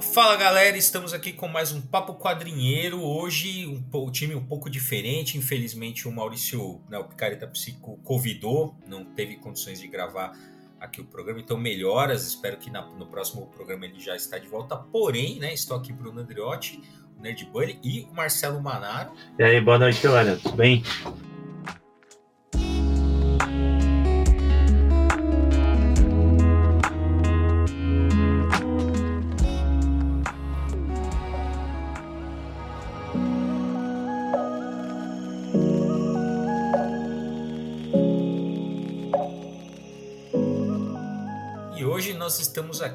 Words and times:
Fala 0.00 0.34
galera, 0.34 0.78
estamos 0.78 1.12
aqui 1.12 1.30
com 1.30 1.46
mais 1.46 1.72
um 1.72 1.80
Papo 1.80 2.14
Quadrinheiro. 2.14 3.02
Hoje 3.02 3.66
um, 3.66 3.84
o 3.92 4.10
time 4.10 4.34
um 4.34 4.44
pouco 4.44 4.70
diferente. 4.70 5.36
Infelizmente 5.36 6.08
o 6.08 6.12
Maurício, 6.12 6.80
né, 6.88 6.98
o 6.98 7.04
Picareta 7.04 7.46
Psico, 7.46 7.98
convidou, 8.02 8.74
não 8.86 9.04
teve 9.04 9.36
condições 9.36 9.78
de 9.78 9.86
gravar 9.86 10.32
aqui 10.80 11.02
o 11.02 11.04
programa, 11.04 11.38
então 11.38 11.58
melhoras. 11.58 12.26
Espero 12.26 12.56
que 12.56 12.70
na, 12.70 12.86
no 12.86 13.06
próximo 13.06 13.46
programa 13.48 13.84
ele 13.84 14.00
já 14.00 14.16
está 14.16 14.38
de 14.38 14.48
volta. 14.48 14.74
Porém, 14.76 15.38
né, 15.38 15.52
estou 15.52 15.76
aqui 15.76 15.92
Bruno 15.92 16.20
Andriotti, 16.20 16.80
o 17.18 17.22
Nerd 17.22 17.44
Bunny 17.46 17.78
e 17.84 18.00
o 18.10 18.14
Marcelo 18.14 18.60
Manaro. 18.60 19.12
E 19.38 19.44
aí, 19.44 19.60
boa 19.60 19.78
noite, 19.78 20.02
galera. 20.02 20.38
Tudo 20.42 20.56
bem? 20.56 20.82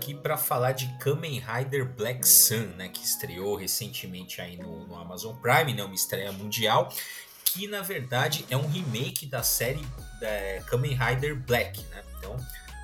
Aqui 0.05 0.13
para 0.13 0.37
falar 0.37 0.73
de 0.73 0.87
Kamen 0.99 1.39
Rider 1.39 1.83
Black 1.83 2.27
Sun, 2.27 2.67
né, 2.77 2.89
que 2.89 3.03
estreou 3.03 3.55
recentemente 3.55 4.39
aí 4.39 4.55
no, 4.55 4.85
no, 4.85 4.95
Amazon 4.95 5.35
Prime, 5.37 5.73
né, 5.73 5.83
uma 5.83 5.95
estreia 5.95 6.31
mundial, 6.31 6.93
que 7.43 7.67
na 7.67 7.81
verdade 7.81 8.45
é 8.51 8.55
um 8.55 8.67
remake 8.67 9.25
da 9.25 9.41
série 9.41 9.83
da 10.21 10.61
Kamen 10.67 10.95
Rider 10.95 11.35
Black, 11.35 11.81
né? 11.85 12.03
Então 12.17 12.37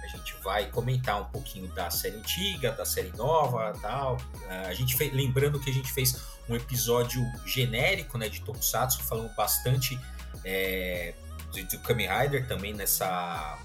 a 0.04 0.08
gente 0.08 0.36
vai 0.44 0.66
comentar 0.72 1.22
um 1.22 1.26
pouquinho 1.26 1.68
da 1.68 1.92
série 1.92 2.18
antiga, 2.18 2.72
da 2.72 2.86
série 2.86 3.12
nova, 3.16 3.72
tal. 3.80 4.18
Ah, 4.50 4.68
a 4.68 4.74
gente 4.74 4.98
fez, 4.98 5.14
lembrando 5.14 5.60
que 5.60 5.70
a 5.70 5.74
gente 5.74 5.94
fez 5.94 6.20
um 6.50 6.56
episódio 6.56 7.24
genérico, 7.46 8.18
né, 8.18 8.30
de 8.30 8.42
Tokusatsu, 8.42 9.04
falando 9.04 9.32
bastante 9.36 10.00
é, 10.44 11.14
do, 11.54 11.64
do 11.66 11.80
Kamen 11.82 12.08
Rider 12.08 12.48
também 12.48 12.74
nessa 12.74 13.60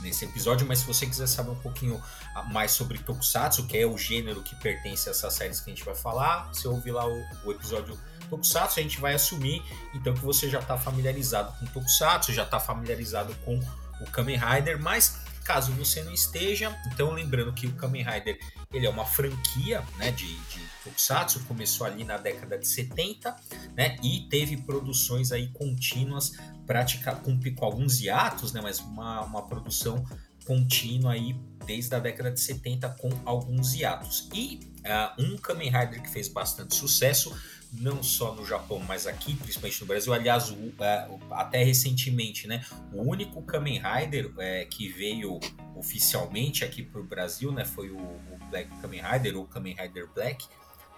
nesse 0.00 0.24
episódio, 0.24 0.66
mas 0.66 0.80
se 0.80 0.86
você 0.86 1.06
quiser 1.06 1.26
saber 1.26 1.50
um 1.50 1.56
pouquinho 1.56 2.02
mais 2.50 2.72
sobre 2.72 2.98
Tokusatsu, 2.98 3.66
que 3.66 3.78
é 3.78 3.86
o 3.86 3.96
gênero 3.96 4.42
que 4.42 4.54
pertence 4.56 5.08
a 5.08 5.12
essas 5.12 5.34
séries 5.34 5.60
que 5.60 5.70
a 5.70 5.74
gente 5.74 5.84
vai 5.84 5.94
falar, 5.94 6.48
você 6.52 6.68
ouve 6.68 6.90
lá 6.90 7.06
o, 7.06 7.24
o 7.44 7.50
episódio 7.50 7.98
Tokusatsu, 8.28 8.80
a 8.80 8.82
gente 8.82 9.00
vai 9.00 9.14
assumir 9.14 9.62
então 9.94 10.14
que 10.14 10.20
você 10.20 10.48
já 10.48 10.60
está 10.60 10.76
familiarizado 10.76 11.52
com 11.58 11.66
Tokusatsu, 11.66 12.32
já 12.32 12.44
está 12.44 12.60
familiarizado 12.60 13.34
com 13.44 13.58
o 14.00 14.10
Kamen 14.10 14.38
Rider, 14.38 14.80
mas 14.80 15.18
caso 15.48 15.72
você 15.72 16.02
não 16.02 16.12
esteja, 16.12 16.78
então 16.92 17.10
lembrando 17.10 17.54
que 17.54 17.66
o 17.66 17.72
Kamen 17.72 18.04
Rider 18.04 18.38
ele 18.70 18.86
é 18.86 18.90
uma 18.90 19.06
franquia 19.06 19.82
né, 19.96 20.10
de, 20.10 20.26
de 20.26 20.60
Tokusatsu, 20.84 21.40
começou 21.44 21.86
ali 21.86 22.04
na 22.04 22.18
década 22.18 22.58
de 22.58 22.68
70 22.68 23.34
né, 23.74 23.96
e 24.02 24.28
teve 24.28 24.58
produções 24.58 25.32
aí 25.32 25.48
contínuas 25.48 26.32
prática 26.66 27.14
com, 27.14 27.40
com 27.54 27.64
alguns 27.64 27.98
hiatos, 27.98 28.52
né, 28.52 28.60
mas 28.60 28.78
uma, 28.78 29.22
uma 29.22 29.46
produção 29.46 30.04
contínua 30.44 31.12
aí 31.12 31.34
desde 31.64 31.94
a 31.94 31.98
década 31.98 32.30
de 32.30 32.40
70 32.40 32.86
com 32.90 33.08
alguns 33.24 33.72
hiatos. 33.72 34.28
E 34.34 34.60
uh, 34.84 35.22
um 35.22 35.38
Kamen 35.38 35.70
Rider 35.70 36.02
que 36.02 36.10
fez 36.10 36.28
bastante 36.28 36.74
sucesso, 36.74 37.34
não 37.72 38.02
só 38.02 38.34
no 38.34 38.44
Japão, 38.44 38.78
mas 38.80 39.06
aqui, 39.06 39.34
principalmente 39.34 39.80
no 39.80 39.86
Brasil. 39.86 40.12
Aliás, 40.12 40.50
o, 40.50 40.54
uh, 40.54 41.32
até 41.32 41.62
recentemente, 41.62 42.46
né, 42.46 42.64
o 42.92 43.02
único 43.02 43.42
Kamen 43.42 43.80
Rider 43.80 44.26
uh, 44.26 44.68
que 44.68 44.88
veio 44.88 45.38
oficialmente 45.76 46.64
aqui 46.64 46.82
para 46.82 47.00
o 47.00 47.04
Brasil 47.04 47.52
né, 47.52 47.64
foi 47.64 47.90
o, 47.90 47.98
o 47.98 48.38
Black 48.50 48.68
Kamen 48.80 49.02
Rider, 49.02 49.36
ou 49.36 49.46
Kamen 49.46 49.74
Rider 49.74 50.08
Black, 50.14 50.46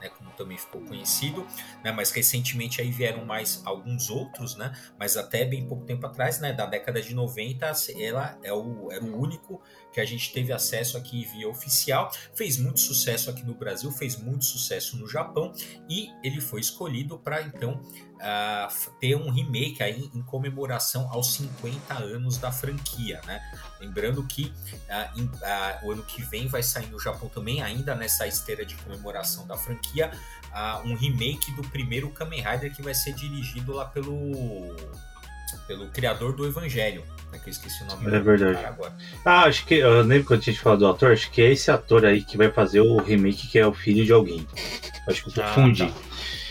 né, 0.00 0.08
como 0.08 0.30
também 0.30 0.56
ficou 0.56 0.80
conhecido, 0.82 1.46
né, 1.84 1.92
mas 1.92 2.10
recentemente 2.10 2.80
aí 2.80 2.90
vieram 2.90 3.24
mais 3.24 3.60
alguns 3.64 4.08
outros, 4.08 4.56
né, 4.56 4.72
mas 4.98 5.16
até 5.16 5.44
bem 5.44 5.66
pouco 5.66 5.84
tempo 5.84 6.06
atrás, 6.06 6.40
né, 6.40 6.52
da 6.52 6.66
década 6.66 7.02
de 7.02 7.14
90, 7.14 7.70
ela 7.98 8.38
é 8.42 8.52
o, 8.52 8.90
era 8.90 9.04
o 9.04 9.20
único 9.20 9.60
que 9.92 10.00
a 10.00 10.04
gente 10.04 10.32
teve 10.32 10.52
acesso 10.52 10.96
aqui 10.96 11.24
via 11.24 11.48
oficial, 11.48 12.10
fez 12.34 12.56
muito 12.56 12.80
sucesso 12.80 13.30
aqui 13.30 13.44
no 13.44 13.54
Brasil, 13.54 13.90
fez 13.92 14.16
muito 14.16 14.44
sucesso 14.44 14.96
no 14.96 15.08
Japão 15.08 15.52
e 15.88 16.10
ele 16.22 16.40
foi 16.40 16.60
escolhido 16.60 17.18
para 17.18 17.42
então 17.42 17.80
uh, 18.20 18.90
ter 19.00 19.16
um 19.16 19.30
remake 19.30 19.82
aí 19.82 20.10
em 20.14 20.22
comemoração 20.22 21.08
aos 21.10 21.34
50 21.34 21.94
anos 21.94 22.38
da 22.38 22.52
franquia, 22.52 23.20
né? 23.26 23.40
Lembrando 23.80 24.22
que 24.26 24.52
uh, 24.88 25.22
uh, 25.22 25.86
o 25.86 25.92
ano 25.92 26.02
que 26.02 26.22
vem 26.22 26.46
vai 26.46 26.62
sair 26.62 26.86
no 26.86 27.00
Japão 27.00 27.28
também, 27.28 27.62
ainda 27.62 27.94
nessa 27.94 28.26
esteira 28.26 28.64
de 28.64 28.74
comemoração 28.76 29.46
da 29.46 29.56
franquia, 29.56 30.10
um 30.84 30.94
remake 30.94 31.52
do 31.52 31.62
primeiro 31.62 32.10
Kamen 32.10 32.42
Rider 32.42 32.74
que 32.74 32.82
vai 32.82 32.92
ser 32.92 33.12
dirigido 33.12 33.72
lá 33.72 33.84
pelo 33.84 34.74
pelo 35.66 35.86
criador 35.88 36.34
do 36.34 36.46
Evangelho, 36.46 37.04
né, 37.30 37.38
que 37.38 37.48
eu 37.48 37.52
esqueci 37.52 37.82
o 37.82 37.86
nome 37.86 38.06
é 38.06 38.20
verdade. 38.20 38.64
agora. 38.64 38.92
Ah, 39.24 39.44
acho 39.44 39.64
que 39.66 39.74
eu 39.74 40.02
lembro 40.02 40.26
quando 40.26 40.40
a 40.40 40.44
gente 40.44 40.60
falou 40.60 40.78
do 40.78 40.86
ator, 40.86 41.12
acho 41.12 41.30
que 41.30 41.42
é 41.42 41.52
esse 41.52 41.70
ator 41.70 42.04
aí 42.04 42.22
que 42.22 42.36
vai 42.36 42.50
fazer 42.50 42.80
o 42.80 42.98
remake 42.98 43.48
que 43.48 43.58
é 43.58 43.66
o 43.66 43.72
filho 43.72 44.04
de 44.04 44.12
alguém. 44.12 44.46
Acho 45.06 45.24
que 45.24 45.38
eu 45.38 45.44
confundi. 45.44 45.82
Ah, 45.84 45.86
tá. 45.86 45.94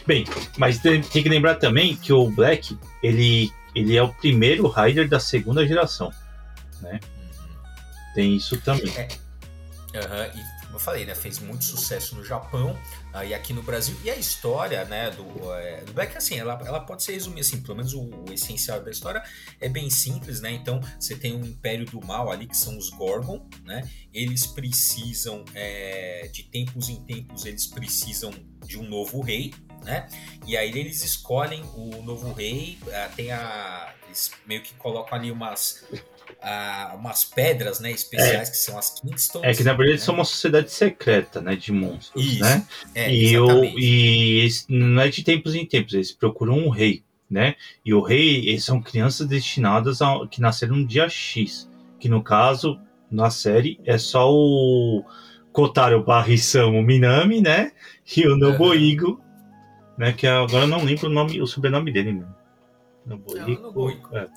Bem, 0.06 0.26
mas 0.58 0.80
tem, 0.80 1.02
tem, 1.02 1.22
que 1.22 1.30
lembrar 1.30 1.56
também 1.56 1.96
que 1.96 2.12
o 2.12 2.30
Black, 2.30 2.78
ele, 3.04 3.52
ele 3.76 3.96
é 3.96 4.02
o 4.02 4.10
primeiro 4.10 4.68
Rider 4.68 5.08
da 5.08 5.20
segunda 5.20 5.68
geração, 5.68 6.12
né? 6.82 7.00
Uhum. 7.04 8.14
Tem 8.16 8.36
isso 8.36 8.60
também. 8.62 8.92
É. 8.98 9.08
Uhum. 9.94 10.42
E 10.42 10.59
como 10.70 10.78
eu 10.78 10.80
falei, 10.80 11.04
né, 11.04 11.16
fez 11.16 11.40
muito 11.40 11.66
sucesso 11.66 12.16
no 12.16 12.24
Japão 12.24 12.80
uh, 13.12 13.24
e 13.24 13.34
aqui 13.34 13.54
no 13.54 13.64
Brasil. 13.64 13.98
E 14.04 14.10
a 14.10 14.16
história 14.16 14.86
né, 14.86 15.10
do, 15.10 15.24
uh, 15.24 15.86
do 15.86 15.94
Black, 15.94 16.16
assim, 16.16 16.38
ela, 16.38 16.62
ela 16.64 16.80
pode 16.80 17.02
ser 17.02 17.14
resumida 17.14 17.42
assim, 17.42 17.60
pelo 17.60 17.78
menos 17.78 17.94
o, 17.94 18.02
o, 18.02 18.32
essencial 18.32 18.80
da 18.84 18.92
história 18.92 19.24
é 19.60 19.68
bem 19.68 19.90
simples, 19.90 20.42
né? 20.42 20.52
Então, 20.52 20.80
você 21.00 21.16
tem 21.16 21.36
um 21.36 21.44
Império 21.44 21.88
do 21.88 22.00
Mal 22.06 22.32
ali, 22.32 22.46
que 22.46 22.56
são 22.56 22.78
os 22.78 22.92
Gorgon, 22.92 23.50
né? 23.66 23.90
Eles 24.14 24.46
precisam, 24.46 25.44
é, 25.56 26.30
de 26.32 26.44
tempos 26.44 26.88
em 26.88 27.04
tempos, 27.04 27.46
eles 27.46 27.66
precisam 27.66 28.32
de 28.64 28.78
um 28.78 28.88
novo 28.88 29.22
rei, 29.22 29.52
né? 29.84 30.08
E 30.46 30.56
aí 30.56 30.70
eles 30.70 31.04
escolhem 31.04 31.64
o 31.74 32.04
novo 32.04 32.32
rei, 32.32 32.78
uh, 32.84 33.16
tem 33.16 33.32
a. 33.32 33.96
Eles 34.06 34.32
meio 34.46 34.62
que 34.62 34.76
colocam 34.76 35.18
ali 35.18 35.32
umas. 35.32 35.84
Uh, 36.42 36.96
umas 36.96 37.26
pedras 37.26 37.80
né, 37.80 37.92
especiais 37.92 38.48
é. 38.48 38.52
que 38.52 38.58
são 38.58 38.78
as 38.78 38.92
Kingstones. 38.92 39.48
É 39.48 39.54
que 39.54 39.64
na 39.64 39.74
verdade 39.74 40.00
né? 40.00 40.06
são 40.06 40.16
uma 40.16 40.24
sociedade 40.24 40.72
secreta 40.72 41.42
né, 41.42 41.56
de 41.56 41.72
monstros. 41.72 42.24
Isso. 42.24 42.42
Né? 42.42 42.66
É, 42.96 43.14
e, 43.14 43.38
o, 43.38 43.64
e 43.64 44.46
esse, 44.46 44.66
não 44.70 45.02
é 45.02 45.10
de 45.10 45.24
tempos 45.24 45.56
em 45.56 45.66
tempos, 45.66 45.94
eles 45.94 46.12
procuram 46.12 46.58
um 46.58 46.70
rei. 46.70 47.04
Né? 47.30 47.56
E 47.86 47.94
o 47.94 48.02
rei, 48.02 48.50
eles 48.50 48.66
são 48.66 48.82
crianças 48.82 49.28
destinadas 49.28 50.02
a, 50.02 50.28
que 50.28 50.42
nasceram 50.42 50.78
no 50.78 50.88
dia 50.88 51.08
X. 51.08 51.70
Que 52.00 52.10
no 52.10 52.24
caso, 52.24 52.80
na 53.12 53.30
série, 53.30 53.80
é 53.86 53.98
só 53.98 54.32
o 54.32 55.04
Kotaro 55.52 56.04
Barrisamu 56.04 56.82
Minami, 56.82 57.42
né? 57.42 57.72
E 58.16 58.28
o 58.28 58.36
Nobuigo, 58.36 59.22
né? 59.98 60.14
Que 60.14 60.26
agora 60.26 60.64
eu 60.64 60.68
não 60.68 60.84
lembro 60.84 61.08
o 61.08 61.14
nome, 61.14 61.42
o 61.42 61.46
sobrenome 61.46 61.92
dele 61.92 62.14
mesmo. 62.14 62.36
Nobuiko. 63.06 64.16
É, 64.16 64.28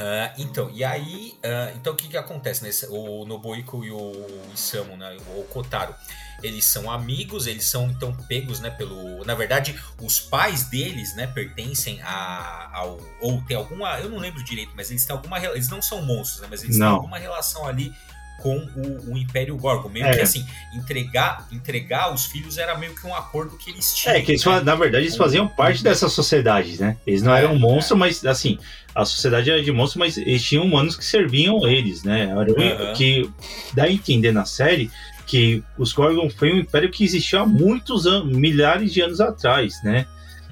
Uh, 0.00 0.32
então, 0.38 0.70
e 0.72 0.82
aí, 0.82 1.34
uh, 1.44 1.76
então 1.76 1.92
o 1.92 1.96
que 1.96 2.08
que 2.08 2.16
acontece, 2.16 2.64
né? 2.64 2.70
O 2.88 3.26
Nobuiko 3.26 3.84
e 3.84 3.92
o 3.92 4.12
Isamu, 4.54 4.96
né? 4.96 5.14
O 5.36 5.42
Kotaro, 5.44 5.94
eles 6.42 6.64
são 6.64 6.90
amigos, 6.90 7.46
eles 7.46 7.64
são 7.64 7.90
então 7.90 8.16
pegos, 8.26 8.60
né? 8.60 8.70
Pelo, 8.70 9.22
na 9.26 9.34
verdade, 9.34 9.78
os 10.00 10.18
pais 10.18 10.64
deles, 10.64 11.14
né? 11.14 11.26
Pertencem 11.26 12.00
a, 12.00 12.70
ao, 12.72 12.98
ou 13.20 13.42
tem 13.42 13.54
alguma, 13.54 14.00
eu 14.00 14.08
não 14.08 14.16
lembro 14.16 14.42
direito, 14.42 14.72
mas 14.74 14.90
eles 14.90 15.04
têm 15.04 15.14
alguma, 15.14 15.38
eles 15.38 15.68
não 15.68 15.82
são 15.82 16.00
monstros, 16.00 16.40
né? 16.40 16.48
Mas 16.50 16.62
eles 16.62 16.78
não. 16.78 16.86
têm 16.86 16.96
alguma 16.96 17.18
relação 17.18 17.66
ali 17.66 17.94
com 18.42 18.56
o, 18.56 19.12
o 19.12 19.18
Império 19.18 19.56
Gorgon. 19.56 19.88
Meio 19.88 20.06
é. 20.06 20.14
que 20.14 20.20
assim, 20.20 20.44
entregar, 20.74 21.46
entregar 21.52 22.12
os 22.12 22.26
filhos 22.26 22.58
era 22.58 22.76
meio 22.76 22.94
que 22.94 23.06
um 23.06 23.14
acordo 23.14 23.56
que 23.56 23.70
eles 23.70 23.94
tinham. 23.94 24.16
É, 24.16 24.20
que 24.20 24.32
eles, 24.32 24.44
né? 24.44 24.60
na 24.60 24.74
verdade 24.74 25.04
eles 25.04 25.16
faziam 25.16 25.46
parte 25.46 25.82
dessa 25.84 26.08
sociedade, 26.08 26.80
né? 26.80 26.96
Eles 27.06 27.22
não 27.22 27.34
é, 27.34 27.40
eram 27.44 27.58
monstros, 27.58 27.96
é. 27.96 28.00
mas 28.00 28.24
assim, 28.24 28.58
a 28.94 29.04
sociedade 29.04 29.50
era 29.50 29.62
de 29.62 29.70
monstros, 29.70 29.98
mas 29.98 30.18
eles 30.18 30.42
tinham 30.42 30.64
humanos 30.64 30.96
que 30.96 31.04
serviam 31.04 31.66
eles, 31.66 32.02
né? 32.02 32.22
Era 32.22 32.40
uhum. 32.40 32.92
que 32.94 33.30
dá 33.74 33.84
a 33.84 33.90
entender 33.90 34.32
na 34.32 34.44
série 34.44 34.90
que 35.26 35.62
os 35.78 35.92
Gorgon 35.92 36.28
foi 36.28 36.52
um 36.52 36.58
império 36.58 36.90
que 36.90 37.04
existiu 37.04 37.38
há 37.38 37.46
muitos 37.46 38.04
anos, 38.04 38.36
milhares 38.36 38.92
de 38.92 39.00
anos 39.00 39.20
atrás, 39.20 39.80
né? 39.84 40.06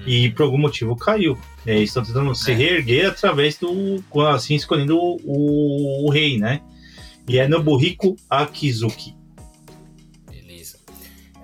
E 0.05 0.27
uhum. 0.27 0.33
por 0.33 0.43
algum 0.43 0.57
motivo 0.57 0.95
caiu. 0.95 1.37
É, 1.65 1.75
eles 1.75 1.89
estão 1.89 2.03
tentando 2.03 2.33
se 2.33 2.51
é. 2.51 2.55
reerguer 2.55 3.07
através 3.07 3.57
do. 3.57 4.01
assim, 4.29 4.55
escolhendo 4.55 4.97
o, 4.97 5.19
o, 5.25 6.07
o 6.07 6.09
rei, 6.09 6.37
né? 6.37 6.61
E 7.29 7.37
é 7.37 7.47
Nobuhiko 7.47 8.15
Akizuki. 8.27 9.15
Beleza. 10.27 10.79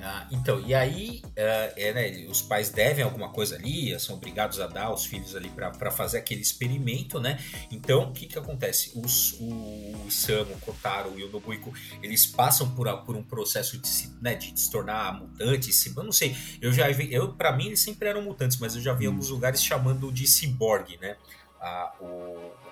Ah, 0.01 0.27
então, 0.31 0.59
e 0.59 0.73
aí 0.73 1.21
uh, 1.23 1.73
é, 1.75 1.93
né, 1.93 2.27
os 2.27 2.41
pais 2.41 2.71
devem 2.71 3.03
alguma 3.03 3.29
coisa 3.29 3.55
ali, 3.55 3.97
são 3.99 4.15
obrigados 4.15 4.59
a 4.59 4.65
dar 4.65 4.91
os 4.91 5.05
filhos 5.05 5.35
ali 5.35 5.47
para 5.49 5.91
fazer 5.91 6.17
aquele 6.17 6.41
experimento, 6.41 7.19
né? 7.19 7.39
Então, 7.71 8.09
o 8.09 8.13
que 8.13 8.25
que 8.25 8.37
acontece? 8.37 8.91
Os, 8.95 9.33
o 9.39 10.07
Isamu, 10.07 10.53
o 10.53 10.59
Kotaro 10.59 11.13
e 11.19 11.23
o 11.23 11.31
Nobuiko, 11.31 11.71
eles 12.01 12.25
passam 12.25 12.67
por, 12.71 12.91
por 13.03 13.15
um 13.15 13.23
processo 13.23 13.77
de 13.77 13.87
se, 13.87 14.11
né, 14.19 14.33
de 14.33 14.59
se 14.59 14.71
tornar 14.71 15.19
mutantes, 15.19 15.85
eu 15.85 16.03
não 16.03 16.11
sei, 16.11 16.35
eu 16.59 16.73
já 16.73 16.87
vi, 16.91 17.13
eu, 17.13 17.33
para 17.33 17.51
mim 17.51 17.67
eles 17.67 17.79
sempre 17.79 18.09
eram 18.09 18.23
mutantes, 18.23 18.57
mas 18.57 18.75
eu 18.75 18.81
já 18.81 18.93
vi 18.93 19.07
hum. 19.07 19.11
alguns 19.11 19.29
lugares 19.29 19.63
chamando 19.63 20.11
de 20.11 20.25
ciborgue, 20.25 20.97
né? 20.97 21.15
A, 21.61 21.93
o, 21.99 22.64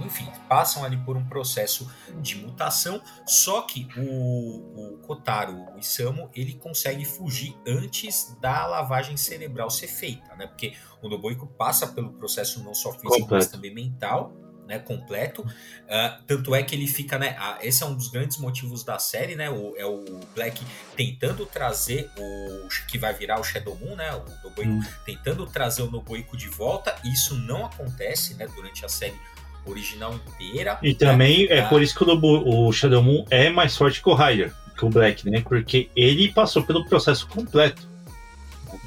enfim, 0.00 0.30
passam 0.48 0.84
ali 0.84 0.96
por 0.98 1.16
um 1.16 1.24
processo 1.24 1.90
de 2.20 2.36
mutação, 2.36 3.02
só 3.26 3.62
que 3.62 3.88
o, 3.96 4.94
o 4.94 4.98
Kotaro, 4.98 5.54
o 5.74 5.78
Isamu, 5.78 6.30
ele 6.34 6.54
consegue 6.54 7.04
fugir 7.04 7.56
antes 7.66 8.36
da 8.40 8.66
lavagem 8.66 9.16
cerebral 9.16 9.70
ser 9.70 9.88
feita, 9.88 10.34
né? 10.36 10.46
Porque 10.46 10.74
o 11.02 11.08
Nobuiko 11.08 11.46
passa 11.46 11.86
pelo 11.86 12.12
processo 12.12 12.62
não 12.62 12.74
só 12.74 12.92
físico, 12.92 13.10
Completo. 13.10 13.34
mas 13.34 13.46
também 13.48 13.74
mental, 13.74 14.34
né, 14.68 14.78
completo. 14.78 15.42
Uh, 15.42 16.22
tanto 16.26 16.54
é 16.54 16.62
que 16.62 16.74
ele 16.74 16.86
fica, 16.86 17.18
né? 17.18 17.36
Uh, 17.40 17.66
esse 17.66 17.82
é 17.82 17.86
um 17.86 17.94
dos 17.94 18.08
grandes 18.08 18.36
motivos 18.36 18.84
da 18.84 18.98
série, 18.98 19.34
né? 19.34 19.48
O, 19.48 19.74
é 19.76 19.86
o 19.86 20.20
Black 20.34 20.62
tentando 20.94 21.46
trazer 21.46 22.10
o 22.18 22.68
que 22.86 22.98
vai 22.98 23.14
virar 23.14 23.40
o 23.40 23.44
Shadow 23.44 23.74
Moon, 23.76 23.96
né? 23.96 24.14
O 24.14 24.24
Nobuiko 24.44 24.70
hum. 24.70 24.82
tentando 25.06 25.46
trazer 25.46 25.82
o 25.82 25.90
Nobuiko 25.90 26.36
de 26.36 26.48
volta. 26.48 26.94
Isso 27.02 27.34
não 27.34 27.64
acontece, 27.64 28.34
né? 28.34 28.46
Durante 28.46 28.84
a 28.84 28.88
série 28.88 29.18
original 29.66 30.14
inteira. 30.14 30.78
E 30.82 30.94
também 30.94 31.46
é, 31.46 31.58
é 31.58 31.62
por 31.62 31.82
isso 31.82 31.96
que 31.96 32.04
o, 32.04 32.68
o 32.68 32.72
Shadow 32.72 33.02
Moon 33.02 33.24
é 33.30 33.50
mais 33.50 33.76
forte 33.76 34.02
que 34.02 34.08
o 34.08 34.14
Ryder, 34.14 34.52
que 34.76 34.84
o 34.84 34.88
Black, 34.88 35.28
né? 35.28 35.40
Porque 35.40 35.90
ele 35.94 36.32
passou 36.32 36.62
pelo 36.62 36.84
processo 36.86 37.26
completo. 37.26 37.86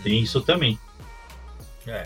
Tem 0.04 0.22
isso 0.22 0.42
também. 0.42 0.80
É. 1.86 2.06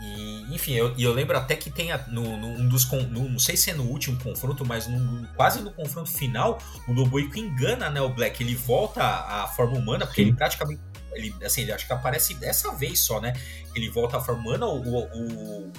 E, 0.00 0.54
enfim, 0.54 0.74
eu, 0.74 0.94
eu 0.98 1.12
lembro 1.12 1.36
até 1.38 1.56
que 1.56 1.70
tem 1.70 1.90
a, 1.90 1.98
no, 2.08 2.36
no, 2.36 2.48
um 2.48 2.68
dos. 2.68 2.90
No, 2.90 3.28
não 3.28 3.38
sei 3.38 3.56
se 3.56 3.70
é 3.70 3.74
no 3.74 3.84
último 3.84 4.18
confronto, 4.22 4.64
mas 4.64 4.86
no, 4.86 5.26
quase 5.28 5.62
no 5.62 5.70
confronto 5.70 6.10
final, 6.10 6.58
o 6.86 6.92
Nobuiko 6.92 7.38
engana 7.38 7.88
né, 7.88 8.00
o 8.00 8.08
Black. 8.08 8.42
Ele 8.42 8.54
volta 8.54 9.02
à 9.02 9.46
forma 9.48 9.78
humana, 9.78 10.06
porque 10.06 10.22
Sim. 10.22 10.28
ele 10.28 10.36
praticamente. 10.36 10.80
Ele, 11.12 11.34
assim, 11.42 11.62
ele 11.62 11.72
acho 11.72 11.86
que 11.86 11.92
aparece 11.94 12.34
dessa 12.34 12.74
vez 12.74 13.00
só, 13.00 13.20
né? 13.20 13.32
Ele 13.74 13.88
volta 13.88 14.18
à 14.18 14.20
forma 14.20 14.42
humana, 14.42 14.66
o, 14.66 14.82
o, 14.82 14.98
o, 15.14 15.72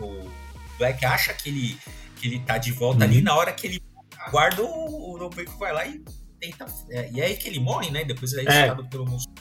o, 0.00 0.04
o 0.04 0.30
Black 0.78 1.04
acha 1.04 1.34
que 1.34 1.48
ele, 1.48 1.78
que 2.16 2.26
ele 2.26 2.38
tá 2.40 2.56
de 2.56 2.72
volta 2.72 3.04
uhum. 3.04 3.10
ali, 3.10 3.20
na 3.20 3.34
hora 3.34 3.52
que 3.52 3.66
ele 3.66 3.82
guarda, 4.30 4.62
o, 4.62 5.14
o 5.14 5.30
vai 5.58 5.72
lá 5.72 5.86
e 5.86 6.02
tenta. 6.40 6.66
É, 6.90 7.10
e 7.12 7.20
é 7.20 7.26
aí 7.26 7.36
que 7.36 7.48
ele 7.48 7.60
morre, 7.60 7.90
né? 7.90 8.04
Depois 8.04 8.32
ele 8.32 8.48
é 8.48 8.62
escapado 8.62 8.88
pelo 8.88 9.06
monstro. 9.06 9.32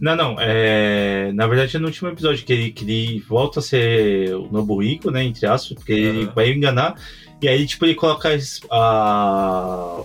Não, 0.00 0.14
não. 0.14 0.36
É... 0.38 1.32
Na 1.32 1.46
verdade, 1.46 1.76
é 1.76 1.80
no 1.80 1.86
último 1.86 2.08
episódio 2.08 2.44
que 2.44 2.52
ele, 2.52 2.70
que 2.70 2.84
ele 2.84 3.20
volta 3.20 3.58
a 3.60 3.62
ser 3.62 4.34
o 4.34 4.50
Nobuiko, 4.50 5.10
né? 5.10 5.24
Entre 5.24 5.46
aspas, 5.46 5.76
porque 5.76 5.92
uhum. 5.92 5.98
ele 6.00 6.26
vai 6.26 6.50
enganar. 6.50 6.94
E 7.42 7.48
aí, 7.48 7.66
tipo, 7.66 7.84
ele 7.84 7.94
coloca 7.94 8.28
a... 8.70 10.04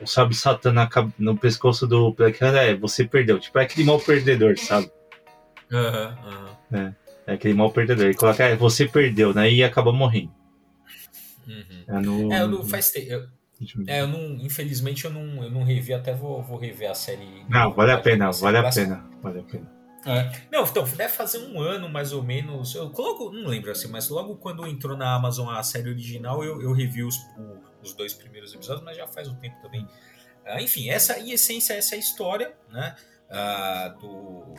o 0.00 0.06
sabe 0.06 0.34
Satã 0.34 0.72
no 1.18 1.36
pescoço 1.36 1.86
do 1.86 2.12
Black 2.12 2.42
É, 2.42 2.74
você 2.74 3.04
perdeu. 3.04 3.38
Tipo, 3.38 3.58
é 3.58 3.62
aquele 3.64 3.86
mal 3.86 4.00
perdedor, 4.00 4.56
sabe? 4.58 4.90
Aham, 5.70 6.16
uhum, 6.24 6.78
uhum. 6.78 6.86
É. 6.86 7.07
É 7.28 7.34
aquele 7.34 7.52
mal 7.52 7.70
perdedor. 7.70 8.06
Ele 8.06 8.14
coloca, 8.14 8.42
é, 8.42 8.56
você 8.56 8.88
perdeu, 8.88 9.34
né? 9.34 9.50
E 9.50 9.62
acaba 9.62 9.92
morrendo. 9.92 10.32
Uhum. 11.46 11.84
É, 11.86 12.00
no... 12.00 12.32
é, 12.32 12.40
eu 12.40 12.48
não 12.48 12.64
faz 12.64 12.90
tempo. 12.90 13.12
Eu... 13.12 13.28
É, 13.86 14.00
eu 14.00 14.06
não, 14.06 14.36
infelizmente 14.36 15.04
eu 15.04 15.10
não, 15.10 15.42
eu 15.42 15.50
não 15.50 15.64
revi, 15.64 15.92
até 15.92 16.14
vou, 16.14 16.42
vou 16.42 16.56
rever 16.56 16.90
a 16.90 16.94
série. 16.94 17.44
Não, 17.48 17.74
vale 17.74 17.92
a 17.92 17.98
pena, 17.98 18.30
vale 18.30 18.56
a 18.56 18.70
pena, 18.70 19.04
vale 19.20 19.40
a 19.40 19.42
pena. 19.42 19.78
É. 20.06 20.30
Não, 20.50 20.64
então, 20.64 20.84
deve 20.84 21.12
fazer 21.12 21.38
um 21.38 21.60
ano 21.60 21.88
mais 21.88 22.12
ou 22.12 22.22
menos. 22.22 22.74
Eu 22.74 22.90
logo, 22.96 23.30
não 23.32 23.48
lembro 23.48 23.70
assim, 23.70 23.88
mas 23.88 24.08
logo 24.08 24.36
quando 24.36 24.66
entrou 24.66 24.96
na 24.96 25.12
Amazon 25.12 25.48
a 25.50 25.62
série 25.62 25.90
original, 25.90 26.42
eu, 26.42 26.62
eu 26.62 26.72
revi 26.72 27.02
os, 27.02 27.16
os 27.82 27.92
dois 27.92 28.14
primeiros 28.14 28.54
episódios, 28.54 28.84
mas 28.84 28.96
já 28.96 29.06
faz 29.06 29.28
um 29.28 29.34
tempo 29.34 29.60
também. 29.60 29.82
Uh, 30.46 30.60
enfim, 30.60 30.88
essa 30.88 31.18
em 31.18 31.32
essência, 31.32 31.74
essa 31.74 31.94
é 31.94 31.96
a 31.96 31.98
história, 31.98 32.54
né? 32.70 32.94
Uh, 33.28 33.98
do, 34.00 34.54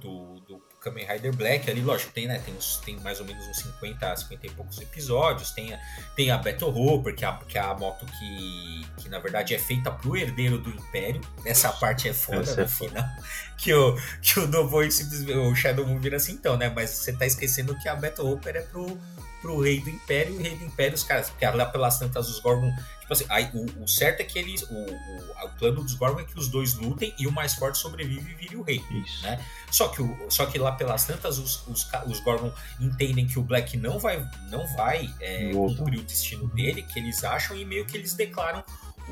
do, 0.00 0.40
do 0.40 0.71
Kamen 0.82 1.06
Rider 1.06 1.34
Black 1.34 1.70
ali, 1.70 1.80
lógico, 1.80 2.12
tem, 2.12 2.26
né, 2.26 2.40
tem, 2.44 2.54
uns, 2.54 2.78
tem 2.78 2.98
mais 3.00 3.20
ou 3.20 3.26
menos 3.26 3.46
uns 3.46 3.58
50, 3.58 4.16
50 4.16 4.46
e 4.46 4.50
poucos 4.50 4.80
episódios, 4.80 5.52
tem 5.52 5.72
a, 5.72 5.80
tem 6.16 6.30
a 6.30 6.38
Battle 6.38 6.70
Hopper, 6.70 7.14
que 7.14 7.24
é 7.24 7.28
a, 7.28 7.32
que 7.34 7.56
é 7.56 7.60
a 7.60 7.74
moto 7.74 8.04
que, 8.04 8.86
que 8.96 9.08
na 9.08 9.18
verdade 9.18 9.54
é 9.54 9.58
feita 9.58 9.90
pro 9.90 10.16
herdeiro 10.16 10.58
do 10.58 10.70
Império, 10.70 11.20
essa 11.44 11.72
parte 11.72 12.08
é 12.08 12.12
foda 12.12 12.40
Essa 12.40 12.56
no 12.56 12.62
é 12.62 12.68
final, 12.68 13.04
que 13.56 13.72
o, 13.72 13.96
que 14.20 14.40
o 14.40 14.48
Noboy 14.48 14.90
simplesmente, 14.90 15.38
o 15.38 15.54
Shadow 15.54 15.86
Moon 15.86 15.98
vira 15.98 16.16
assim 16.16 16.32
então, 16.32 16.56
né, 16.56 16.68
mas 16.74 16.90
você 16.90 17.12
tá 17.12 17.26
esquecendo 17.26 17.78
que 17.78 17.88
a 17.88 17.94
Battle 17.94 18.32
Hopper 18.32 18.56
é 18.56 18.62
pro 18.62 18.98
pro 19.42 19.60
rei 19.60 19.80
do 19.80 19.90
império, 19.90 20.34
e 20.34 20.38
o 20.38 20.40
rei 20.40 20.56
do 20.56 20.64
império, 20.64 20.94
os 20.94 21.02
caras, 21.02 21.28
porque 21.28 21.44
lá 21.44 21.66
pelas 21.66 21.98
tantas 21.98 22.28
os 22.28 22.38
Gorgon. 22.38 22.72
Tipo 23.12 23.24
assim, 23.24 23.26
aí, 23.28 23.50
o, 23.52 23.84
o, 23.84 23.88
certo 23.88 24.20
é 24.20 24.24
que 24.24 24.38
eles. 24.38 24.62
O, 24.62 24.74
o, 24.74 25.46
o, 25.46 25.48
plano 25.58 25.82
dos 25.82 25.94
Gorgon 25.94 26.20
é 26.20 26.24
que 26.24 26.38
os 26.38 26.48
dois 26.48 26.74
lutem 26.74 27.14
e 27.18 27.26
o 27.26 27.32
mais 27.32 27.54
forte 27.54 27.78
sobrevive 27.78 28.30
e 28.30 28.34
vire 28.34 28.56
o 28.56 28.62
rei. 28.62 28.82
Isso. 28.90 29.22
Né? 29.22 29.44
Só, 29.70 29.88
que 29.88 30.02
o, 30.02 30.30
só 30.30 30.46
que 30.46 30.58
lá 30.58 30.72
pelas 30.72 31.04
tantas 31.04 31.38
os, 31.38 31.66
os, 31.66 31.88
os 32.06 32.20
Gorgon 32.20 32.52
entendem 32.80 33.26
que 33.26 33.38
o 33.38 33.42
Black 33.42 33.76
não 33.76 33.98
vai, 33.98 34.26
não 34.48 34.66
vai 34.76 35.12
é, 35.20 35.50
cumprir 35.52 36.00
o 36.00 36.02
destino 36.02 36.48
dele, 36.48 36.82
que 36.82 36.98
eles 36.98 37.22
acham, 37.24 37.56
e 37.56 37.64
meio 37.64 37.84
que 37.84 37.96
eles 37.96 38.14
declaram 38.14 38.64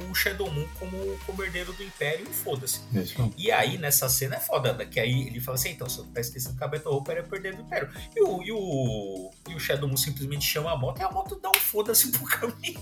o 0.08 0.14
Shadow 0.14 0.50
Moon 0.50 0.66
como, 0.78 1.18
como 1.26 1.42
herdeiro 1.42 1.72
do 1.72 1.82
Império 1.82 2.26
e 2.28 2.32
foda-se. 2.32 2.80
E 3.36 3.50
aí, 3.50 3.76
nessa 3.76 4.08
cena 4.08 4.36
é 4.36 4.40
foda, 4.40 4.72
né? 4.72 4.86
que 4.86 5.00
aí 5.00 5.26
ele 5.26 5.40
fala 5.40 5.56
assim, 5.56 5.70
então, 5.70 5.88
você 5.88 6.02
tá 6.14 6.20
esquecendo 6.20 6.56
que 6.56 6.64
a 6.64 6.68
Battle 6.68 6.94
Hopper 6.94 7.16
é 7.16 7.34
herdeiro 7.34 7.56
do 7.56 7.62
Império. 7.64 7.90
E 8.14 8.22
o, 8.22 8.42
e, 8.42 8.52
o, 8.52 9.30
e 9.48 9.54
o 9.54 9.60
Shadow 9.60 9.88
Moon 9.88 9.96
simplesmente 9.96 10.44
chama 10.44 10.72
a 10.72 10.76
moto 10.76 11.00
e 11.00 11.02
a 11.02 11.10
moto 11.10 11.38
dá 11.40 11.50
um 11.50 11.54
foda-se 11.54 12.12
pro 12.12 12.24
caminho 12.24 12.80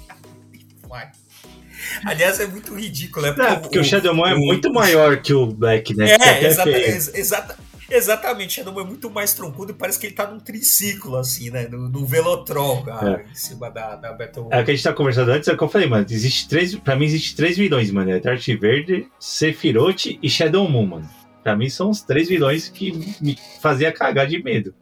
Aliás, 2.05 2.41
é 2.41 2.47
muito 2.47 2.75
ridículo, 2.75 3.27
né? 3.27 3.33
Porque, 3.33 3.49
Não, 3.49 3.61
porque 3.61 3.79
o, 3.79 3.83
o 3.83 3.85
Shadow 3.85 4.15
Moon 4.15 4.27
é 4.27 4.35
muito 4.35 4.73
maior 4.73 5.21
que 5.23 5.33
o 5.33 5.47
Black, 5.47 5.95
né? 5.97 6.11
É, 6.11 6.45
exata, 6.45 6.71
exata, 6.71 7.57
Exatamente, 7.91 8.55
Shadow 8.55 8.79
é 8.81 8.85
muito 8.85 9.09
mais 9.09 9.33
troncudo 9.33 9.73
e 9.73 9.75
parece 9.75 9.99
que 9.99 10.07
ele 10.07 10.15
tá 10.15 10.31
num 10.31 10.39
triciclo, 10.39 11.17
assim, 11.17 11.51
né? 11.51 11.67
No, 11.69 11.89
no 11.89 12.05
Velotron, 12.05 12.83
cara, 12.83 13.25
é. 13.27 13.31
em 13.31 13.35
cima 13.35 13.71
da, 13.71 13.97
da 13.97 14.13
Battle. 14.13 14.49
É 14.51 14.61
o 14.61 14.65
que 14.65 14.71
a 14.71 14.75
gente 14.75 14.85
tá 14.85 14.93
conversando 14.93 15.31
antes, 15.31 15.49
é 15.49 15.53
o 15.53 15.57
que 15.57 15.65
eu 15.65 15.69
falei, 15.69 15.89
mano. 15.89 16.05
Existe 16.09 16.49
três. 16.49 16.75
Pra 16.75 16.95
mim, 16.95 17.07
existe 17.07 17.35
três 17.35 17.57
vilões, 17.57 17.91
mano. 17.91 18.11
É 18.11 18.21
Darth 18.21 18.47
Verde, 18.61 19.09
Sephiroth 19.19 20.19
e 20.23 20.29
Shadow 20.29 20.69
Moon, 20.69 20.87
mano. 20.87 21.11
Pra 21.43 21.57
mim, 21.57 21.71
são 21.71 21.89
os 21.89 22.03
três 22.03 22.29
vilões 22.29 22.69
que 22.69 22.93
me 23.23 23.39
fazia 23.63 23.91
cagar 23.91 24.27
de 24.27 24.43
medo. 24.43 24.75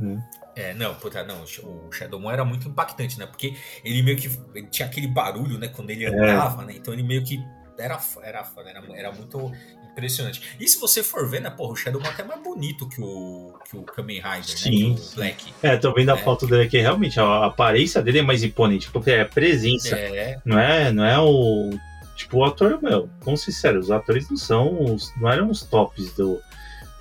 Né? 0.00 0.20
É, 0.56 0.72
não, 0.72 0.94
puta, 0.94 1.22
não, 1.22 1.42
o 1.42 1.92
Shadow 1.92 2.18
Moon 2.18 2.30
era 2.30 2.44
muito 2.44 2.66
impactante, 2.66 3.18
né? 3.18 3.26
Porque 3.26 3.54
ele 3.84 4.02
meio 4.02 4.16
que 4.16 4.30
ele 4.54 4.66
tinha 4.68 4.88
aquele 4.88 5.06
barulho, 5.06 5.58
né, 5.58 5.68
quando 5.68 5.90
ele 5.90 6.06
é. 6.06 6.08
andava, 6.08 6.62
é. 6.62 6.66
né? 6.66 6.74
Então 6.76 6.94
ele 6.94 7.02
meio 7.02 7.22
que 7.22 7.38
era, 7.78 8.00
era, 8.22 8.42
era, 8.64 8.82
era 8.94 9.12
muito 9.12 9.52
impressionante. 9.90 10.42
E 10.60 10.68
se 10.68 10.78
você 10.78 11.02
for 11.02 11.28
ver, 11.28 11.40
né, 11.40 11.50
porra, 11.50 11.72
o 11.72 11.76
Shadow 11.76 12.00
é 12.02 12.08
até 12.08 12.22
mais 12.22 12.42
bonito 12.42 12.88
que 12.88 13.00
o, 13.00 13.54
que 13.68 13.76
o 13.76 13.82
Kamen 13.82 14.16
Rider, 14.16 14.32
né, 14.32 14.42
Sim. 14.44 14.94
né? 14.94 15.00
O 15.00 15.14
Black. 15.14 15.54
É, 15.62 15.76
tô 15.76 15.92
vendo 15.92 16.10
a 16.10 16.18
é. 16.18 16.22
foto 16.22 16.46
dele 16.46 16.64
aqui, 16.64 16.78
realmente, 16.78 17.18
a 17.18 17.46
aparência 17.46 18.02
dele 18.02 18.18
é 18.20 18.22
mais 18.22 18.42
imponente, 18.42 18.90
porque 18.90 19.10
é 19.10 19.24
presença. 19.24 19.96
É. 19.96 20.38
Não 20.44 20.58
é, 20.58 20.92
não 20.92 21.04
é 21.04 21.18
o. 21.18 21.70
Tipo, 22.14 22.38
o 22.38 22.44
ator, 22.44 22.80
meu, 22.82 23.10
vamos 23.20 23.42
sincero, 23.42 23.78
os 23.78 23.90
atores 23.90 24.28
não 24.30 24.36
são. 24.36 24.94
Os, 24.94 25.14
não 25.18 25.30
eram 25.30 25.50
os 25.50 25.62
tops 25.62 26.12
do, 26.14 26.40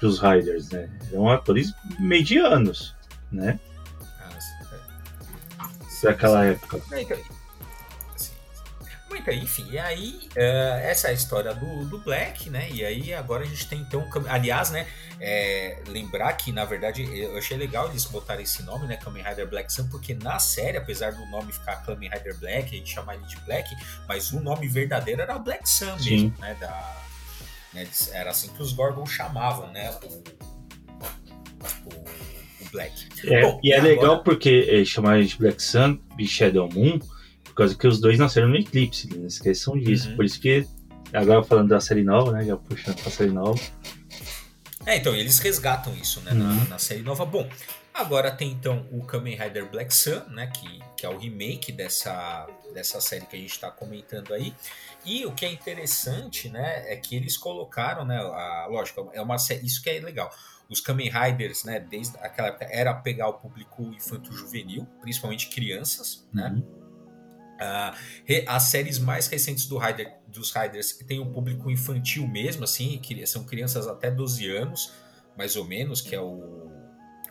dos 0.02 0.20
Riders, 0.20 0.70
né? 0.70 0.90
Eram 1.12 1.30
atores 1.30 1.74
medianos, 2.00 2.95
né? 3.36 3.60
Ah, 4.20 4.30
é. 6.46 6.52
Época. 6.52 6.82
É, 6.92 7.02
então, 7.02 7.18
muito, 9.16 9.32
enfim, 9.32 9.68
e 9.72 9.80
aí 9.80 10.30
uh, 10.36 10.80
essa 10.82 11.08
é 11.08 11.12
a 11.12 11.14
história 11.14 11.54
do, 11.54 11.86
do 11.86 12.00
Black, 12.00 12.50
né? 12.50 12.70
E 12.72 12.84
aí 12.84 13.14
agora 13.14 13.44
a 13.44 13.48
gente 13.48 13.68
tem 13.68 13.80
então, 13.80 14.06
aliás, 14.28 14.72
né? 14.72 14.88
É, 15.20 15.82
lembrar 15.88 16.34
que 16.34 16.52
na 16.52 16.66
verdade 16.66 17.04
eu 17.18 17.38
achei 17.38 17.56
legal 17.56 17.88
eles 17.88 18.04
botarem 18.06 18.44
esse 18.44 18.64
nome, 18.64 18.88
né? 18.88 18.98
Kamen 18.98 19.24
Rider 19.24 19.48
Black 19.48 19.72
Sun, 19.72 19.88
porque 19.90 20.14
na 20.14 20.38
série, 20.40 20.78
apesar 20.78 21.14
do 21.14 21.26
nome 21.28 21.54
ficar 21.54 21.78
Kamen 21.78 22.10
Rider 22.10 22.38
Black, 22.40 22.76
a 22.76 22.78
gente 22.78 22.94
chamar 22.94 23.16
ele 23.16 23.26
de 23.26 23.38
Black, 23.42 23.74
mas 24.08 24.32
o 24.32 24.42
nome 24.42 24.68
verdadeiro 24.68 25.22
era 25.22 25.40
Black 25.40 25.70
Sun 25.70 25.98
Sim. 25.98 26.10
mesmo, 26.10 26.34
né? 26.40 26.58
Da, 26.60 27.02
né? 27.74 27.88
Era 28.12 28.32
assim 28.32 28.50
que 28.50 28.62
os 28.62 28.74
Gorgon 28.74 29.06
chamavam, 29.06 29.72
né? 29.72 29.92
O, 30.04 30.24
o 31.90 32.35
Black. 32.76 33.08
É, 33.26 33.42
Bom, 33.42 33.60
e, 33.64 33.72
é 33.72 33.78
agora... 33.78 33.94
legal 33.94 34.24
porque 34.24 34.68
é, 34.70 34.84
chamaram 34.84 35.24
de 35.24 35.38
Black 35.38 35.64
Sun 35.64 35.98
e 36.20 36.28
Shadow 36.28 36.70
Moon 36.72 37.00
por 37.46 37.54
causa 37.56 37.76
que 37.76 37.88
os 37.88 38.02
dois 38.02 38.20
nasceram 38.20 38.50
no 38.50 38.58
eclipse, 38.58 39.08
não 39.16 39.28
esqueçam 39.28 39.80
disso. 39.80 40.10
Uhum. 40.10 40.16
Por 40.18 40.26
isso 40.26 40.40
que, 40.42 40.68
agora 41.14 41.42
falando 41.42 41.70
da 41.70 41.80
série 41.80 42.04
nova, 42.04 42.34
né? 42.34 42.44
Já 42.44 42.58
puxando 42.58 43.02
pra 43.02 43.10
série 43.10 43.32
nova. 43.32 43.62
É, 44.86 44.98
então, 44.98 45.16
eles 45.16 45.40
resgatam 45.40 45.96
isso, 45.96 46.20
né, 46.22 46.32
uhum. 46.32 46.38
na, 46.38 46.66
na, 46.66 46.78
série 46.78 47.02
nova. 47.02 47.26
Bom, 47.26 47.50
Agora 47.96 48.30
tem 48.30 48.52
então 48.52 48.86
o 48.92 49.06
Kamen 49.06 49.38
Rider 49.38 49.72
Black 49.72 49.96
Sun, 49.96 50.22
né, 50.28 50.48
que, 50.48 50.82
que 50.98 51.06
é 51.06 51.10
o 51.10 51.18
remake 51.18 51.72
dessa, 51.72 52.46
dessa 52.74 53.00
série 53.00 53.26
que 53.26 53.38
a 53.38 53.40
gente 53.40 53.52
está 53.52 53.72
comentando 53.72 54.34
aí. 54.34 54.54
E 55.06 55.26
o 55.26 55.32
que 55.32 55.46
é 55.46 55.50
interessante, 55.50 56.50
né, 56.50 56.92
é 56.92 56.98
que 56.98 57.16
eles 57.16 57.38
colocaram, 57.38 58.04
né, 58.04 58.18
a, 58.18 58.68
lógico, 58.70 59.10
é 59.14 59.22
uma 59.22 59.38
isso 59.64 59.82
que 59.82 59.90
é 59.90 60.02
legal. 60.02 60.30
Os 60.70 60.80
Kamen 60.80 61.10
Riders, 61.10 61.64
né, 61.64 61.80
desde 61.80 62.18
aquela 62.18 62.50
época, 62.50 62.68
era 62.70 62.94
pegar 62.94 63.30
o 63.30 63.34
público 63.34 63.84
infanto-juvenil, 63.84 64.86
principalmente 65.02 65.50
crianças, 65.50 66.28
né? 66.34 66.50
uhum. 66.50 66.86
Uh, 67.56 67.96
as 68.48 68.64
séries 68.64 69.00
mais 69.00 69.28
recentes 69.28 69.66
do 69.66 69.78
Rider, 69.78 70.14
dos 70.28 70.52
Riders 70.52 70.92
têm 71.08 71.22
um 71.22 71.32
público 71.32 71.72
infantil 71.72 72.28
mesmo, 72.28 72.66
assim, 72.66 72.98
que 72.98 73.26
são 73.26 73.46
crianças 73.46 73.88
até 73.88 74.12
12 74.12 74.50
anos, 74.50 74.92
mais 75.38 75.56
ou 75.56 75.64
menos, 75.66 76.02
que 76.02 76.14
é 76.14 76.20
o 76.20 76.70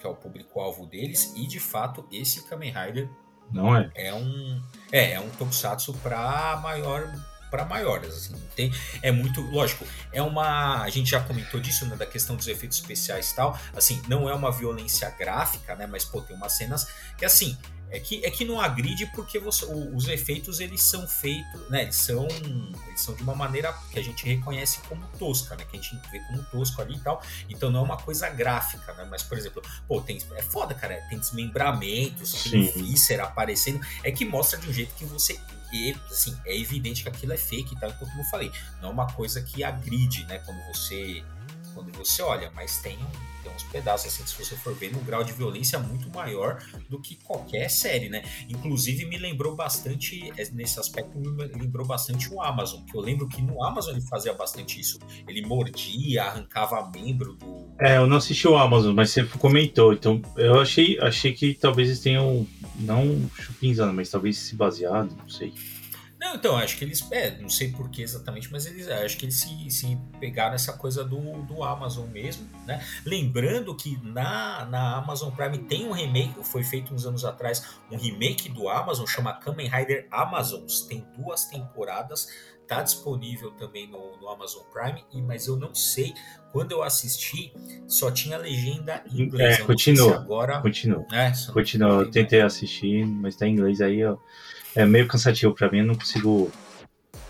que 0.01 0.07
é 0.07 0.11
o 0.11 0.15
público-alvo 0.15 0.87
deles, 0.87 1.33
e 1.37 1.47
de 1.47 1.59
fato 1.59 2.07
esse 2.13 2.47
Kamen 2.47 2.73
Rider 2.73 3.09
não 3.51 3.77
é. 3.77 3.91
É 3.95 4.15
um 4.15 4.63
é, 4.91 5.13
é 5.13 5.21
um 5.21 5.29
tokusatsu 5.31 5.95
para 5.95 6.57
maior 6.63 7.13
para 7.55 7.65
maiores, 7.65 8.13
assim, 8.13 8.35
tem 8.57 8.73
é 9.01 9.13
muito, 9.13 9.41
lógico, 9.41 9.87
é 10.11 10.21
uma, 10.21 10.83
a 10.83 10.91
gente 10.91 11.09
já 11.09 11.21
comentou 11.21 11.61
disso, 11.61 11.87
né, 11.87 11.95
da 11.95 12.05
questão 12.05 12.35
dos 12.35 12.49
efeitos 12.49 12.79
especiais 12.79 13.31
e 13.31 13.37
tal, 13.37 13.57
assim, 13.77 14.03
não 14.09 14.29
é 14.29 14.35
uma 14.35 14.51
violência 14.51 15.09
gráfica, 15.11 15.77
né, 15.77 15.87
mas 15.87 16.05
pô, 16.05 16.21
tem 16.21 16.35
umas 16.35 16.53
cenas 16.53 16.89
que 17.17 17.25
assim, 17.25 17.57
é 17.91 18.01
que, 18.01 18.27
é 18.27 18.31
que 18.31 18.45
não 18.45 18.61
agride 18.61 19.07
porque 19.15 19.39
você, 19.39 19.65
os 19.67 20.09
efeitos 20.09 20.59
eles 20.59 20.83
são 20.83 21.07
feitos, 21.07 21.71
né? 21.71 21.83
Eles 21.83 21.95
são, 21.95 22.27
eles 22.89 23.01
são 23.01 23.15
de 23.15 23.23
uma 23.23 23.37
maneira 23.37 23.73
que 23.93 24.01
a 24.01 24.03
gente 24.03 24.25
reconhece 24.25 24.81
como 24.89 25.07
tosca, 25.17 25.55
né? 25.55 25.65
Que 25.71 25.77
a 25.77 25.81
gente 25.81 25.97
vê 26.11 26.19
como 26.21 26.43
tosco 26.47 26.83
ali 26.83 26.97
e 26.97 26.99
tal. 26.99 27.23
Então 27.49 27.71
não 27.71 27.81
é 27.81 27.83
uma 27.85 27.97
coisa 27.97 28.29
gráfica, 28.31 28.93
né? 28.95 29.07
Mas, 29.09 29.23
por 29.23 29.39
exemplo, 29.39 29.63
pô, 29.87 30.01
tem, 30.01 30.19
é 30.35 30.43
foda, 30.43 30.75
cara. 30.75 31.01
Tem 31.09 31.21
desmembramentos, 31.21 32.43
tem 32.51 32.69
víscera 32.73 33.25
aparecendo. 33.25 33.81
É 34.03 34.11
que 34.11 34.25
mostra 34.25 34.59
de 34.59 34.69
um 34.69 34.73
jeito 34.73 34.93
que 34.95 35.05
você 35.05 35.39
e 35.75 35.97
assim, 36.09 36.39
é 36.47 36.57
evidente 36.57 37.03
que 37.03 37.09
aquilo 37.09 37.33
é 37.33 37.37
fake 37.37 37.75
e 37.75 37.79
tal, 37.79 37.91
então, 37.91 38.07
como 38.09 38.21
eu 38.21 38.27
falei, 38.27 38.53
não 38.81 38.91
é 38.91 38.93
uma 38.93 39.13
coisa 39.13 39.43
que 39.43 39.65
agride, 39.65 40.25
né, 40.27 40.39
quando 40.39 40.65
você 40.69 41.25
quando 41.75 41.93
você 41.93 42.23
olha, 42.23 42.51
mas 42.55 42.79
tem, 42.79 42.97
tem 43.43 43.53
uns 43.53 43.63
pedaços 43.65 44.07
assim, 44.07 44.27
se 44.27 44.45
você 44.45 44.57
for 44.57 44.75
ver, 44.75 44.93
no 44.93 45.01
grau 45.01 45.25
de 45.25 45.33
violência 45.33 45.79
muito 45.79 46.09
maior 46.11 46.63
do 46.89 47.01
que 47.01 47.17
qualquer 47.17 47.69
série, 47.69 48.09
né? 48.09 48.23
Inclusive 48.49 49.05
me 49.07 49.19
lembrou 49.19 49.55
bastante, 49.55 50.33
é, 50.37 50.49
nesse 50.53 50.79
aspecto, 50.79 51.19
me 51.19 51.31
lembrou 51.31 51.87
bastante 51.87 52.33
o 52.33 52.41
Amazon, 52.41 52.83
que 52.85 52.97
eu 52.97 53.01
lembro 53.01 53.29
que 53.29 53.43
no 53.43 53.63
Amazon 53.63 53.93
ele 53.93 54.03
fazia 54.03 54.33
bastante 54.33 54.81
isso. 54.81 54.99
Ele 55.29 55.45
mordia, 55.45 56.25
arrancava 56.25 56.91
membro 56.95 57.35
do. 57.35 57.69
É, 57.81 57.97
eu 57.97 58.07
não 58.07 58.17
assisti 58.17 58.47
o 58.47 58.57
Amazon, 58.57 58.95
mas 58.95 59.11
você 59.11 59.25
comentou, 59.25 59.93
então 59.93 60.23
eu 60.37 60.61
achei, 60.61 60.99
achei 61.01 61.33
que 61.33 61.55
talvez 61.55 61.89
eles 61.89 62.01
tenham, 62.01 62.47
não 62.77 63.29
chupinzando, 63.35 63.93
mas 63.93 64.09
talvez 64.09 64.39
se 64.39 64.55
baseado, 64.55 65.17
não 65.17 65.29
sei. 65.29 65.53
Não, 66.35 66.39
então, 66.39 66.57
acho 66.57 66.77
que 66.77 66.85
eles. 66.85 67.07
É, 67.13 67.31
não 67.39 67.49
sei 67.49 67.71
por 67.71 67.89
que 67.89 68.03
exatamente, 68.03 68.51
mas 68.51 68.67
eles 68.67 68.89
acho 68.89 69.17
que 69.17 69.25
eles 69.25 69.37
se, 69.37 69.71
se 69.71 69.97
pegaram 70.19 70.55
essa 70.55 70.73
coisa 70.73 71.05
do, 71.05 71.43
do 71.43 71.63
Amazon 71.63 72.09
mesmo, 72.09 72.49
né? 72.67 72.85
Lembrando 73.07 73.75
que 73.77 73.97
na, 74.03 74.65
na 74.67 74.97
Amazon 74.97 75.31
Prime 75.31 75.59
tem 75.59 75.87
um 75.87 75.93
remake, 75.93 76.35
foi 76.43 76.65
feito 76.65 76.93
uns 76.93 77.07
anos 77.07 77.25
atrás, 77.25 77.65
um 77.91 77.97
remake 77.97 78.49
do 78.49 78.69
Amazon, 78.69 79.07
chama 79.07 79.33
Kamen 79.35 79.69
Rider 79.69 80.09
Amazons. 80.11 80.83
Tem 80.83 81.07
duas 81.17 81.45
temporadas, 81.45 82.29
tá 82.67 82.83
disponível 82.83 83.51
também 83.53 83.89
no, 83.89 84.17
no 84.19 84.29
Amazon 84.29 84.63
Prime, 84.73 85.05
e, 85.13 85.23
mas 85.23 85.47
eu 85.47 85.57
não 85.57 85.75
sei. 85.75 86.15
Quando 86.53 86.73
eu 86.73 86.83
assisti, 86.83 87.53
só 87.87 88.11
tinha 88.11 88.37
legenda 88.39 89.03
em 89.11 89.23
inglês. 89.23 89.59
É, 89.59 89.63
continua. 89.65 90.15
agora. 90.15 90.61
Continua. 90.61 91.05
É, 91.13 91.33
continua. 91.53 92.03
Eu 92.03 92.11
tentei 92.11 92.41
assistir, 92.41 93.05
mas 93.05 93.37
tá 93.37 93.47
em 93.47 93.53
inglês 93.53 93.81
aí, 93.81 94.05
ó 94.05 94.17
é 94.75 94.85
meio 94.85 95.07
cansativo 95.07 95.55
para 95.55 95.71
mim, 95.71 95.79
eu 95.79 95.87
não 95.87 95.95
consigo 95.95 96.51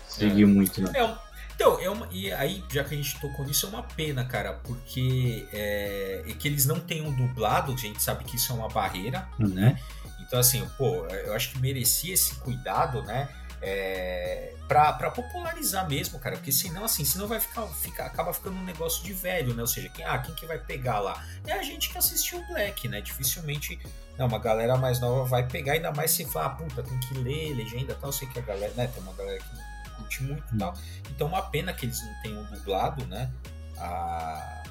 seguir 0.07 0.43
é. 0.43 0.45
muito, 0.45 0.81
né? 0.81 0.91
É, 0.95 1.15
então, 1.55 1.79
é 1.79 1.89
uma, 1.89 2.07
e 2.11 2.31
aí, 2.33 2.63
já 2.69 2.83
que 2.83 2.95
a 2.95 2.97
gente 2.97 3.19
tocou 3.19 3.45
nisso, 3.45 3.67
é 3.67 3.69
uma 3.69 3.83
pena, 3.83 4.25
cara, 4.25 4.53
porque 4.53 5.47
é, 5.53 6.23
é, 6.27 6.33
que 6.33 6.47
eles 6.47 6.65
não 6.65 6.79
tenham 6.79 7.11
dublado, 7.13 7.71
a 7.71 7.77
gente 7.77 8.01
sabe 8.01 8.25
que 8.25 8.35
isso 8.35 8.51
é 8.51 8.55
uma 8.55 8.67
barreira, 8.67 9.27
uhum. 9.39 9.47
né? 9.47 9.79
Então, 10.19 10.39
assim, 10.39 10.67
pô, 10.77 11.05
eu 11.05 11.33
acho 11.33 11.51
que 11.51 11.59
merecia 11.59 12.13
esse 12.13 12.35
cuidado, 12.35 13.03
né? 13.03 13.29
É, 13.67 14.53
para 14.67 15.09
popularizar 15.09 15.89
mesmo, 15.89 16.19
cara, 16.19 16.35
porque 16.35 16.51
senão, 16.51 16.85
assim, 16.85 17.03
senão 17.03 17.27
vai 17.27 17.39
ficar, 17.39 17.65
fica, 17.67 18.05
acaba 18.05 18.31
ficando 18.31 18.57
um 18.57 18.63
negócio 18.63 19.03
de 19.03 19.11
velho, 19.11 19.55
né? 19.55 19.61
Ou 19.61 19.67
seja, 19.67 19.89
quem, 19.89 20.05
ah, 20.05 20.19
quem 20.19 20.35
que 20.35 20.45
vai 20.45 20.59
pegar 20.59 20.99
lá? 20.99 21.23
É 21.47 21.53
a 21.53 21.63
gente 21.63 21.89
que 21.89 21.97
assistiu 21.97 22.39
o 22.39 22.47
Black, 22.47 22.87
né? 22.87 23.01
Dificilmente 23.01 23.79
não, 24.17 24.27
uma 24.27 24.39
galera 24.39 24.77
mais 24.77 24.99
nova 24.99 25.23
vai 25.25 25.45
pegar, 25.45 25.73
ainda 25.73 25.91
mais 25.91 26.11
se 26.11 26.25
falar, 26.25 26.45
ah, 26.45 26.49
puta, 26.49 26.83
tem 26.83 26.99
que 26.99 27.15
ler 27.15 27.53
legenda 27.55 27.91
e 27.91 27.95
tal. 27.95 28.09
Eu 28.09 28.13
sei 28.13 28.27
que 28.27 28.39
a 28.39 28.41
galera, 28.41 28.73
né? 28.75 28.87
Tem 28.87 29.03
uma 29.03 29.13
galera 29.13 29.39
que 29.39 29.95
curte 29.95 30.23
muito 30.23 30.43
e 30.53 30.57
tal. 30.57 30.73
Então, 31.09 31.27
uma 31.27 31.41
pena 31.41 31.73
que 31.73 31.85
eles 31.85 32.01
não 32.03 32.13
tenham 32.21 32.43
dublado, 32.45 33.05
né? 33.07 33.29
A, 33.77 34.63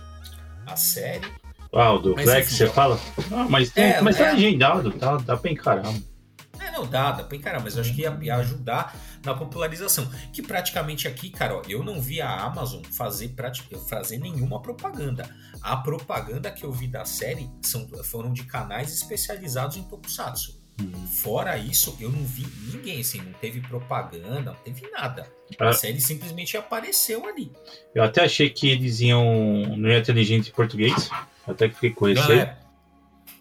a 0.66 0.76
série. 0.76 1.30
Ah, 1.72 1.92
o 1.92 1.98
do 1.98 2.14
Flex, 2.14 2.52
você 2.52 2.68
fala? 2.68 2.98
Ah, 3.32 3.46
mas, 3.48 3.70
tem, 3.70 3.84
é, 3.84 4.00
mas 4.00 4.16
tá 4.16 4.28
é, 4.28 4.32
legendado, 4.32 4.92
tá, 4.92 5.16
dá 5.16 5.36
pra 5.36 5.50
encarar. 5.50 5.92
É, 6.64 6.70
não, 6.70 6.86
dá, 6.86 7.12
dá 7.12 7.24
pra 7.24 7.36
encarar, 7.36 7.60
mas 7.62 7.76
eu 7.76 7.82
acho 7.82 7.94
que 7.94 8.02
ia, 8.02 8.18
ia 8.22 8.36
ajudar 8.36 8.96
na 9.24 9.34
popularização. 9.34 10.10
Que 10.32 10.42
praticamente 10.42 11.06
aqui, 11.06 11.30
cara, 11.30 11.56
ó, 11.56 11.62
eu 11.68 11.82
não 11.82 12.00
vi 12.00 12.20
a 12.20 12.42
Amazon 12.42 12.82
fazer, 12.84 13.34
fazer 13.88 14.18
nenhuma 14.18 14.60
propaganda. 14.62 15.28
A 15.60 15.76
propaganda 15.76 16.50
que 16.50 16.64
eu 16.64 16.72
vi 16.72 16.86
da 16.86 17.04
série 17.04 17.50
são, 17.62 17.86
foram 18.04 18.32
de 18.32 18.44
canais 18.44 18.92
especializados 18.92 19.76
em 19.76 19.82
Tokusatsu. 19.84 20.62
Uhum. 20.80 21.06
Fora 21.06 21.56
isso, 21.56 21.96
eu 22.00 22.10
não 22.10 22.24
vi 22.24 22.46
ninguém, 22.72 23.00
assim, 23.00 23.18
não 23.18 23.32
teve 23.34 23.60
propaganda, 23.60 24.50
não 24.50 24.54
teve 24.54 24.90
nada. 24.90 25.30
A 25.58 25.68
ah. 25.68 25.72
série 25.72 26.00
simplesmente 26.00 26.56
apareceu 26.56 27.26
ali. 27.26 27.52
Eu 27.94 28.02
até 28.02 28.24
achei 28.24 28.50
que 28.50 28.68
eles 28.68 29.00
iam. 29.00 29.24
não 29.76 29.88
ia 29.88 30.02
ter 30.02 30.12
legenda 30.12 30.48
em 30.48 30.50
português. 30.50 31.10
Até 31.46 31.68
que 31.68 31.74
fiquei 31.74 31.90
com 31.90 32.08
isso 32.08 32.32
aí. 32.32 32.38
É, 32.38 32.56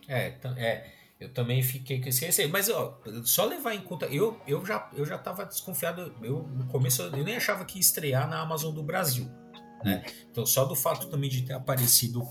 é, 0.07 0.37
é, 0.57 0.92
eu 1.23 1.33
também 1.33 1.63
fiquei 1.63 2.01
com 2.01 2.09
esse 2.09 2.25
receio. 2.25 2.49
Mas 2.49 2.69
ó, 2.69 2.99
só 3.23 3.45
levar 3.45 3.73
em 3.73 3.81
conta, 3.81 4.05
eu, 4.07 4.39
eu, 4.45 4.65
já, 4.65 4.89
eu 4.93 5.05
já 5.05 5.17
tava 5.17 5.45
desconfiado. 5.45 6.13
Eu, 6.21 6.43
no 6.43 6.67
começo 6.67 7.01
eu 7.01 7.23
nem 7.23 7.37
achava 7.37 7.63
que 7.63 7.77
ia 7.77 7.81
estrear 7.81 8.29
na 8.29 8.41
Amazon 8.41 8.73
do 8.73 8.83
Brasil. 8.83 9.31
Né? 9.83 10.03
Então, 10.29 10.45
só 10.45 10.65
do 10.65 10.75
fato 10.75 11.07
também 11.07 11.29
de 11.29 11.43
ter 11.43 11.53
aparecido 11.53 12.27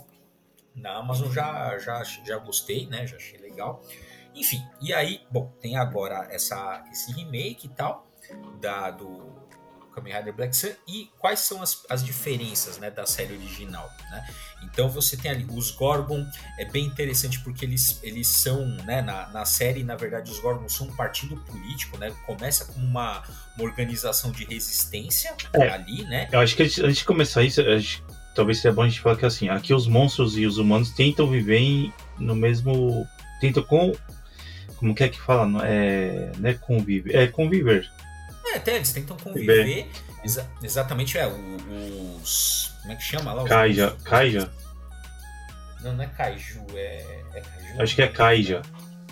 na 0.75 0.96
Amazon 0.96 1.30
já, 1.32 1.78
já, 1.78 2.02
já 2.02 2.38
gostei, 2.38 2.87
né? 2.87 3.06
Já 3.06 3.16
achei 3.16 3.38
legal. 3.38 3.82
Enfim, 4.34 4.62
e 4.80 4.92
aí, 4.92 5.22
bom, 5.30 5.52
tem 5.61 5.76
agora 5.76 6.26
essa, 6.30 6.84
esse 6.90 7.12
remake 7.12 7.66
e 7.66 7.70
tal 7.70 8.06
da, 8.61 8.90
do, 8.90 9.41
Kamen 9.92 10.14
Rider 10.14 10.34
Black 10.34 10.56
Sun 10.56 10.70
e 10.88 11.11
quais 11.18 11.40
são 11.40 11.62
as, 11.62 11.84
as 11.88 12.04
diferenças 12.04 12.78
né, 12.78 12.90
da 12.90 13.06
série 13.06 13.34
original. 13.34 13.90
Né? 14.11 14.26
Então 14.64 14.88
você 14.88 15.16
tem 15.16 15.30
ali 15.30 15.46
os 15.50 15.70
Gorgon, 15.70 16.26
é 16.58 16.64
bem 16.64 16.84
interessante 16.87 17.40
porque 17.40 17.64
eles, 17.64 18.00
eles 18.02 18.26
são, 18.28 18.66
né, 18.84 19.02
na, 19.02 19.28
na 19.28 19.44
série, 19.44 19.82
na 19.82 19.96
verdade, 19.96 20.30
os 20.30 20.38
Gorgon 20.40 20.68
são 20.68 20.88
um 20.88 20.96
partido 20.96 21.37
político, 21.37 21.99
né? 21.99 22.12
Começa 22.26 22.64
como 22.64 22.84
uma, 22.84 23.22
uma 23.56 23.64
organização 23.64 24.30
de 24.30 24.44
resistência 24.44 25.34
é, 25.52 25.68
ali, 25.68 26.04
né? 26.04 26.28
Eu 26.32 26.40
acho 26.40 26.56
que 26.56 26.62
antes, 26.62 26.78
antes 26.78 26.99
de 26.99 27.04
começar 27.04 27.42
isso, 27.42 27.61
acho, 27.61 28.04
talvez 28.34 28.58
seja 28.58 28.75
bom 28.75 28.82
a 28.82 28.88
gente 28.88 29.00
falar 29.00 29.16
que 29.16 29.26
assim, 29.26 29.49
aqui 29.49 29.75
os 29.75 29.87
monstros 29.87 30.37
e 30.37 30.46
os 30.46 30.58
humanos 30.58 30.90
tentam 30.90 31.28
viver 31.28 31.58
em, 31.58 31.92
no 32.18 32.34
mesmo. 32.34 33.06
tentam 33.40 33.62
com. 33.62 33.92
Como 34.76 34.94
que 34.94 35.04
é 35.04 35.08
que 35.08 35.20
fala? 35.20 35.66
É, 35.66 36.32
não 36.38 36.50
é 36.50 36.54
conviver. 36.54 37.14
É 37.14 37.26
conviver 37.28 37.88
é, 38.46 38.56
até 38.56 38.76
eles 38.76 38.92
tentam 38.92 39.16
conviver. 39.16 39.88
Exa 40.25 40.49
exatamente, 40.62 41.18
é, 41.18 41.26
os. 41.26 42.72
Como 42.80 42.92
é 42.92 42.96
que 42.96 43.02
chama 43.02 43.32
lá? 43.32 43.44
Kaija. 43.44 43.96
Kaija? 44.04 44.52
Não, 45.82 45.92
não 45.94 46.04
é 46.04 46.06
Kaiju, 46.06 46.64
é. 46.75 47.22
é 47.34 47.40
Kaiju, 47.40 47.82
Acho 47.82 47.94
que 47.94 48.02
é 48.02 48.08
Kaija. 48.08 48.62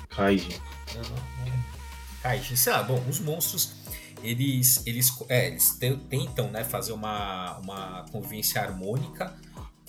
Kaija. 0.09 0.49
Não, 0.95 1.03
não, 1.03 1.11
não. 1.11 1.65
Kaija. 2.23 2.57
Sei 2.57 2.73
lá, 2.73 2.83
bom, 2.83 3.03
os 3.09 3.21
monstros. 3.21 3.81
Eles, 4.23 4.87
eles, 4.87 5.11
é, 5.31 5.47
eles 5.47 5.79
tentam 6.11 6.51
né, 6.51 6.63
fazer 6.63 6.93
uma, 6.93 7.57
uma 7.57 8.05
convivência 8.13 8.61
harmônica 8.61 9.35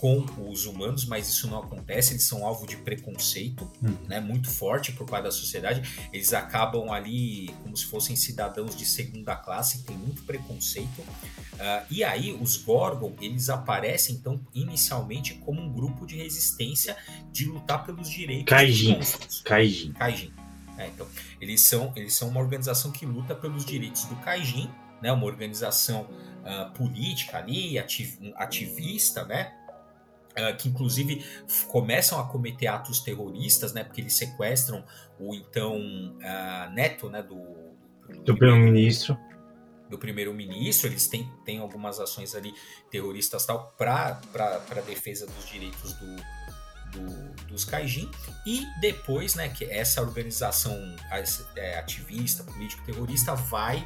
com 0.02 0.26
os 0.50 0.66
humanos, 0.66 1.06
mas 1.06 1.30
isso 1.30 1.48
não 1.48 1.60
acontece, 1.60 2.14
eles 2.14 2.24
são 2.24 2.44
alvo 2.44 2.66
de 2.66 2.76
preconceito, 2.76 3.70
hum. 3.84 3.96
né, 4.08 4.20
muito 4.20 4.50
forte 4.50 4.92
por 4.92 5.06
parte 5.06 5.26
da 5.26 5.32
sociedade. 5.32 6.08
Eles 6.12 6.34
acabam 6.34 6.90
ali 6.90 7.54
como 7.62 7.78
se 7.78 7.86
fossem 7.86 8.16
cidadãos 8.16 8.76
de 8.76 8.84
segunda 8.84 9.36
classe, 9.36 9.84
tem 9.84 9.96
muito 9.96 10.24
preconceito. 10.24 11.02
Uh, 11.02 11.86
e 11.92 12.04
aí 12.04 12.34
os 12.34 12.58
Gorgon, 12.58 13.14
eles 13.22 13.48
aparecem 13.48 14.16
então 14.16 14.42
inicialmente 14.56 15.36
como 15.36 15.62
um 15.62 15.72
grupo 15.72 16.08
de 16.08 16.18
resistência 16.18 16.98
de 17.32 17.46
lutar 17.46 17.86
pelos 17.86 18.10
direitos 18.10 18.46
Kaijin. 18.46 18.98
dos. 18.98 19.42
Kaijin. 19.46 19.92
Kaijin. 19.94 20.34
É, 20.80 20.88
então, 20.88 21.08
eles 21.40 21.62
são, 21.62 21.94
eles 21.96 22.16
são 22.16 22.30
uma 22.30 22.40
organização 22.40 22.92
que 22.92 23.06
luta 23.06 23.36
pelos 23.36 23.64
direitos 23.64 24.06
do 24.06 24.16
Kaijin, 24.16 24.68
né, 25.00 25.12
uma 25.12 25.26
organização 25.26 26.08
uh, 26.42 26.72
política 26.72 27.38
ali, 27.38 27.78
ativ, 27.78 28.18
ativista, 28.36 29.24
né, 29.26 29.54
Uh, 30.32 30.56
que 30.56 30.70
inclusive 30.70 31.26
começam 31.68 32.18
a 32.18 32.24
cometer 32.24 32.68
atos 32.68 33.02
terroristas, 33.02 33.74
né? 33.74 33.84
Porque 33.84 34.00
eles 34.00 34.14
sequestram 34.14 34.84
o 35.20 35.36
então 35.36 35.76
uh, 35.76 36.74
neto, 36.74 37.10
né? 37.10 37.22
Do, 37.22 37.38
do 38.24 38.38
primeiro-ministro. 38.38 39.18
Do 39.90 39.98
primeiro-ministro, 39.98 40.88
eles 40.88 41.08
têm, 41.08 41.30
têm 41.44 41.60
algumas 41.60 42.00
ações 42.00 42.34
ali 42.34 42.54
terroristas 42.90 43.46
tal 43.46 43.76
para 43.78 44.22
defesa 44.86 45.26
dos 45.26 45.50
direitos 45.50 45.94
do, 45.96 46.16
do, 46.92 47.46
dos 47.48 47.66
Kaijin 47.66 48.10
e 48.46 48.66
depois, 48.80 49.36
né, 49.36 49.50
que 49.50 49.66
essa 49.66 50.02
organização 50.02 50.78
é, 51.58 51.78
ativista, 51.78 52.44
político 52.44 52.84
terrorista 52.86 53.36
vai 53.36 53.80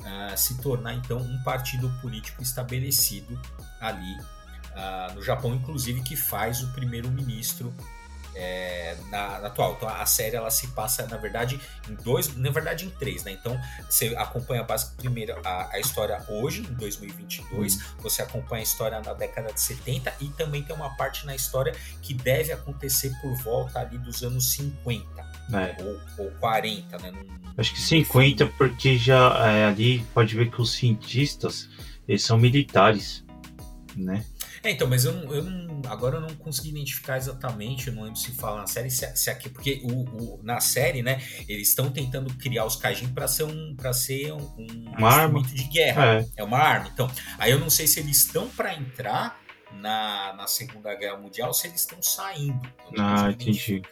uh, 0.00 0.36
se 0.36 0.60
tornar 0.60 0.94
então 0.94 1.18
um 1.18 1.42
partido 1.44 1.88
político 2.00 2.42
estabelecido 2.42 3.40
ali 3.80 4.16
uh, 4.76 5.14
no 5.14 5.22
Japão, 5.22 5.54
inclusive 5.54 6.02
que 6.02 6.16
faz 6.16 6.62
o 6.62 6.72
primeiro-ministro 6.72 7.74
é, 8.34 8.96
na, 9.10 9.40
na, 9.40 9.46
atual. 9.48 9.74
Então 9.76 9.88
a 9.88 10.06
série 10.06 10.36
ela 10.36 10.50
se 10.50 10.68
passa, 10.68 11.06
na 11.06 11.16
verdade, 11.16 11.60
em 11.88 11.94
dois, 11.94 12.34
na 12.36 12.50
verdade 12.50 12.86
em 12.86 12.90
três, 12.90 13.24
né? 13.24 13.32
Então 13.32 13.58
você 13.88 14.14
acompanha 14.16 14.62
basicamente 14.62 15.02
primeiro 15.02 15.40
a, 15.44 15.70
a, 15.72 15.80
história 15.80 16.24
hoje, 16.28 16.62
em 16.62 16.74
2022, 16.74 17.94
você 17.98 18.22
acompanha 18.22 18.60
a 18.60 18.64
história 18.64 19.00
na 19.00 19.12
década 19.12 19.52
de 19.52 19.60
70 19.60 20.14
e 20.20 20.28
também 20.30 20.62
tem 20.62 20.74
uma 20.74 20.90
parte 20.96 21.26
na 21.26 21.34
história 21.34 21.74
que 22.00 22.14
deve 22.14 22.52
acontecer 22.52 23.12
por 23.20 23.34
volta 23.36 23.80
ali 23.80 23.98
dos 23.98 24.22
anos 24.22 24.52
50 24.52 25.04
é. 25.52 25.82
ou, 25.82 26.24
ou 26.24 26.30
40, 26.32 26.98
né? 26.98 27.12
Acho 27.56 27.74
que 27.74 27.80
50, 27.80 28.46
porque 28.58 28.96
já 28.96 29.28
é, 29.46 29.66
ali 29.66 30.04
pode 30.14 30.34
ver 30.34 30.50
que 30.50 30.60
os 30.60 30.72
cientistas 30.72 31.68
eles 32.08 32.22
são 32.22 32.38
militares, 32.38 33.24
né? 33.94 34.24
É, 34.62 34.70
então, 34.70 34.86
mas 34.86 35.04
eu, 35.04 35.12
eu 35.34 35.42
não, 35.42 35.82
agora 35.90 36.16
eu 36.16 36.20
não 36.20 36.34
consegui 36.36 36.70
identificar 36.70 37.16
exatamente, 37.16 37.88
eu 37.88 37.94
não 37.94 38.04
lembro 38.04 38.18
se 38.18 38.30
fala 38.32 38.60
na 38.60 38.66
série, 38.66 38.90
se, 38.90 39.16
se 39.16 39.28
aqui, 39.28 39.48
porque 39.48 39.80
o, 39.82 40.36
o, 40.36 40.40
na 40.42 40.60
série, 40.60 41.02
né, 41.02 41.20
eles 41.48 41.68
estão 41.68 41.90
tentando 41.90 42.32
criar 42.34 42.64
os 42.64 42.76
Kaijin 42.76 43.08
para 43.08 43.26
ser 43.26 43.44
um 43.44 43.74
para 43.74 43.92
ser 43.92 44.32
um, 44.32 44.38
um 44.38 44.92
uma 44.96 45.10
arma 45.10 45.42
de 45.42 45.64
guerra, 45.64 46.20
é. 46.20 46.26
é 46.36 46.44
uma 46.44 46.58
arma. 46.58 46.88
Então, 46.92 47.10
aí 47.38 47.50
eu 47.50 47.58
não 47.58 47.68
sei 47.68 47.88
se 47.88 47.98
eles 47.98 48.18
estão 48.18 48.48
para 48.50 48.74
entrar 48.74 49.42
na, 49.72 50.32
na 50.34 50.46
Segunda 50.46 50.94
Guerra 50.94 51.16
Mundial 51.16 51.48
ou 51.48 51.54
se 51.54 51.66
eles 51.66 51.80
estão 51.80 52.00
saindo. 52.02 52.60
Eu 52.92 53.02
não 53.02 53.04
ah, 53.04 53.30
entendi. 53.30 53.82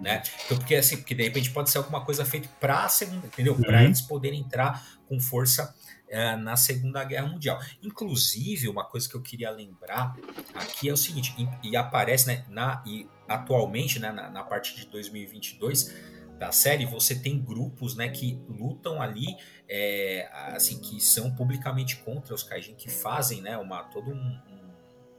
Né? 0.00 0.22
Então, 0.44 0.58
porque 0.58 0.74
assim, 0.74 0.98
porque 0.98 1.14
de 1.14 1.22
repente 1.22 1.50
pode 1.50 1.70
ser 1.70 1.78
alguma 1.78 2.04
coisa 2.04 2.24
feita 2.24 2.48
para 2.60 2.84
a 2.84 2.88
segunda, 2.88 3.26
entendeu? 3.26 3.54
Uhum. 3.54 3.62
Para 3.62 3.82
eles 3.82 4.00
poderem 4.02 4.40
entrar 4.40 4.86
com 5.08 5.18
força 5.18 5.74
é, 6.08 6.36
na 6.36 6.56
Segunda 6.56 7.04
Guerra 7.04 7.26
Mundial. 7.26 7.60
Inclusive, 7.82 8.68
uma 8.68 8.84
coisa 8.84 9.08
que 9.08 9.14
eu 9.14 9.22
queria 9.22 9.50
lembrar 9.50 10.16
aqui 10.54 10.88
é 10.88 10.92
o 10.92 10.96
seguinte, 10.96 11.34
e, 11.38 11.70
e 11.70 11.76
aparece 11.76 12.26
né, 12.26 12.44
na, 12.48 12.82
e 12.86 13.08
atualmente, 13.28 13.98
né, 13.98 14.12
na, 14.12 14.30
na 14.30 14.42
parte 14.42 14.76
de 14.76 14.86
2022 14.86 16.16
da 16.38 16.52
série, 16.52 16.84
você 16.84 17.14
tem 17.14 17.40
grupos 17.40 17.96
né, 17.96 18.08
que 18.08 18.38
lutam 18.48 19.00
ali, 19.00 19.36
é, 19.68 20.28
assim, 20.54 20.78
que 20.78 21.00
são 21.00 21.34
publicamente 21.34 21.96
contra 21.96 22.34
os 22.34 22.42
Kaijin, 22.42 22.74
que 22.74 22.90
fazem 22.90 23.40
né, 23.40 23.56
uma, 23.56 23.82
todo 23.84 24.10
um, 24.10 24.40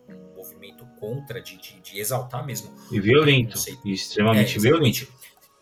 um, 0.09 0.35
movimento 0.35 0.85
contra, 0.99 1.41
de, 1.41 1.57
de, 1.57 1.79
de, 1.81 1.99
exaltar 1.99 2.45
mesmo. 2.45 2.73
E 2.91 2.99
violento, 2.99 3.57
extremamente 3.83 4.57
é, 4.57 4.61
violento 4.61 5.07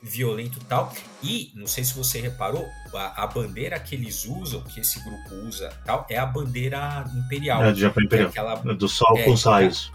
violento 0.06 0.60
e 0.60 0.66
tal. 0.66 0.94
E, 1.24 1.52
não 1.56 1.68
sei 1.68 1.84
se 1.84 1.96
você 1.96 2.22
reparou, 2.22 2.70
a, 2.94 3.24
a, 3.24 3.28
bandeira 3.28 3.80
que 3.80 3.96
eles 3.96 4.26
usam, 4.26 4.62
que 4.62 4.80
esse 4.80 5.04
grupo 5.04 5.36
usa 5.48 5.70
tal, 5.84 6.06
é 6.10 6.18
a 6.18 6.26
bandeira 6.26 7.04
imperial. 7.16 7.64
É 7.64 7.72
do 7.72 7.80
Japão 7.80 8.04
Imperial. 8.04 8.28
É 8.28 8.30
aquela, 8.30 8.56
do 8.56 8.88
Sol 8.88 9.18
é, 9.18 9.24
com 9.24 9.34
os 9.34 9.44
raios. 9.44 9.92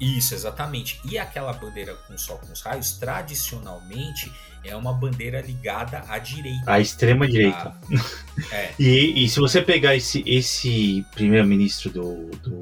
Isso, 0.00 0.34
exatamente. 0.34 1.00
E 1.04 1.18
aquela 1.18 1.52
bandeira 1.52 1.94
com 1.94 2.14
o 2.14 2.18
Sol 2.18 2.38
com 2.38 2.52
os 2.52 2.60
raios, 2.62 2.92
tradicionalmente, 2.92 4.32
é 4.64 4.74
uma 4.76 4.92
bandeira 4.92 5.40
ligada 5.40 6.04
à 6.08 6.18
direita. 6.18 6.72
À 6.72 6.80
extrema 6.80 7.26
direita. 7.26 7.74
É. 8.50 8.72
e, 8.78 9.24
e 9.24 9.28
se 9.28 9.38
você 9.38 9.60
pegar 9.60 9.94
esse, 9.94 10.24
esse 10.26 11.04
primeiro-ministro 11.14 11.90
do, 11.90 12.30
do, 12.38 12.60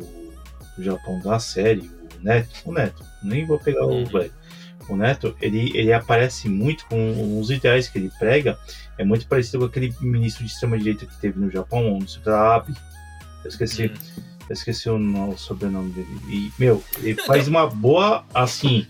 do, 0.77 0.83
Japão 0.83 1.21
da 1.21 1.39
série, 1.39 1.89
o 2.19 2.25
Neto, 2.25 2.61
o 2.65 2.73
Neto, 2.73 3.05
nem 3.23 3.47
vou 3.47 3.57
pegar 3.57 3.87
uhum. 3.87 4.03
o 4.03 4.07
velho 4.07 4.33
Neto, 4.97 5.37
ele, 5.40 5.70
ele 5.75 5.92
aparece 5.92 6.49
muito 6.49 6.87
com 6.87 7.40
os 7.40 7.50
ideais 7.50 7.88
que 7.88 7.99
ele 7.99 8.11
prega, 8.18 8.59
é 8.99 9.04
muito 9.04 9.26
parecido 9.26 9.61
com 9.61 9.64
aquele 9.64 9.94
ministro 10.00 10.44
de 10.44 10.52
extrema-direita 10.52 11.06
que 11.06 11.16
teve 11.20 11.38
no 11.40 11.50
Japão, 11.50 11.92
o 11.92 11.96
Mr. 11.96 12.31
Abe. 12.31 12.74
Eu 13.42 13.48
esqueci, 13.48 13.87
hum. 13.87 14.22
eu 14.48 14.53
esqueci 14.53 14.90
o, 14.90 14.96
o 15.31 15.38
sobrenome 15.38 15.90
dele. 15.92 16.20
E, 16.29 16.53
meu, 16.59 16.83
ele 16.98 17.14
faz 17.22 17.48
uma 17.48 17.66
boa, 17.66 18.24
assim, 18.35 18.87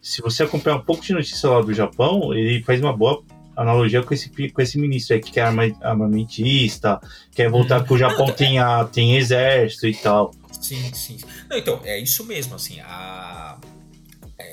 se 0.00 0.20
você 0.20 0.42
acompanhar 0.42 0.76
um 0.76 0.82
pouco 0.82 1.02
de 1.02 1.12
notícia 1.12 1.48
lá 1.48 1.60
do 1.60 1.72
Japão, 1.72 2.34
ele 2.34 2.62
faz 2.64 2.80
uma 2.80 2.92
boa 2.92 3.22
analogia 3.56 4.02
com 4.02 4.12
esse, 4.12 4.28
com 4.28 4.62
esse 4.62 4.78
ministro 4.78 5.14
aí 5.14 5.20
que 5.20 5.38
é 5.38 5.44
arma, 5.44 5.62
armamentista, 5.80 7.00
quer 7.32 7.48
voltar 7.48 7.80
hum. 7.80 7.84
que 7.84 7.92
o 7.94 7.98
Japão 7.98 8.26
tenha, 8.32 8.84
tem 8.86 9.16
exército 9.16 9.86
e 9.86 9.94
tal. 9.94 10.32
Sim, 10.60 10.92
sim. 10.92 11.18
Não, 11.48 11.56
então, 11.56 11.80
é 11.84 11.98
isso 11.98 12.24
mesmo, 12.24 12.54
assim, 12.54 12.80
a 12.80 13.58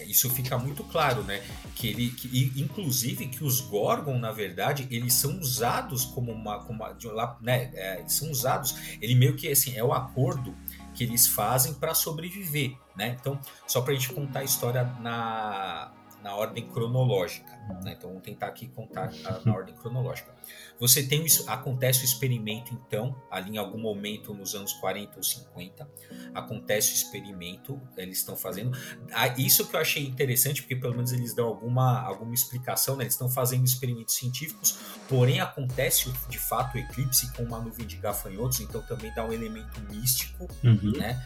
isso 0.05 0.29
fica 0.29 0.57
muito 0.57 0.83
claro, 0.83 1.23
né? 1.23 1.43
Que 1.75 1.87
ele, 1.87 2.09
que, 2.09 2.53
inclusive, 2.55 3.27
que 3.27 3.43
os 3.43 3.59
Gorgon, 3.59 4.17
na 4.17 4.31
verdade, 4.31 4.87
eles 4.89 5.13
são 5.13 5.39
usados 5.39 6.05
como 6.05 6.31
uma, 6.31 6.59
como 6.63 6.83
uma 6.83 7.37
né? 7.41 7.71
É, 7.73 8.03
são 8.07 8.29
usados. 8.31 8.75
Ele 9.01 9.15
meio 9.15 9.35
que 9.35 9.47
assim 9.47 9.75
é 9.75 9.83
o 9.83 9.93
acordo 9.93 10.55
que 10.93 11.03
eles 11.03 11.27
fazem 11.27 11.73
para 11.73 11.93
sobreviver, 11.93 12.75
né? 12.95 13.15
Então, 13.19 13.39
só 13.65 13.81
para 13.81 13.93
a 13.93 13.95
gente 13.95 14.11
contar 14.11 14.39
a 14.39 14.43
história 14.43 14.83
na, 14.99 15.91
na 16.23 16.35
ordem 16.35 16.67
cronológica, 16.67 17.49
né? 17.83 17.95
Então, 17.97 18.09
vamos 18.09 18.23
tentar 18.23 18.47
aqui 18.47 18.67
contar 18.67 19.09
a, 19.25 19.39
na 19.45 19.53
ordem 19.53 19.75
cronológica. 19.75 20.33
Você 20.79 21.03
tem 21.03 21.25
isso, 21.25 21.49
acontece 21.49 22.01
o 22.01 22.05
experimento, 22.05 22.73
então, 22.73 23.15
ali 23.29 23.51
em 23.51 23.57
algum 23.57 23.79
momento 23.79 24.33
nos 24.33 24.55
anos 24.55 24.73
40 24.73 25.17
ou 25.17 25.23
50, 25.23 25.89
acontece 26.33 26.91
o 26.91 26.95
experimento, 26.95 27.79
eles 27.97 28.19
estão 28.19 28.35
fazendo. 28.35 28.77
Ah, 29.11 29.27
isso 29.37 29.67
que 29.67 29.75
eu 29.75 29.79
achei 29.79 30.05
interessante, 30.05 30.61
porque 30.61 30.75
pelo 30.75 30.93
menos 30.93 31.11
eles 31.11 31.33
dão 31.33 31.47
alguma, 31.47 32.01
alguma 32.01 32.33
explicação, 32.33 32.95
né? 32.95 33.03
Eles 33.03 33.13
estão 33.13 33.29
fazendo 33.29 33.65
experimentos 33.65 34.15
científicos, 34.15 34.79
porém 35.07 35.39
acontece 35.39 36.11
de 36.27 36.39
fato 36.39 36.75
o 36.75 36.77
eclipse 36.79 37.31
com 37.33 37.43
uma 37.43 37.59
nuvem 37.59 37.85
de 37.85 37.97
gafanhotos, 37.97 38.59
então 38.59 38.81
também 38.81 39.13
dá 39.13 39.25
um 39.25 39.31
elemento 39.31 39.79
místico, 39.81 40.47
uhum. 40.63 40.97
né? 40.97 41.21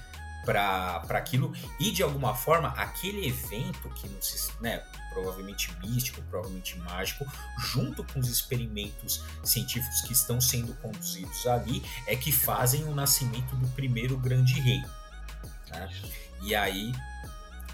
Para 0.45 1.01
aquilo 1.11 1.53
e 1.79 1.91
de 1.91 2.03
alguma 2.03 2.35
forma 2.35 2.69
aquele 2.69 3.27
evento 3.27 3.89
que 3.89 4.07
não 4.07 4.21
se, 4.21 4.51
né, 4.61 4.83
provavelmente 5.13 5.71
místico, 5.83 6.21
provavelmente 6.23 6.77
mágico, 6.79 7.25
junto 7.59 8.03
com 8.03 8.19
os 8.19 8.27
experimentos 8.27 9.23
científicos 9.43 10.01
que 10.01 10.13
estão 10.13 10.41
sendo 10.41 10.73
conduzidos 10.75 11.45
ali, 11.47 11.83
é 12.07 12.15
que 12.15 12.31
fazem 12.31 12.83
o 12.85 12.95
nascimento 12.95 13.55
do 13.55 13.67
primeiro 13.69 14.17
grande 14.17 14.59
rei. 14.59 14.83
Né? 15.69 15.89
E 16.41 16.55
aí, 16.55 16.91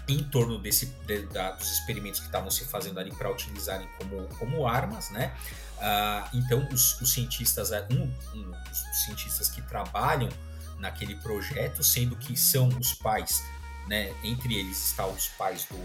em 0.08 0.22
torno 0.24 0.58
desse, 0.58 0.86
de, 1.06 1.22
da, 1.26 1.52
dos 1.52 1.70
experimentos 1.70 2.20
que 2.20 2.26
estavam 2.26 2.50
se 2.50 2.64
fazendo 2.64 2.98
ali 2.98 3.12
para 3.14 3.30
utilizarem 3.30 3.88
como, 3.98 4.26
como 4.38 4.66
armas, 4.66 5.10
né? 5.10 5.34
Uh, 5.78 6.36
então, 6.36 6.68
os, 6.70 7.00
os 7.00 7.12
cientistas, 7.12 7.72
é, 7.72 7.86
um, 7.90 8.02
um, 8.34 8.54
os 8.70 9.04
cientistas 9.04 9.48
que 9.48 9.62
trabalham 9.62 10.28
naquele 10.80 11.14
projeto, 11.16 11.84
sendo 11.84 12.16
que 12.16 12.36
são 12.36 12.68
os 12.68 12.94
pais, 12.94 13.44
né? 13.86 14.12
Entre 14.24 14.54
eles 14.54 14.88
estão 14.88 15.10
os 15.12 15.28
pais 15.28 15.66
do, 15.66 15.76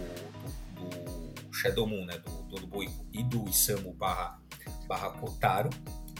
do, 0.74 1.42
do 1.42 1.54
Shadow 1.56 1.86
Moon, 1.86 2.04
né, 2.04 2.18
do, 2.18 2.42
do, 2.44 2.56
do 2.56 2.66
Boico 2.66 3.06
e 3.12 3.22
do 3.22 3.48
Isamu 3.48 3.92
barra, 3.94 4.38
barra 4.86 5.10
Kotaro, 5.10 5.70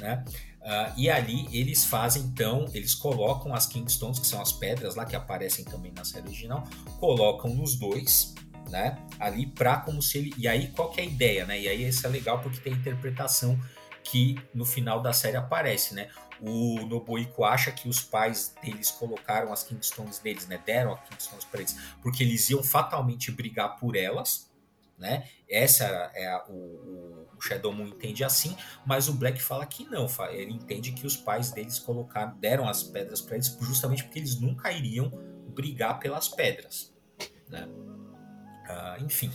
né, 0.00 0.24
uh, 0.60 0.92
e 0.96 1.10
ali 1.10 1.46
eles 1.56 1.84
fazem 1.84 2.22
então, 2.22 2.66
eles 2.72 2.94
colocam 2.94 3.54
as 3.54 3.66
Kingstones, 3.66 4.18
que 4.18 4.26
são 4.26 4.40
as 4.40 4.52
pedras 4.52 4.94
lá 4.94 5.04
que 5.04 5.14
aparecem 5.14 5.64
também 5.64 5.92
na 5.92 6.04
série 6.04 6.26
original, 6.26 6.64
colocam 6.98 7.54
nos 7.54 7.76
dois, 7.76 8.34
né, 8.70 8.98
ali 9.18 9.46
para 9.46 9.78
como 9.78 10.02
se 10.02 10.18
ele, 10.18 10.34
e 10.36 10.48
aí 10.48 10.68
qual 10.68 10.90
que 10.90 11.00
é 11.00 11.04
a 11.04 11.06
ideia, 11.06 11.46
né, 11.46 11.60
e 11.60 11.68
aí 11.68 11.86
isso 11.86 12.06
é 12.06 12.10
legal 12.10 12.40
porque 12.40 12.60
tem 12.60 12.72
a 12.72 12.76
interpretação 12.76 13.58
que 14.02 14.36
no 14.54 14.64
final 14.64 15.02
da 15.02 15.12
série 15.12 15.36
aparece, 15.36 15.94
né, 15.94 16.08
o 16.40 16.84
Nobuiko 16.86 17.44
acha 17.44 17.72
que 17.72 17.88
os 17.88 18.00
pais 18.00 18.54
deles 18.62 18.90
colocaram 18.90 19.52
as 19.52 19.62
Kingstones 19.62 20.18
deles, 20.18 20.46
né? 20.46 20.62
Deram 20.64 20.92
as 20.92 21.08
Kingstones 21.08 21.44
para 21.44 21.60
eles, 21.60 21.76
porque 22.02 22.22
eles 22.22 22.48
iam 22.50 22.62
fatalmente 22.62 23.30
brigar 23.30 23.76
por 23.76 23.96
elas, 23.96 24.50
né? 24.98 25.28
Essa 25.48 25.84
é 26.14 26.26
a, 26.26 26.44
o, 26.48 27.28
o 27.36 27.40
Shadow 27.40 27.72
Moon 27.72 27.88
entende 27.88 28.24
assim, 28.24 28.56
mas 28.84 29.08
o 29.08 29.12
Black 29.12 29.40
fala 29.40 29.66
que 29.66 29.84
não, 29.84 30.06
ele 30.30 30.52
entende 30.52 30.92
que 30.92 31.06
os 31.06 31.16
pais 31.16 31.50
deles 31.50 31.78
colocaram, 31.78 32.36
deram 32.38 32.68
as 32.68 32.82
pedras 32.82 33.20
para 33.20 33.36
eles 33.36 33.56
justamente 33.60 34.04
porque 34.04 34.18
eles 34.18 34.40
nunca 34.40 34.72
iriam 34.72 35.10
brigar 35.48 35.98
pelas 35.98 36.28
pedras, 36.28 36.94
né? 37.48 37.66
Uh, 37.66 39.04
enfim, 39.04 39.30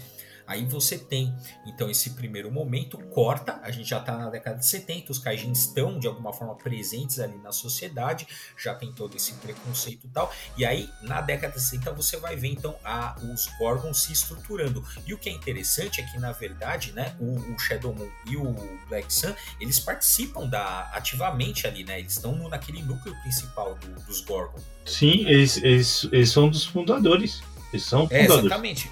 Aí 0.52 0.66
você 0.66 0.98
tem, 0.98 1.34
então, 1.66 1.90
esse 1.90 2.10
primeiro 2.10 2.52
momento, 2.52 2.98
corta, 2.98 3.62
a 3.64 3.72
gente 3.72 3.90
já 3.90 4.00
está 4.00 4.18
na 4.18 4.30
década 4.30 4.58
de 4.58 4.66
70, 4.66 5.10
os 5.10 5.18
kaijins 5.18 5.60
estão, 5.60 5.98
de 5.98 6.08
alguma 6.08 6.34
forma, 6.34 6.54
presentes 6.56 7.22
ali 7.22 7.38
na 7.38 7.54
sociedade, 7.54 8.28
já 8.58 8.76
tem 8.76 8.92
todo 8.92 9.16
esse 9.16 9.34
preconceito 9.36 10.08
e 10.08 10.10
tal, 10.10 10.30
e 10.58 10.66
aí, 10.66 10.90
na 11.04 11.22
década 11.22 11.54
de 11.54 11.62
60, 11.62 11.94
você 11.94 12.18
vai 12.18 12.36
ver, 12.36 12.50
então, 12.50 12.76
a, 12.84 13.16
os 13.34 13.48
Gorgons 13.58 14.04
se 14.04 14.12
estruturando. 14.12 14.86
E 15.08 15.14
o 15.14 15.18
que 15.18 15.30
é 15.30 15.32
interessante 15.32 16.02
é 16.02 16.04
que, 16.04 16.20
na 16.20 16.34
verdade, 16.34 16.92
né, 16.92 17.16
o, 17.18 17.54
o 17.54 17.58
Shadow 17.58 17.96
Moon 17.96 18.12
e 18.28 18.36
o 18.36 18.54
Black 18.90 19.14
Sun, 19.14 19.34
eles 19.58 19.80
participam 19.80 20.50
da, 20.50 20.90
ativamente 20.92 21.66
ali, 21.66 21.86
né, 21.86 21.98
eles 21.98 22.12
estão 22.12 22.36
naquele 22.50 22.84
núcleo 22.84 23.16
principal 23.22 23.76
do, 23.76 23.88
dos 24.02 24.20
Gorgons. 24.20 24.62
Sim, 24.86 25.26
eles, 25.28 25.56
eles, 25.64 26.10
eles 26.12 26.30
são 26.30 26.50
dos 26.50 26.66
fundadores. 26.66 27.42
Eles 27.72 27.86
são 27.86 28.06
fundadores. 28.06 28.32
É, 28.32 28.40
exatamente. 28.40 28.92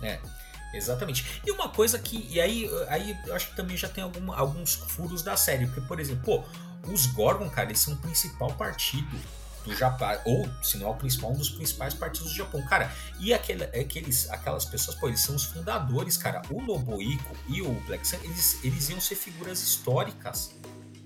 É. 0.00 0.37
Exatamente. 0.72 1.40
E 1.46 1.50
uma 1.50 1.68
coisa 1.68 1.98
que. 1.98 2.26
E 2.30 2.40
aí, 2.40 2.70
aí 2.88 3.16
eu 3.26 3.34
acho 3.34 3.50
que 3.50 3.56
também 3.56 3.76
já 3.76 3.88
tem 3.88 4.04
algum, 4.04 4.32
alguns 4.32 4.74
furos 4.74 5.22
da 5.22 5.36
série. 5.36 5.66
Porque, 5.66 5.80
por 5.82 5.98
exemplo, 5.98 6.22
pô, 6.24 6.44
os 6.90 7.06
Gorgon, 7.06 7.48
cara, 7.48 7.68
eles 7.68 7.80
são 7.80 7.94
o 7.94 7.96
principal 7.96 8.52
partido 8.54 9.18
do 9.64 9.74
Japão. 9.74 10.08
Ou, 10.24 10.48
se 10.62 10.76
não 10.78 10.88
é 10.88 10.90
o 10.90 10.94
principal, 10.94 11.32
um 11.32 11.36
dos 11.36 11.50
principais 11.50 11.94
partidos 11.94 12.32
do 12.32 12.36
Japão. 12.36 12.62
Cara, 12.66 12.92
e 13.18 13.32
aquele, 13.32 13.64
aqueles, 13.64 14.28
aquelas 14.30 14.64
pessoas, 14.64 14.96
pô, 14.96 15.08
eles 15.08 15.20
são 15.20 15.34
os 15.34 15.44
fundadores, 15.44 16.16
cara. 16.16 16.42
O 16.50 16.60
Nobuiko 16.60 17.36
e 17.48 17.62
o 17.62 17.72
Black 17.86 18.06
Sun, 18.06 18.18
eles, 18.22 18.62
eles 18.62 18.88
iam 18.90 19.00
ser 19.00 19.14
figuras 19.14 19.62
históricas 19.62 20.54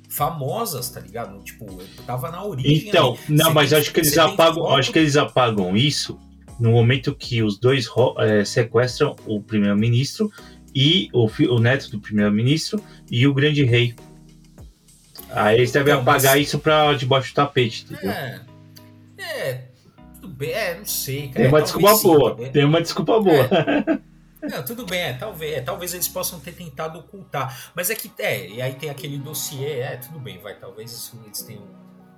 famosas, 0.08 0.90
tá 0.90 1.00
ligado? 1.00 1.42
Tipo, 1.42 1.66
tava 2.04 2.30
na 2.30 2.44
origem. 2.44 2.88
Então, 2.88 3.12
ali. 3.12 3.36
não, 3.36 3.54
mas 3.54 3.72
acho 3.72 3.92
que 3.92 4.00
eles 4.00 4.18
apagam, 4.18 4.68
acho 4.74 4.92
que 4.92 4.98
eles 4.98 5.16
apagam 5.16 5.74
isso 5.74 6.20
no 6.58 6.72
momento 6.72 7.14
que 7.14 7.42
os 7.42 7.58
dois 7.58 7.86
é, 8.18 8.44
sequestram 8.44 9.16
o 9.26 9.40
primeiro-ministro 9.40 10.30
e 10.74 11.08
o, 11.12 11.26
o, 11.26 11.58
neto 11.58 11.90
do 11.90 12.00
primeiro-ministro 12.00 12.82
e 13.10 13.26
o 13.26 13.34
grande 13.34 13.64
rei. 13.64 13.94
Aí 15.30 15.56
eles 15.56 15.72
devem 15.72 15.92
então, 15.92 16.02
apagar 16.02 16.36
mas... 16.36 16.46
isso 16.46 16.58
pra 16.58 16.92
debaixo 16.94 17.32
do 17.32 17.34
tapete, 17.34 17.84
entendeu? 17.84 18.10
É, 18.10 18.40
é 19.18 19.68
tudo 20.14 20.28
bem, 20.28 20.52
é, 20.52 20.78
não 20.78 20.84
sei. 20.84 21.28
Cara, 21.28 21.34
tem 21.34 21.48
uma 21.48 21.62
desculpa 21.62 21.94
sim, 21.94 22.02
boa, 22.02 22.36
tem 22.36 22.64
uma 22.64 22.82
desculpa 22.82 23.20
boa. 23.20 23.48
É. 23.50 24.12
Não, 24.42 24.64
tudo 24.64 24.84
bem, 24.84 25.00
é, 25.00 25.12
talvez, 25.12 25.52
é, 25.52 25.60
talvez 25.60 25.94
eles 25.94 26.08
possam 26.08 26.40
ter 26.40 26.52
tentado 26.52 26.98
ocultar, 26.98 27.70
mas 27.76 27.90
é 27.90 27.94
que, 27.94 28.10
é, 28.18 28.48
e 28.48 28.60
aí 28.60 28.74
tem 28.74 28.90
aquele 28.90 29.16
dossiê, 29.16 29.78
é, 29.78 29.96
tudo 29.96 30.18
bem, 30.18 30.40
vai, 30.40 30.58
talvez 30.58 31.12
eles 31.14 31.42
tenham 31.42 31.62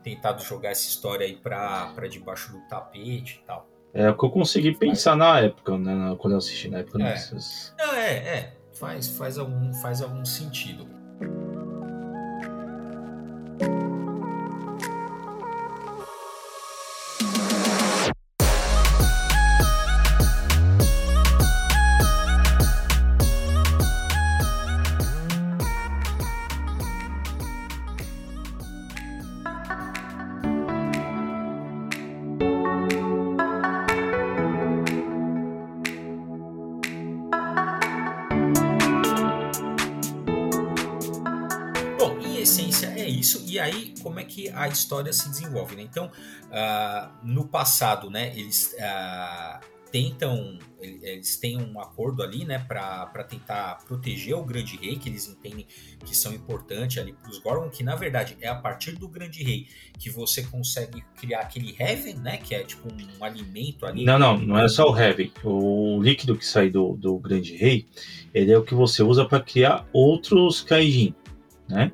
tentado 0.03 0.43
jogar 0.43 0.71
essa 0.71 0.89
história 0.89 1.27
aí 1.27 1.37
pra, 1.37 1.93
pra 1.95 2.09
debaixo 2.09 2.53
do 2.53 2.61
tapete 2.67 3.41
e 3.43 3.47
tal. 3.47 3.74
É 3.95 4.11
o 4.11 4.17
que 4.19 4.25
eu 4.25 4.31
consegui 4.31 4.75
pensar 4.75 5.17
na 5.17 5.39
época, 5.39 5.79
né? 5.79 6.17
Quando 6.19 6.33
eu 6.33 6.39
assisti 6.39 6.69
na 6.69 6.79
época. 6.79 7.01
É, 7.01 7.15
Não, 7.79 7.95
é, 7.95 8.13
é. 8.17 8.53
Faz, 8.73 9.07
faz, 9.07 9.39
algum, 9.39 9.73
faz 9.75 10.03
algum 10.03 10.25
sentido. 10.25 10.85
Que 44.45 44.51
a 44.51 44.69
história 44.69 45.13
se 45.13 45.29
desenvolve. 45.29 45.77
Né? 45.77 45.83
Então, 45.83 46.07
uh, 46.07 47.11
no 47.23 47.47
passado, 47.47 48.11
né, 48.11 48.33
eles 48.37 48.75
uh, 48.75 49.65
tentam, 49.91 50.59
eles 50.81 51.37
têm 51.37 51.57
um 51.57 51.81
acordo 51.81 52.23
ali, 52.23 52.45
né, 52.45 52.59
para 52.59 53.25
tentar 53.25 53.79
proteger 53.87 54.35
o 54.35 54.45
Grande 54.45 54.77
Rei, 54.77 54.97
que 54.97 55.09
eles 55.09 55.29
entendem 55.29 55.67
que 56.05 56.17
são 56.17 56.33
importantes 56.35 56.99
ali 56.99 57.13
para 57.13 57.31
os 57.31 57.39
Gorgon, 57.39 57.71
que 57.71 57.85
na 57.85 57.95
verdade 57.95 58.37
é 58.41 58.49
a 58.49 58.57
partir 58.57 58.93
do 58.93 59.07
Grande 59.07 59.45
Rei 59.45 59.69
que 59.97 60.11
você 60.11 60.43
consegue 60.43 61.01
criar 61.17 61.43
aquele 61.43 61.77
Heaven, 61.79 62.17
né, 62.17 62.39
que 62.39 62.57
é 62.57 62.65
tipo 62.65 62.89
um, 62.93 63.21
um 63.21 63.25
alimento 63.25 63.87
ali. 63.87 64.05
Não, 64.05 64.19
não, 64.19 64.37
não 64.37 64.59
é 64.59 64.69
só 64.69 64.91
o 64.91 64.99
Heaven. 64.99 65.33
O 65.45 66.03
líquido 66.03 66.37
que 66.37 66.45
sai 66.45 66.69
do, 66.69 66.97
do 66.97 67.17
Grande 67.19 67.57
Rei, 67.57 67.87
ele 68.35 68.51
é 68.51 68.59
o 68.59 68.65
que 68.65 68.75
você 68.75 69.01
usa 69.01 69.25
para 69.25 69.41
criar 69.41 69.87
outros 69.93 70.61
Kaijin, 70.61 71.15
né? 71.69 71.93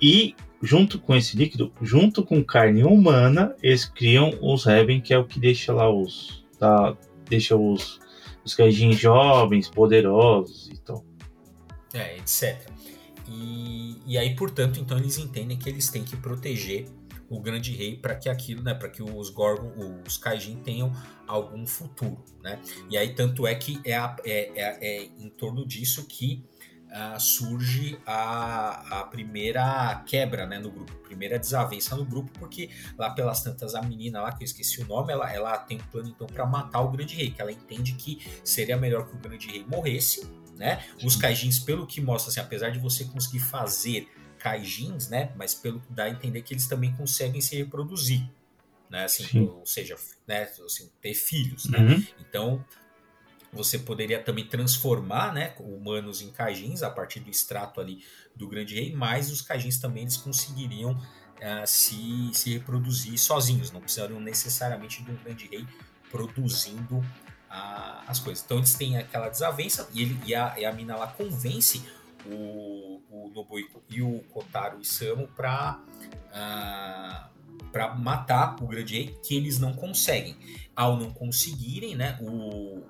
E 0.00 0.34
junto 0.62 0.98
com 0.98 1.14
esse 1.14 1.36
líquido, 1.36 1.72
junto 1.80 2.24
com 2.24 2.44
carne 2.44 2.84
humana, 2.84 3.54
eles 3.62 3.84
criam 3.84 4.32
os 4.40 4.64
Reben, 4.64 5.00
que 5.00 5.14
é 5.14 5.18
o 5.18 5.24
que 5.24 5.40
deixa 5.40 5.72
lá 5.72 5.90
os. 5.90 6.44
Tá, 6.58 6.96
deixa 7.28 7.56
os, 7.56 7.98
os 8.44 8.54
Kaijin 8.54 8.92
jovens, 8.92 9.68
poderosos 9.68 10.68
e 10.68 10.78
tal. 10.78 11.04
É, 11.94 12.16
etc. 12.18 12.68
E, 13.28 13.96
e 14.06 14.18
aí, 14.18 14.34
portanto, 14.34 14.78
então 14.78 14.98
eles 14.98 15.16
entendem 15.16 15.56
que 15.56 15.68
eles 15.68 15.88
têm 15.88 16.04
que 16.04 16.16
proteger 16.16 16.86
o 17.30 17.40
grande 17.40 17.72
rei 17.72 17.96
para 17.96 18.16
que 18.16 18.28
aquilo, 18.28 18.62
né, 18.62 18.74
para 18.74 18.88
que 18.88 19.02
os 19.02 19.30
Gorgon, 19.30 20.02
os 20.06 20.18
Kaijin 20.18 20.56
tenham 20.56 20.92
algum 21.28 21.64
futuro, 21.64 22.24
né? 22.42 22.58
E 22.90 22.98
aí 22.98 23.14
tanto 23.14 23.46
é 23.46 23.54
que 23.54 23.80
é, 23.84 23.96
a, 23.96 24.16
é, 24.24 24.50
é, 24.56 24.78
é 24.80 25.04
em 25.16 25.30
torno 25.30 25.64
disso 25.64 26.04
que 26.08 26.44
uh, 26.90 27.20
surge 27.20 27.98
a, 28.06 29.00
a 29.00 29.04
primeira 29.04 30.02
quebra 30.06 30.46
né, 30.46 30.58
no 30.58 30.70
grupo, 30.70 30.92
primeira 30.98 31.38
desavença 31.38 31.96
no 31.96 32.04
grupo, 32.04 32.30
porque 32.38 32.70
lá 32.98 33.10
pelas 33.10 33.42
tantas 33.42 33.74
a 33.74 33.82
menina 33.82 34.20
lá, 34.20 34.32
que 34.32 34.42
eu 34.42 34.46
esqueci 34.46 34.82
o 34.82 34.86
nome, 34.86 35.12
ela, 35.12 35.32
ela 35.32 35.58
tem 35.58 35.78
um 35.78 35.84
plano 35.84 36.08
então 36.08 36.26
para 36.26 36.44
matar 36.46 36.80
o 36.80 36.90
grande 36.90 37.14
rei, 37.14 37.30
que 37.30 37.40
ela 37.40 37.52
entende 37.52 37.94
que 37.94 38.20
seria 38.44 38.76
melhor 38.76 39.06
que 39.06 39.14
o 39.14 39.18
grande 39.18 39.48
rei 39.48 39.64
morresse, 39.66 40.26
né? 40.56 40.84
Os 41.02 41.16
kaijins, 41.16 41.58
pelo 41.58 41.86
que 41.86 42.00
mostra, 42.00 42.30
assim, 42.30 42.40
apesar 42.40 42.70
de 42.70 42.78
você 42.78 43.04
conseguir 43.04 43.40
fazer 43.40 44.08
kaijins, 44.38 45.08
né? 45.08 45.32
Mas 45.36 45.54
pelo 45.54 45.80
que 45.80 45.92
dá 45.92 46.04
a 46.04 46.10
entender 46.10 46.42
que 46.42 46.52
eles 46.52 46.66
também 46.66 46.92
conseguem 46.94 47.40
se 47.40 47.56
reproduzir, 47.56 48.28
né? 48.90 49.04
Assim, 49.04 49.40
ou 49.40 49.64
seja, 49.64 49.96
né? 50.26 50.42
Assim, 50.64 50.90
ter 51.00 51.14
filhos, 51.14 51.66
né? 51.66 51.78
Uhum. 51.78 52.04
Então 52.20 52.64
você 53.52 53.78
poderia 53.78 54.22
também 54.22 54.46
transformar 54.46 55.32
né, 55.32 55.54
humanos 55.58 56.22
em 56.22 56.30
cajins 56.30 56.82
a 56.82 56.90
partir 56.90 57.20
do 57.20 57.30
extrato 57.30 57.80
ali 57.80 58.04
do 58.34 58.48
grande 58.48 58.74
rei, 58.74 58.94
mas 58.94 59.30
os 59.30 59.42
cajins 59.42 59.78
também 59.78 60.02
eles 60.02 60.16
conseguiriam 60.16 60.92
uh, 60.92 61.66
se, 61.66 62.30
se 62.32 62.52
reproduzir 62.54 63.18
sozinhos, 63.18 63.70
não 63.70 63.80
precisariam 63.80 64.20
necessariamente 64.20 65.02
de 65.02 65.10
um 65.10 65.16
grande 65.16 65.48
rei 65.48 65.66
produzindo 66.10 66.98
uh, 66.98 68.04
as 68.06 68.20
coisas. 68.20 68.44
Então 68.44 68.58
eles 68.58 68.74
têm 68.74 68.98
aquela 68.98 69.28
desavença 69.28 69.88
e, 69.92 70.02
ele, 70.02 70.20
e, 70.24 70.34
a, 70.34 70.54
e 70.58 70.64
a 70.64 70.72
mina 70.72 70.96
lá 70.96 71.08
convence 71.08 71.82
o, 72.26 73.02
o 73.10 73.30
Nobuiko 73.34 73.82
e 73.88 74.02
o 74.02 74.20
Kotaro 74.30 74.80
Isamu 74.80 75.26
para 75.28 75.80
uh, 75.80 76.32
ah, 76.32 77.30
para 77.72 77.94
matar 77.94 78.56
o 78.62 78.66
grande 78.66 78.94
rei, 78.94 79.18
que 79.22 79.36
eles 79.36 79.58
não 79.58 79.72
conseguem. 79.72 80.36
Ao 80.74 80.96
não 80.96 81.10
conseguirem, 81.10 81.94
né, 81.94 82.18
o, 82.20 82.82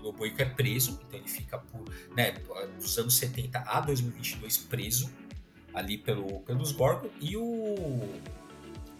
Loboico 0.00 0.40
é 0.40 0.44
preso, 0.44 1.00
então 1.06 1.18
ele 1.18 1.28
fica 1.28 1.58
por, 1.58 1.84
né, 2.16 2.34
dos 2.78 2.98
anos 2.98 3.14
70 3.14 3.58
a 3.66 3.80
2022 3.80 4.58
preso 4.58 5.10
ali 5.74 5.96
pelo, 5.96 6.40
pelos 6.40 6.72
Gorgon 6.72 7.08
e 7.20 7.36
o 7.36 8.08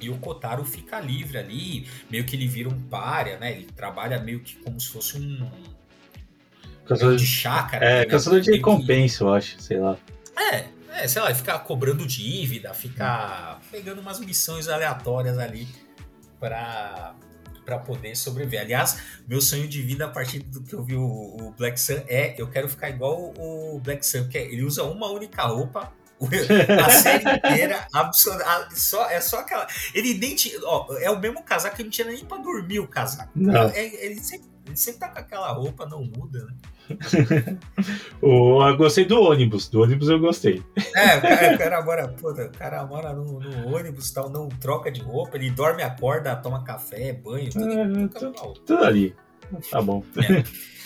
e 0.01 0.09
o 0.09 0.17
Kotaro 0.17 0.65
fica 0.65 0.99
livre 0.99 1.37
ali, 1.37 1.87
meio 2.11 2.25
que 2.25 2.35
ele 2.35 2.49
vira 2.49 2.71
um 2.71 2.81
párea, 2.85 3.39
né? 3.39 3.53
Ele 3.53 3.67
trabalha 3.67 4.19
meio 4.19 4.41
que 4.41 4.57
como 4.57 4.81
se 4.81 4.89
fosse 4.89 5.19
um 5.19 5.47
caçador 6.87 7.17
de 7.17 7.27
chácara. 7.27 7.85
É, 7.85 7.99
né? 7.99 8.07
caçador 8.07 8.41
de 8.41 8.51
recompensa, 8.51 9.19
que... 9.19 9.25
eu 9.25 9.35
acho, 9.35 9.61
sei 9.61 9.79
lá. 9.79 9.99
É, 10.35 10.69
é, 10.93 11.07
sei 11.07 11.21
lá, 11.21 11.35
ficar 11.35 11.59
cobrando 11.61 12.07
dívida, 12.07 12.73
ficar 12.73 13.61
pegando 13.71 14.01
umas 14.01 14.19
missões 14.21 14.69
aleatórias 14.69 15.39
ali 15.39 15.69
para 16.39 17.15
para 17.65 17.79
poder 17.79 18.17
sobreviver. 18.17 18.61
Aliás, 18.61 18.99
meu 19.27 19.41
sonho 19.41 19.69
de 19.69 19.83
vida 19.83 20.07
a 20.07 20.09
partir 20.09 20.41
do 20.41 20.63
que 20.63 20.75
eu 20.75 20.83
vi 20.83 20.97
o, 20.97 21.03
o 21.05 21.55
Black 21.57 21.81
Sun 21.81 22.03
é 22.09 22.35
eu 22.39 22.49
quero 22.49 22.69
ficar 22.69 22.91
igual 22.91 23.33
o 23.39 23.81
Black 23.83 24.05
Sun, 24.05 24.29
que 24.29 24.39
é, 24.39 24.45
ele 24.45 24.63
usa 24.63 24.85
uma 24.85 25.11
única 25.11 25.43
roupa 25.43 25.93
a 26.85 26.91
série 26.91 27.25
inteira, 27.37 27.89
só, 28.75 29.09
é 29.09 29.21
só 29.21 29.41
aquela. 29.41 29.67
Ele 29.95 30.15
nem 30.15 30.35
tinha. 30.35 30.59
Ó, 30.65 30.95
é 30.99 31.11
o 31.11 31.19
mesmo 31.19 31.43
casaco 31.43 31.77
que 31.77 31.83
não 31.83 31.91
tinha 31.91 32.07
nem 32.07 32.25
pra 32.25 32.37
dormir 32.37 32.79
o 32.79 32.87
casaco. 32.87 33.31
Não. 33.35 33.71
É, 33.71 34.05
ele, 34.05 34.21
sempre, 34.21 34.47
ele 34.71 34.77
sempre 34.77 35.01
tá 35.01 35.09
com 35.09 35.19
aquela 35.19 35.53
roupa, 35.53 35.87
não 35.87 36.05
muda, 36.05 36.47
né? 36.47 36.55
o, 38.23 38.67
eu 38.67 38.77
gostei 38.77 39.05
do 39.05 39.21
ônibus. 39.21 39.69
Do 39.69 39.83
ônibus 39.83 40.09
eu 40.09 40.19
gostei. 40.19 40.63
É, 40.97 41.17
o 41.17 41.23
cara, 41.23 41.55
o 41.55 41.59
cara 41.59 41.85
mora, 41.85 42.09
puta, 42.09 42.47
o 42.47 42.53
cara 42.53 42.87
mora 42.87 43.13
no, 43.13 43.41
no 43.41 43.77
ônibus 43.77 44.11
tal, 44.11 44.31
não 44.31 44.49
troca 44.49 44.91
de 44.91 45.01
roupa, 45.01 45.37
ele 45.37 45.51
dorme, 45.51 45.83
acorda, 45.83 46.35
toma 46.37 46.65
café, 46.65 47.13
banho, 47.13 47.51
tudo, 47.51 47.73
é, 47.73 48.09
tudo, 48.09 48.55
tudo 48.65 48.85
ali. 48.85 49.15
Tá 49.71 49.83
bom. 49.83 50.03
É. 50.17 50.45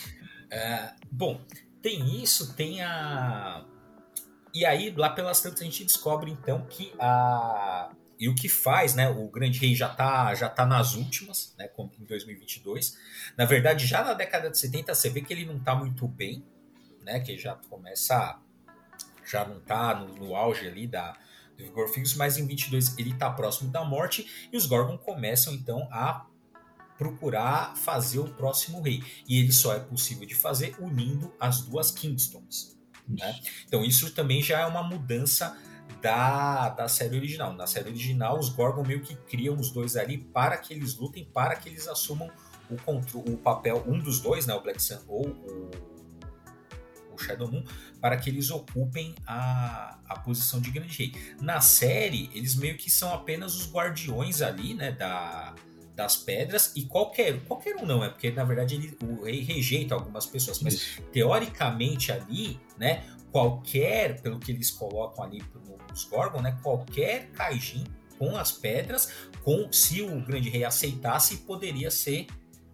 É, 0.55 0.93
bom, 1.11 1.41
tem 1.83 2.23
isso, 2.23 2.55
tem 2.55 2.81
a. 2.81 3.65
E 4.55 4.65
aí, 4.65 4.95
lá 4.97 5.11
pelas 5.11 5.41
tantas, 5.41 5.63
a 5.63 5.65
gente 5.65 5.85
descobre 5.85 6.31
então 6.31 6.65
que 6.71 6.93
a. 6.97 7.91
E 8.25 8.29
o 8.29 8.35
que 8.35 8.49
faz, 8.49 8.95
né? 8.95 9.11
O 9.11 9.29
Grande 9.29 9.59
Rei 9.59 9.75
já 9.75 9.87
tá, 9.87 10.35
já 10.35 10.49
tá 10.49 10.65
nas 10.65 10.95
últimas, 10.95 11.55
né? 11.59 11.69
Em 12.01 12.05
2022. 12.07 12.97
Na 13.37 13.45
verdade, 13.45 13.87
já 13.87 14.03
na 14.03 14.15
década 14.15 14.49
de 14.49 14.57
70, 14.57 14.95
você 14.95 15.11
vê 15.11 15.21
que 15.21 15.31
ele 15.31 15.45
não 15.45 15.59
tá 15.59 15.75
muito 15.75 16.09
bem, 16.09 16.43
né? 17.03 17.21
Que 17.21 17.37
já 17.37 17.55
começa. 17.69 18.41
Já 19.27 19.45
não 19.45 19.61
tá 19.61 19.95
no, 19.95 20.15
no 20.15 20.35
auge 20.35 20.67
ali 20.67 20.87
da, 20.87 21.13
do 21.59 21.65
vigor 21.65 21.87
físico, 21.89 22.19
mas 22.19 22.39
em 22.39 22.47
22 22.47 22.97
ele 22.99 23.13
tá 23.13 23.31
próximo 23.31 23.71
da 23.71 23.85
morte 23.85 24.49
e 24.51 24.57
os 24.57 24.65
Gorgon 24.65 24.97
começam 24.97 25.53
então 25.53 25.87
a 25.93 26.25
procurar 26.97 27.77
fazer 27.77 28.21
o 28.21 28.33
próximo 28.33 28.81
rei. 28.81 29.03
E 29.29 29.39
ele 29.39 29.53
só 29.53 29.75
é 29.75 29.81
possível 29.81 30.27
de 30.27 30.35
fazer 30.35 30.75
unindo 30.79 31.31
as 31.39 31.61
duas 31.61 31.91
Kingstones. 31.91 32.75
Né? 33.07 33.39
Então 33.67 33.85
isso 33.85 34.11
também 34.13 34.43
já 34.43 34.61
é 34.61 34.67
uma 34.67 34.83
mudança 34.83 35.55
da, 36.05 36.69
da 36.69 36.87
série 36.87 37.17
original. 37.17 37.55
Na 37.55 37.67
série 37.67 37.89
original, 37.89 38.39
os 38.39 38.51
Gorgon 38.51 38.85
meio 38.87 39.01
que 39.01 39.17
criam 39.17 39.55
os 39.55 39.71
dois 39.71 39.97
ali 39.97 40.19
para 40.19 40.59
que 40.59 40.75
eles 40.75 40.95
lutem, 40.97 41.25
para 41.25 41.57
que 41.57 41.67
eles 41.67 41.89
assumam 41.89 42.31
o, 42.69 42.77
controle, 42.77 43.33
o 43.33 43.39
papel, 43.39 43.83
um 43.87 43.99
dos 43.99 44.21
dois, 44.21 44.45
né, 44.45 44.53
o 44.53 44.61
Black 44.61 44.83
Sun 44.83 44.99
ou 45.09 45.27
o, 45.27 45.71
o 47.11 47.19
Shadow 47.19 47.51
Moon, 47.51 47.65
para 48.03 48.19
que 48.19 48.29
eles 48.29 48.51
ocupem 48.51 49.15
a, 49.27 49.99
a 50.07 50.19
posição 50.19 50.61
de 50.61 50.71
Grande 50.71 50.95
Rei. 50.95 51.15
Na 51.41 51.63
série, 51.63 52.29
eles 52.35 52.55
meio 52.55 52.77
que 52.77 52.91
são 52.91 53.15
apenas 53.15 53.55
os 53.55 53.73
guardiões 53.73 54.43
ali, 54.43 54.75
né, 54.75 54.93
da, 54.93 55.55
das 55.97 56.17
pedras 56.17 56.73
e 56.75 56.83
qualquer 56.83 57.41
qualquer 57.45 57.77
um 57.77 57.87
não 57.87 58.03
é 58.03 58.09
porque 58.09 58.31
na 58.33 58.43
verdade 58.43 58.75
ele, 58.75 58.99
o 59.01 59.23
rei 59.23 59.43
rejeita 59.43 59.95
algumas 59.95 60.27
pessoas 60.27 60.61
mas 60.61 60.75
Isso. 60.75 61.03
teoricamente 61.13 62.11
ali 62.11 62.59
né 62.77 63.05
qualquer 63.35 64.21
pelo 64.21 64.39
que 64.39 64.53
eles 64.53 64.71
colocam 64.71 65.25
ali 65.25 65.43
nos 65.91 66.05
Gorgon 66.05 66.41
né 66.41 66.57
qualquer 66.63 67.31
Kaijin 67.33 67.83
com 68.17 68.37
as 68.37 68.53
pedras 68.53 69.13
com 69.43 69.73
se 69.73 70.03
o 70.03 70.21
grande 70.21 70.49
rei 70.49 70.63
aceitasse 70.63 71.39
poderia 71.39 71.91
ser 71.91 72.29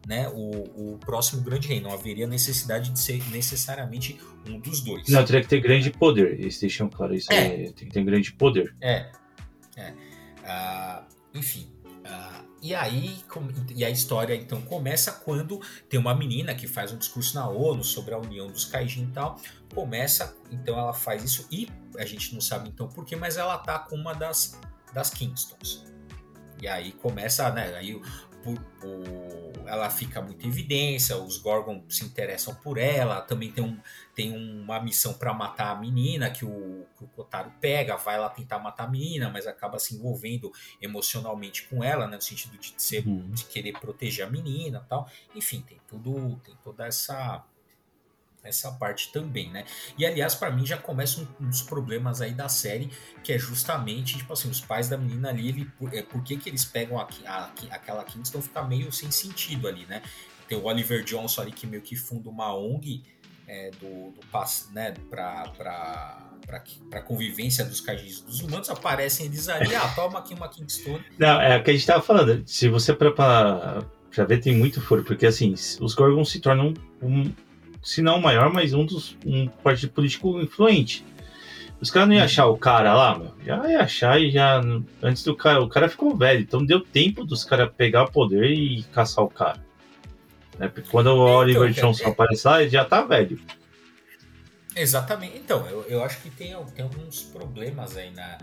né, 0.07 0.29
o, 0.29 0.95
o 0.95 0.99
próximo 0.99 1.43
grande 1.43 1.69
rei. 1.69 1.81
Não 1.81 1.93
haveria 1.93 2.27
necessidade 2.27 2.91
de 2.91 2.99
ser 2.99 3.23
necessariamente 3.31 4.19
um 4.47 4.59
dos 4.59 4.81
dois. 4.81 5.07
Não, 5.09 5.23
teria 5.25 5.43
que 5.43 5.49
ter 5.49 5.61
grande 5.61 5.91
poder. 5.91 6.41
Eles 6.41 6.59
deixam 6.59 6.89
claro 6.89 7.15
isso. 7.15 7.31
É. 7.31 7.65
é 7.65 7.73
tem 7.73 7.89
que 7.89 7.91
ter 7.91 8.03
grande 8.03 8.33
poder. 8.33 8.75
É. 8.81 9.11
é. 9.77 9.93
Uh, 10.41 11.05
enfim. 11.35 11.71
Uh, 12.01 12.51
e 12.63 12.75
aí, 12.75 13.19
e 13.75 13.85
a 13.85 13.91
história 13.91 14.35
então 14.35 14.61
começa 14.63 15.13
quando 15.13 15.61
tem 15.89 15.99
uma 15.99 16.15
menina 16.15 16.55
que 16.55 16.67
faz 16.67 16.93
um 16.93 16.99
discurso 16.99 17.35
na 17.35 17.49
ONU 17.49 17.83
sobre 17.83 18.13
a 18.13 18.19
união 18.19 18.49
dos 18.49 18.65
Kaijin 18.67 19.05
e 19.05 19.13
tal. 19.13 19.41
Começa, 19.75 20.37
então 20.51 20.79
ela 20.79 20.93
faz 20.93 21.25
isso 21.25 21.47
e 21.51 21.69
a 21.99 22.05
gente 22.05 22.35
não 22.35 22.41
sabe 22.41 22.69
então 22.69 22.89
porquê, 22.89 23.17
mas 23.17 23.37
ela 23.37 23.57
tá 23.59 23.79
com 23.79 23.97
uma 23.97 24.15
das, 24.15 24.59
das 24.93 25.11
Kingstons. 25.11 25.87
E 26.61 26.69
aí 26.69 26.93
começa, 26.93 27.51
né? 27.51 27.75
Aí 27.75 27.99
ela 29.67 29.89
fica 29.91 30.21
muito 30.21 30.45
em 30.45 30.49
evidência, 30.49 31.17
os 31.17 31.39
Gorgon 31.39 31.85
se 31.89 32.05
interessam 32.05 32.55
por 32.55 32.79
ela, 32.79 33.21
também 33.21 33.53
tem, 33.53 33.63
um, 33.63 33.79
tem 34.15 34.35
uma 34.35 34.81
missão 34.81 35.15
para 35.15 35.33
matar 35.33 35.71
a 35.71 35.79
menina 35.79 36.31
que 36.31 36.45
o, 36.45 36.87
que 36.97 37.05
o 37.05 37.09
Kotaro 37.09 37.53
pega, 37.61 37.97
vai 37.97 38.19
lá 38.19 38.29
tentar 38.29 38.59
matar 38.59 38.85
a 38.85 38.91
menina, 38.91 39.29
mas 39.29 39.47
acaba 39.47 39.79
se 39.79 39.95
envolvendo 39.95 40.51
emocionalmente 40.81 41.69
com 41.69 41.85
ela, 41.85 42.07
né, 42.07 42.17
no 42.17 42.23
sentido 42.23 42.59
de, 42.59 42.75
ser, 42.77 43.07
uhum. 43.07 43.31
de 43.31 43.45
querer 43.45 43.73
proteger 43.73 44.27
a 44.27 44.31
menina 44.31 44.85
tal. 44.89 45.09
Enfim, 45.35 45.61
tem 45.61 45.81
tudo, 45.87 46.37
tem 46.45 46.57
toda 46.63 46.87
essa 46.87 47.45
essa 48.43 48.73
parte 48.73 49.13
também, 49.13 49.51
né? 49.51 49.65
E 49.99 50.07
aliás, 50.07 50.35
para 50.35 50.51
mim 50.51 50.65
já 50.65 50.77
começa 50.77 51.21
um, 51.21 51.27
um, 51.41 51.49
dos 51.49 51.63
problemas 51.63 52.21
aí 52.21 52.33
da 52.33 52.49
série, 52.49 52.91
que 53.23 53.33
é 53.33 53.39
justamente, 53.39 54.19
tipo 54.19 54.33
assim, 54.33 54.51
os 54.51 54.61
pais 54.61 54.89
da 54.89 54.97
menina 54.97 55.29
ali, 55.29 55.49
ele, 55.49 55.65
por, 55.79 55.95
é, 55.95 56.03
por 56.03 56.23
que, 56.23 56.37
que 56.37 56.49
eles 56.49 56.65
pegam 56.65 56.99
a, 56.99 57.09
a, 57.27 57.51
aquela 57.71 58.05
Kingston 58.05 58.41
fica 58.41 58.63
meio 58.63 58.91
sem 58.93 59.11
sentido 59.11 59.69
ali, 59.69 59.87
né? 59.87 60.03
Tem 60.49 60.59
o 60.59 60.65
Oliver 60.65 61.05
Johnson 61.05 61.43
ali 61.43 61.53
que 61.53 61.67
meio 61.67 61.83
que 61.83 61.95
funda 61.95 62.29
uma 62.29 62.55
ONG 62.55 63.03
é, 63.47 63.71
do, 63.73 64.13
do 64.13 64.21
né, 64.73 64.95
pra, 65.09 65.49
pra, 65.57 66.31
pra, 66.47 66.65
pra 66.89 67.03
convivência 67.03 67.65
dos 67.65 67.81
cajis 67.81 68.21
dos 68.21 68.41
humanos, 68.41 68.71
aparecem 68.71 69.27
eles 69.27 69.49
ali, 69.49 69.75
ah, 69.75 69.89
toma 69.95 70.21
aqui 70.21 70.35
uma 70.35 70.49
Kingston. 70.49 71.01
Não, 71.19 71.41
é 71.41 71.59
o 71.59 71.63
que 71.63 71.71
a 71.71 71.75
gente 71.75 71.87
tava 71.87 72.03
falando, 72.03 72.43
se 72.47 72.69
você 72.69 72.95
para 72.95 73.85
já 74.11 74.25
vê 74.25 74.39
tem 74.39 74.57
muito 74.57 74.81
furo, 74.81 75.05
porque 75.05 75.27
assim, 75.27 75.53
os 75.81 75.95
Gorgons 75.95 76.31
se 76.31 76.41
tornam 76.41 76.75
um 77.01 77.33
se 77.83 78.03
não 78.03 78.19
o 78.19 78.23
maior, 78.23 78.53
mas 78.53 78.73
um 78.73 78.85
dos 78.85 79.17
um 79.25 79.47
partido 79.49 79.93
político 79.93 80.41
influente. 80.41 81.05
Os 81.81 81.91
caras 81.91 82.09
não 82.09 82.17
iam 82.17 82.25
achar 82.25 82.47
o 82.47 82.59
cara 82.59 82.93
lá, 82.93 83.19
meu. 83.19 83.33
Já 83.45 83.71
ia 83.71 83.81
achar 83.81 84.21
e 84.21 84.31
já. 84.31 84.61
Antes 85.03 85.25
do 85.25 85.35
cara. 85.35 85.63
O 85.63 85.69
cara 85.69 85.89
ficou 85.89 86.15
velho. 86.15 86.43
Então 86.43 86.65
deu 86.65 86.81
tempo 86.81 87.25
dos 87.25 87.43
caras 87.43 87.71
pegar 87.75 88.05
o 88.05 88.11
poder 88.11 88.51
e 88.51 88.83
caçar 88.93 89.25
o 89.25 89.31
cara. 89.31 89.65
Né? 90.59 90.69
Porque 90.69 90.91
quando 90.91 91.07
o 91.07 91.25
então, 91.25 91.37
Oliver 91.37 91.71
Johnson 91.71 92.05
é... 92.05 92.09
aparece 92.09 92.47
lá, 92.47 92.61
ele 92.61 92.71
já 92.71 92.85
tá 92.85 93.03
velho. 93.03 93.41
Exatamente. 94.77 95.39
Então, 95.39 95.67
eu, 95.69 95.83
eu 95.89 96.05
acho 96.05 96.21
que 96.21 96.31
tem, 96.31 96.55
tem 96.75 96.85
alguns 96.85 97.23
problemas 97.23 97.97
aí 97.97 98.11
na, 98.11 98.39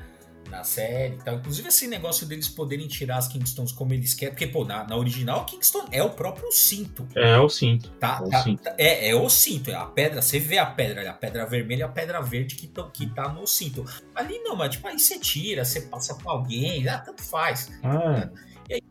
na 0.47 0.63
série 0.63 1.15
e 1.15 1.17
tal. 1.17 1.35
Inclusive 1.35 1.67
esse 1.67 1.87
negócio 1.87 2.25
deles 2.25 2.47
poderem 2.47 2.87
tirar 2.87 3.17
as 3.17 3.27
Kingstones 3.27 3.71
como 3.71 3.93
eles 3.93 4.13
querem, 4.13 4.33
porque, 4.33 4.47
pô, 4.47 4.63
na, 4.63 4.83
na 4.85 4.95
original, 4.95 5.45
Kingston 5.45 5.85
é 5.91 6.01
o 6.01 6.09
próprio 6.09 6.51
cinto. 6.51 7.07
É, 7.15 7.37
o 7.37 7.49
cinto. 7.49 7.89
Tá, 7.91 8.21
é, 8.25 8.29
tá, 8.29 8.39
o 8.39 8.43
cinto. 8.43 8.63
Tá, 8.63 8.75
é, 8.77 9.09
é 9.09 9.15
o 9.15 9.29
cinto. 9.29 9.71
É 9.71 9.75
a 9.75 9.85
pedra, 9.85 10.21
você 10.21 10.39
vê 10.39 10.57
a 10.57 10.65
pedra, 10.65 11.09
a 11.09 11.13
pedra 11.13 11.45
vermelha 11.45 11.81
e 11.81 11.83
a 11.83 11.89
pedra 11.89 12.21
verde 12.21 12.55
que, 12.55 12.67
tão, 12.67 12.89
que 12.89 13.07
tá 13.07 13.29
no 13.29 13.45
cinto. 13.45 13.85
Ali 14.15 14.39
não, 14.39 14.55
mas 14.55 14.71
tipo, 14.71 14.87
aí 14.87 14.99
você 14.99 15.19
tira, 15.19 15.63
você 15.63 15.81
passa 15.81 16.15
pra 16.15 16.31
alguém, 16.31 16.87
ah, 16.87 16.99
tanto 16.99 17.21
faz. 17.23 17.71
Ah. 17.83 18.29
E, 18.69 18.75
aí, 18.75 18.81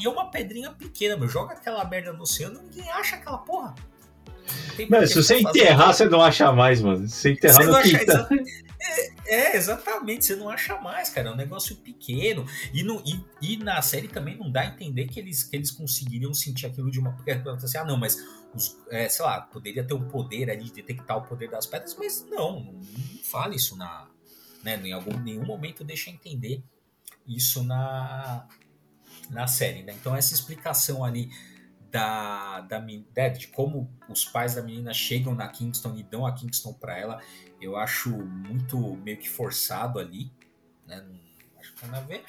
e 0.00 0.06
é 0.06 0.10
uma 0.10 0.30
pedrinha 0.30 0.70
pequena, 0.72 1.16
meu. 1.16 1.28
Joga 1.28 1.54
aquela 1.54 1.84
merda 1.84 2.12
no 2.12 2.22
oceano, 2.22 2.60
ninguém 2.62 2.90
acha 2.90 3.16
aquela 3.16 3.38
porra. 3.38 3.74
Mas 4.88 5.10
se 5.10 5.22
você 5.22 5.38
enterrar, 5.38 5.94
você 5.94 6.04
não 6.06 6.22
acha 6.22 6.52
mais, 6.52 6.80
mano. 6.80 7.08
Se 7.08 7.16
você 7.16 7.32
enterrar 7.32 7.64
você 7.64 7.90
no 7.90 7.98
quintal. 7.98 8.28
É, 8.78 9.10
é, 9.26 9.56
exatamente, 9.56 10.24
você 10.24 10.36
não 10.36 10.48
acha 10.48 10.80
mais, 10.80 11.08
cara. 11.08 11.28
É 11.28 11.32
um 11.32 11.36
negócio 11.36 11.76
pequeno. 11.76 12.46
E, 12.72 12.82
no, 12.82 13.02
e, 13.04 13.24
e, 13.40 13.56
na 13.56 13.80
série 13.82 14.08
também 14.08 14.36
não 14.36 14.50
dá 14.50 14.60
a 14.62 14.66
entender 14.66 15.06
que 15.06 15.18
eles, 15.18 15.42
que 15.42 15.56
eles 15.56 15.70
conseguiriam 15.70 16.32
sentir 16.32 16.66
aquilo 16.66 16.90
de 16.90 17.00
uma. 17.00 17.12
Porque 17.12 17.30
assim, 17.30 17.78
ah, 17.78 17.84
não, 17.84 17.96
mas 17.96 18.16
os, 18.54 18.76
é, 18.90 19.08
sei 19.08 19.24
lá, 19.24 19.40
poderia 19.40 19.84
ter 19.84 19.94
um 19.94 20.08
poder 20.08 20.50
ali 20.50 20.64
de 20.64 20.74
detectar 20.74 21.16
o 21.16 21.22
poder 21.22 21.50
das 21.50 21.66
pedras, 21.66 21.96
mas 21.98 22.24
não, 22.30 22.60
não, 22.60 22.72
não 22.72 23.24
fala 23.24 23.54
isso 23.54 23.76
na. 23.76 24.08
Né, 24.62 24.80
em 24.82 24.92
algum 24.92 25.16
nenhum 25.20 25.44
momento 25.44 25.84
deixa 25.84 26.10
entender 26.10 26.60
isso 27.26 27.62
na, 27.62 28.46
na 29.30 29.46
série. 29.46 29.82
Né? 29.82 29.94
Então, 29.98 30.14
essa 30.14 30.34
explicação 30.34 31.04
ali 31.04 31.30
da, 31.96 32.60
da, 32.60 32.78
né, 32.78 33.30
de 33.30 33.48
como 33.48 33.90
os 34.06 34.22
pais 34.26 34.54
da 34.54 34.62
menina 34.62 34.92
chegam 34.92 35.34
na 35.34 35.48
Kingston 35.48 35.96
e 35.96 36.02
dão 36.02 36.26
a 36.26 36.32
Kingston 36.32 36.74
para 36.74 36.98
ela, 36.98 37.22
eu 37.58 37.74
acho 37.74 38.10
muito 38.10 38.78
meio 38.96 39.16
que 39.16 39.30
forçado 39.30 39.98
ali, 39.98 40.30
né? 40.86 41.00
Não 41.00 41.58
acho 41.58 41.72
que 41.72 41.86
nada 41.86 41.98
a 41.98 42.00
ver. 42.02 42.22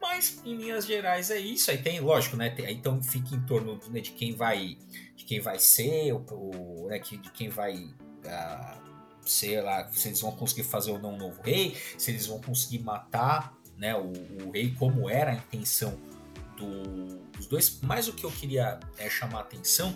Mas 0.00 0.42
em 0.44 0.56
linhas 0.56 0.84
gerais 0.84 1.30
é 1.30 1.38
isso. 1.38 1.70
Aí 1.70 1.78
tem, 1.78 2.00
lógico, 2.00 2.36
né? 2.36 2.50
Tem, 2.50 2.68
então 2.72 3.00
fica 3.00 3.32
em 3.36 3.40
torno 3.42 3.78
né, 3.90 4.00
de 4.00 4.10
quem 4.10 4.34
vai, 4.34 4.76
de 5.14 5.24
quem 5.24 5.38
vai 5.40 5.60
ser, 5.60 6.12
o, 6.12 6.24
o 6.28 6.88
né, 6.88 6.98
de 6.98 7.18
quem 7.30 7.48
vai 7.48 7.76
uh, 7.76 8.82
ser 9.24 9.60
lá, 9.60 9.86
se 9.92 10.08
eles 10.08 10.20
vão 10.20 10.32
conseguir 10.32 10.64
fazer 10.64 10.90
ou 10.90 10.98
não 10.98 11.14
um 11.14 11.16
novo 11.16 11.40
rei, 11.42 11.76
se 11.96 12.10
eles 12.10 12.26
vão 12.26 12.40
conseguir 12.40 12.80
matar, 12.80 13.56
né? 13.76 13.94
O, 13.94 14.12
o 14.44 14.50
rei 14.50 14.74
como 14.76 15.08
era 15.08 15.30
a 15.30 15.34
intenção 15.34 15.96
do, 16.56 17.22
dois. 17.52 17.78
Mas 17.82 18.08
o 18.08 18.14
que 18.14 18.24
eu 18.24 18.30
queria 18.30 18.80
é, 18.98 19.08
chamar 19.10 19.38
a 19.38 19.42
atenção 19.42 19.94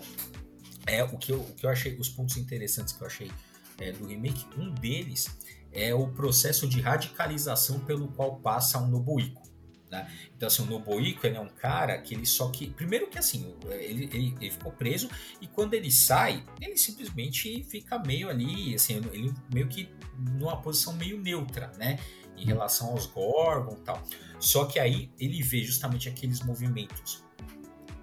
é 0.85 1.03
o 1.03 1.17
que 1.17 1.31
eu, 1.31 1.41
o 1.41 1.53
que 1.55 1.65
eu 1.65 1.69
achei, 1.69 1.97
os 1.99 2.07
pontos 2.07 2.37
interessantes 2.37 2.93
que 2.93 3.01
eu 3.01 3.07
achei 3.07 3.31
é, 3.79 3.91
do 3.91 4.05
remake, 4.05 4.45
um 4.57 4.71
deles 4.71 5.27
é 5.71 5.93
o 5.93 6.07
processo 6.07 6.67
de 6.67 6.79
radicalização 6.79 7.79
pelo 7.79 8.07
qual 8.09 8.37
passa 8.37 8.79
um 8.79 8.87
Nobuiko. 8.87 9.45
Né? 9.91 10.09
Então, 10.35 10.47
assim, 10.47 10.63
o 10.63 10.65
Nobuiko 10.65 11.25
ele 11.25 11.37
é 11.37 11.39
um 11.39 11.49
cara 11.49 11.97
que 11.97 12.13
ele 12.13 12.25
só 12.25 12.49
que. 12.49 12.67
Primeiro 12.67 13.07
que 13.07 13.17
assim, 13.17 13.55
ele, 13.69 14.05
ele, 14.05 14.35
ele, 14.39 14.51
ficou 14.51 14.71
preso 14.71 15.09
e 15.41 15.47
quando 15.47 15.73
ele 15.73 15.91
sai, 15.91 16.45
ele 16.61 16.77
simplesmente 16.77 17.63
fica 17.63 17.97
meio 17.99 18.29
ali, 18.29 18.75
assim, 18.75 19.01
ele 19.11 19.33
meio 19.51 19.67
que 19.67 19.89
numa 20.15 20.61
posição 20.61 20.93
meio 20.93 21.19
neutra, 21.19 21.71
né? 21.77 21.99
Em 22.35 22.45
relação 22.45 22.89
aos 22.91 23.07
Gorgon 23.07 23.77
e 23.79 23.83
tal. 23.83 24.01
Só 24.39 24.65
que 24.65 24.79
aí 24.79 25.11
ele 25.19 25.41
vê 25.41 25.63
justamente 25.63 26.07
aqueles 26.07 26.41
movimentos 26.41 27.26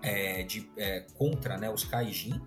é, 0.05 0.43
de, 0.43 0.71
é, 0.77 1.01
contra 1.15 1.57
né, 1.57 1.71
os 1.71 1.85
Kaijin, 1.85 2.41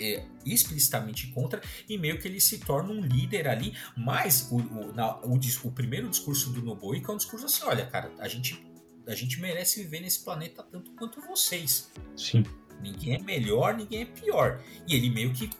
é, 0.00 0.24
explicitamente 0.44 1.28
contra 1.28 1.60
e 1.88 1.96
meio 1.98 2.18
que 2.18 2.26
ele 2.26 2.40
se 2.40 2.58
torna 2.58 2.90
um 2.90 3.00
líder 3.00 3.46
ali, 3.46 3.74
mas 3.96 4.48
o, 4.50 4.56
o, 4.56 4.92
na, 4.92 5.16
o, 5.20 5.38
o 5.64 5.70
primeiro 5.70 6.08
discurso 6.08 6.50
do 6.50 6.62
Nobuiko 6.62 7.12
é 7.12 7.14
um 7.14 7.18
discurso 7.18 7.46
assim, 7.46 7.64
olha 7.64 7.86
cara, 7.86 8.10
a 8.18 8.26
gente, 8.26 8.66
a 9.06 9.14
gente 9.14 9.40
merece 9.40 9.82
viver 9.82 10.00
nesse 10.00 10.24
planeta 10.24 10.62
tanto 10.62 10.90
quanto 10.92 11.20
vocês. 11.20 11.92
Sim. 12.16 12.44
Ninguém 12.82 13.14
é 13.14 13.18
melhor, 13.18 13.74
ninguém 13.74 14.02
é 14.02 14.04
pior. 14.06 14.62
E 14.88 14.94
ele 14.94 15.10
meio 15.10 15.32
que 15.32 15.50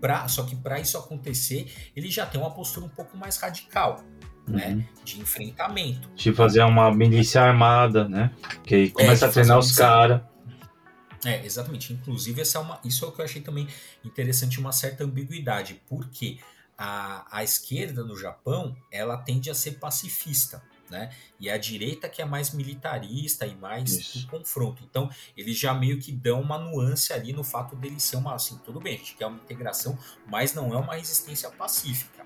pra, 0.00 0.28
só 0.28 0.44
que 0.44 0.54
para 0.54 0.80
isso 0.80 0.96
acontecer, 0.96 1.70
ele 1.94 2.10
já 2.10 2.24
tem 2.24 2.40
uma 2.40 2.52
postura 2.52 2.86
um 2.86 2.90
pouco 2.90 3.16
mais 3.16 3.36
radical. 3.36 4.04
Né, 4.48 4.68
uhum. 4.68 4.76
Né, 4.76 4.88
de 5.04 5.20
enfrentamento. 5.20 6.10
De 6.16 6.32
fazer 6.32 6.62
uma 6.62 6.92
milícia 6.92 7.42
armada, 7.42 8.08
né? 8.08 8.32
Que 8.64 8.74
aí 8.74 8.90
começa 8.90 9.26
é, 9.26 9.28
a 9.28 9.32
treinar 9.32 9.58
os 9.58 9.76
caras. 9.76 10.22
É, 11.24 11.44
exatamente. 11.44 11.92
Inclusive, 11.92 12.40
essa 12.40 12.58
é 12.58 12.60
uma, 12.60 12.80
isso 12.84 13.04
é 13.04 13.08
o 13.08 13.12
que 13.12 13.20
eu 13.20 13.24
achei 13.24 13.42
também 13.42 13.68
interessante, 14.04 14.58
uma 14.58 14.72
certa 14.72 15.04
ambiguidade. 15.04 15.80
Porque 15.88 16.38
a, 16.76 17.26
a 17.30 17.44
esquerda 17.44 18.02
no 18.02 18.16
Japão, 18.16 18.76
ela 18.90 19.16
tende 19.18 19.50
a 19.50 19.54
ser 19.54 19.72
pacifista 19.72 20.62
né? 20.90 21.10
E 21.38 21.48
a 21.48 21.56
direita 21.56 22.08
que 22.08 22.20
é 22.20 22.24
mais 22.24 22.52
militarista 22.52 23.46
e 23.46 23.54
mais 23.54 24.12
do 24.12 24.26
confronto. 24.26 24.82
Então, 24.84 25.08
eles 25.36 25.56
já 25.56 25.72
meio 25.72 25.98
que 25.98 26.12
dão 26.12 26.40
uma 26.40 26.58
nuance 26.58 27.12
ali 27.12 27.32
no 27.32 27.44
fato 27.44 27.76
dele 27.76 28.00
ser 28.00 28.16
uma 28.16 28.34
assim, 28.34 28.58
tudo 28.58 28.80
bem, 28.80 28.96
a 28.96 28.98
gente 28.98 29.14
quer 29.14 29.26
uma 29.26 29.38
integração, 29.38 29.96
mas 30.26 30.52
não 30.52 30.74
é 30.74 30.76
uma 30.76 30.96
resistência 30.96 31.48
pacífica, 31.50 32.24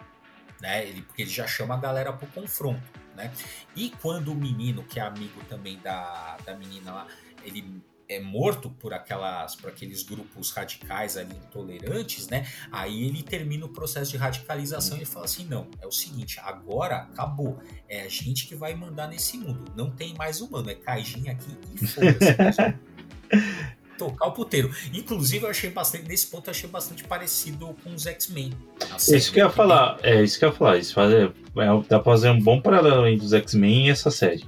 né? 0.61 0.87
Ele 0.88 1.02
porque 1.02 1.22
ele 1.22 1.30
já 1.30 1.46
chama 1.46 1.74
a 1.74 1.78
galera 1.78 2.12
pro 2.12 2.26
confronto, 2.28 2.83
né? 3.14 3.33
E 3.76 3.90
quando 4.02 4.33
o 4.33 4.35
menino, 4.35 4.83
que 4.83 4.98
é 4.98 5.02
amigo 5.02 5.44
também 5.48 5.78
da, 5.78 6.38
da 6.44 6.57
menina 6.57 6.92
lá, 6.92 7.07
ele 7.44 7.83
é 8.09 8.21
morto 8.21 8.71
por 8.71 8.93
aquelas 8.93 9.55
por 9.57 9.71
aqueles 9.71 10.03
grupos 10.03 10.51
radicais 10.51 11.17
ali 11.17 11.35
intolerantes, 11.35 12.29
né? 12.29 12.47
Aí 12.71 13.05
ele 13.07 13.23
termina 13.23 13.64
o 13.67 13.69
processo 13.69 14.11
de 14.11 14.17
radicalização 14.17 14.99
e 14.99 15.05
fala 15.05 15.25
assim: 15.25 15.47
"Não, 15.47 15.69
é 15.81 15.87
o 15.87 15.93
seguinte, 15.93 16.38
agora 16.40 16.97
acabou. 16.97 17.59
É 17.88 18.03
a 18.03 18.09
gente 18.09 18.47
que 18.47 18.55
vai 18.55 18.75
mandar 18.75 19.09
nesse 19.09 19.38
mundo. 19.38 19.73
Não 19.77 19.90
tem 19.90 20.14
mais 20.14 20.40
humano, 20.40 20.71
é 20.71 20.75
Kaijin 20.75 21.29
aqui 21.29 21.57
e 21.81 21.87
foda-se". 21.87 22.35
Tocar 23.97 24.27
o 24.27 24.33
puteiro. 24.33 24.75
Inclusive, 24.93 25.45
eu 25.45 25.51
achei 25.51 25.71
bastante, 25.71 26.09
nesse 26.09 26.27
ponto, 26.27 26.49
eu 26.49 26.51
achei 26.51 26.69
bastante 26.69 27.05
parecido 27.05 27.77
com 27.85 27.95
os 27.95 28.07
X-Men. 28.07 28.53
Isso 29.09 29.33
que 29.33 29.40
eu 29.40 29.47
ia 29.47 29.51
falar, 29.51 30.01
é 30.03 30.21
isso 30.21 30.37
que 30.37 30.45
eu 30.45 30.49
ia 30.49 30.55
falar. 30.55 30.79
Isso 30.79 30.93
fazer, 30.93 31.33
é, 31.57 31.67
dá 31.88 32.01
pra 32.01 32.03
fazer 32.03 32.31
um 32.31 32.40
bom 32.40 32.61
paralelo 32.61 33.07
entre 33.07 33.25
os 33.25 33.33
X-Men 33.33 33.87
e 33.87 33.90
essa 33.90 34.11
série. 34.11 34.45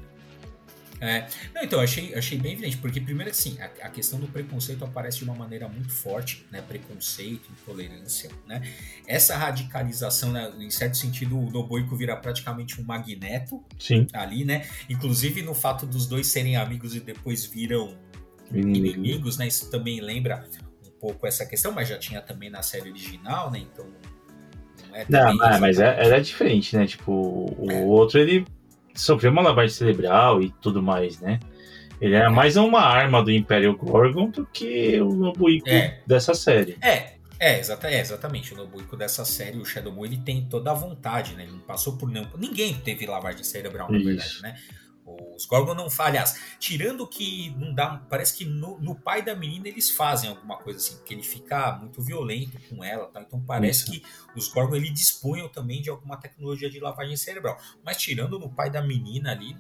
É, 1.01 1.27
não, 1.55 1.63
então, 1.63 1.81
achei, 1.81 2.15
achei 2.15 2.39
bem 2.39 2.53
evidente, 2.53 2.79
porque 2.79 3.01
primeiro 3.01 3.31
assim, 3.31 3.59
a, 3.61 3.87
a, 3.87 3.91
questão 3.91 4.19
do 4.19 4.27
preconceito 4.27 4.85
aparece 4.85 5.19
de 5.19 5.25
uma 5.25 5.35
maneira 5.35 5.69
muito 5.69 5.91
forte, 5.91 6.47
né? 6.51 6.63
Preconceito, 6.63 7.51
intolerância, 7.51 8.31
né? 8.47 8.63
Essa 9.07 9.37
radicalização, 9.37 10.33
né, 10.33 10.51
em 10.59 10.71
certo 10.71 10.97
sentido, 10.97 11.39
o 11.39 11.51
Noboiko 11.51 11.95
vira 11.97 12.17
praticamente 12.17 12.81
um 12.81 12.85
magneto 12.85 13.63
Sim. 13.79 14.07
ali, 14.13 14.45
né? 14.45 14.67
Inclusive 14.89 15.43
no 15.43 15.55
fato 15.55 15.85
dos 15.85 16.07
dois 16.07 16.29
serem 16.29 16.57
amigos 16.57 16.95
e 16.95 17.01
depois 17.01 17.45
viram 17.45 17.95
Inimigo. 18.51 18.95
inimigos, 18.95 19.37
né? 19.37 19.47
Isso 19.47 19.71
também 19.71 20.01
lembra 20.01 20.49
um 20.87 20.91
pouco 20.99 21.27
essa 21.27 21.45
questão, 21.45 21.73
mas 21.73 21.89
já 21.89 21.99
tinha 21.99 22.23
também 22.23 22.49
na 22.49 22.63
série 22.63 22.91
original, 22.91 23.51
né? 23.51 23.59
Então. 23.59 23.87
Não, 25.11 25.21
é 25.21 25.25
não 25.29 25.37
mas, 25.37 25.61
mas 25.61 25.79
é, 25.79 26.07
era 26.07 26.21
diferente, 26.23 26.75
né? 26.75 26.87
Tipo, 26.87 27.55
o 27.59 27.71
é. 27.71 27.81
outro 27.83 28.19
ele 28.19 28.47
sofreu 28.97 29.31
uma 29.31 29.43
lavagem 29.43 29.75
cerebral 29.75 30.43
e 30.43 30.51
tudo 30.61 30.83
mais, 30.83 31.21
né? 31.21 31.39
Ele 32.01 32.15
era 32.15 32.27
é. 32.27 32.31
mais 32.31 32.57
uma 32.57 32.81
arma 32.81 33.23
do 33.23 33.31
Império 33.31 33.77
Gorgon 33.77 34.31
do 34.31 34.47
que 34.47 35.01
o 35.01 35.15
Nobuiko 35.15 35.69
é. 35.69 36.01
dessa 36.07 36.35
série. 36.35 36.77
É, 36.83 37.15
é, 37.39 37.59
exata, 37.59 37.89
é, 37.89 38.01
exatamente. 38.01 38.53
O 38.55 38.57
Nobuiko 38.57 38.97
dessa 38.97 39.25
série, 39.25 39.59
o 39.59 39.65
Shadow 39.65 39.93
Moon, 39.93 40.05
ele 40.05 40.19
tem 40.19 40.47
toda 40.47 40.71
a 40.71 40.75
vontade, 40.75 41.35
né? 41.35 41.45
Ele 41.45 41.53
não 41.53 41.61
passou 41.61 41.97
por 41.97 42.11
nenhum. 42.11 42.27
Ninguém 42.39 42.75
teve 42.75 43.07
lavagem 43.07 43.45
cerebral, 43.45 43.91
na 43.91 43.99
Isso. 43.99 44.07
verdade, 44.07 44.43
né? 44.43 44.57
Os 45.07 45.47
Gorgon 45.47 45.75
não 45.75 45.89
fazem. 45.89 46.11
Aliás, 46.11 46.41
tirando 46.59 47.07
que 47.07 47.55
não 47.57 47.73
dá. 47.73 48.03
Parece 48.09 48.37
que 48.37 48.45
no, 48.45 48.79
no, 48.81 48.95
pai 48.95 49.23
da 49.23 49.35
menina 49.35 49.69
eles 49.69 49.91
fazem 49.91 50.31
alguma 50.31 50.57
coisa 50.59 50.79
assim, 50.79 50.97
porque 50.97 51.15
ele 51.15 51.23
fica 51.23 51.73
muito 51.77 52.03
violento 52.03 52.59
com 52.69 52.83
ela. 52.83 53.07
Tá? 53.07 53.23
Então 53.23 53.41
parece 53.41 53.85
Isso. 53.85 53.93
que 53.93 54.03
os 54.35 54.49
Gorgon 54.49 54.77
ele 54.77 54.91
dispunham 54.91 55.49
também 55.49 55.81
de 55.81 55.91
alguma 55.91 56.17
tecnologia 56.17 56.69
de 56.69 56.81
lavagem 56.81 57.17
cerebral. 57.17 57.59
Mas 57.85 57.99
tirando 57.99 58.39
no 58.39 58.51
pai 58.51 58.71
da 58.71 58.83
menina 58.83 59.31
ali. 59.31 59.57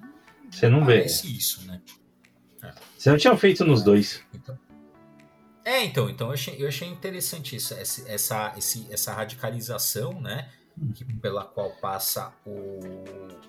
Você 0.51 0.69
não, 0.69 0.85
vê. 0.85 1.05
isso, 1.05 1.67
né? 1.67 1.81
É. 2.63 2.73
Você 2.97 3.11
não 3.11 3.17
tinha 3.19 3.37
feito 3.37 3.65
nos 3.65 3.83
dois. 3.83 4.23
Então, 4.33 4.59
é, 5.67 5.83
então, 5.83 6.09
então 6.09 6.29
eu 6.29 6.35
achei, 6.35 6.63
eu 6.63 6.69
achei 6.69 6.87
interessante 6.87 7.57
isso, 7.57 7.75
essa, 7.75 8.09
essa, 8.09 8.55
esse, 8.57 8.87
essa 8.89 9.13
radicalização, 9.13 10.21
né? 10.21 10.49
Que, 10.95 11.05
pela 11.05 11.45
qual 11.45 11.73
passa 11.81 12.33
o, 12.47 12.79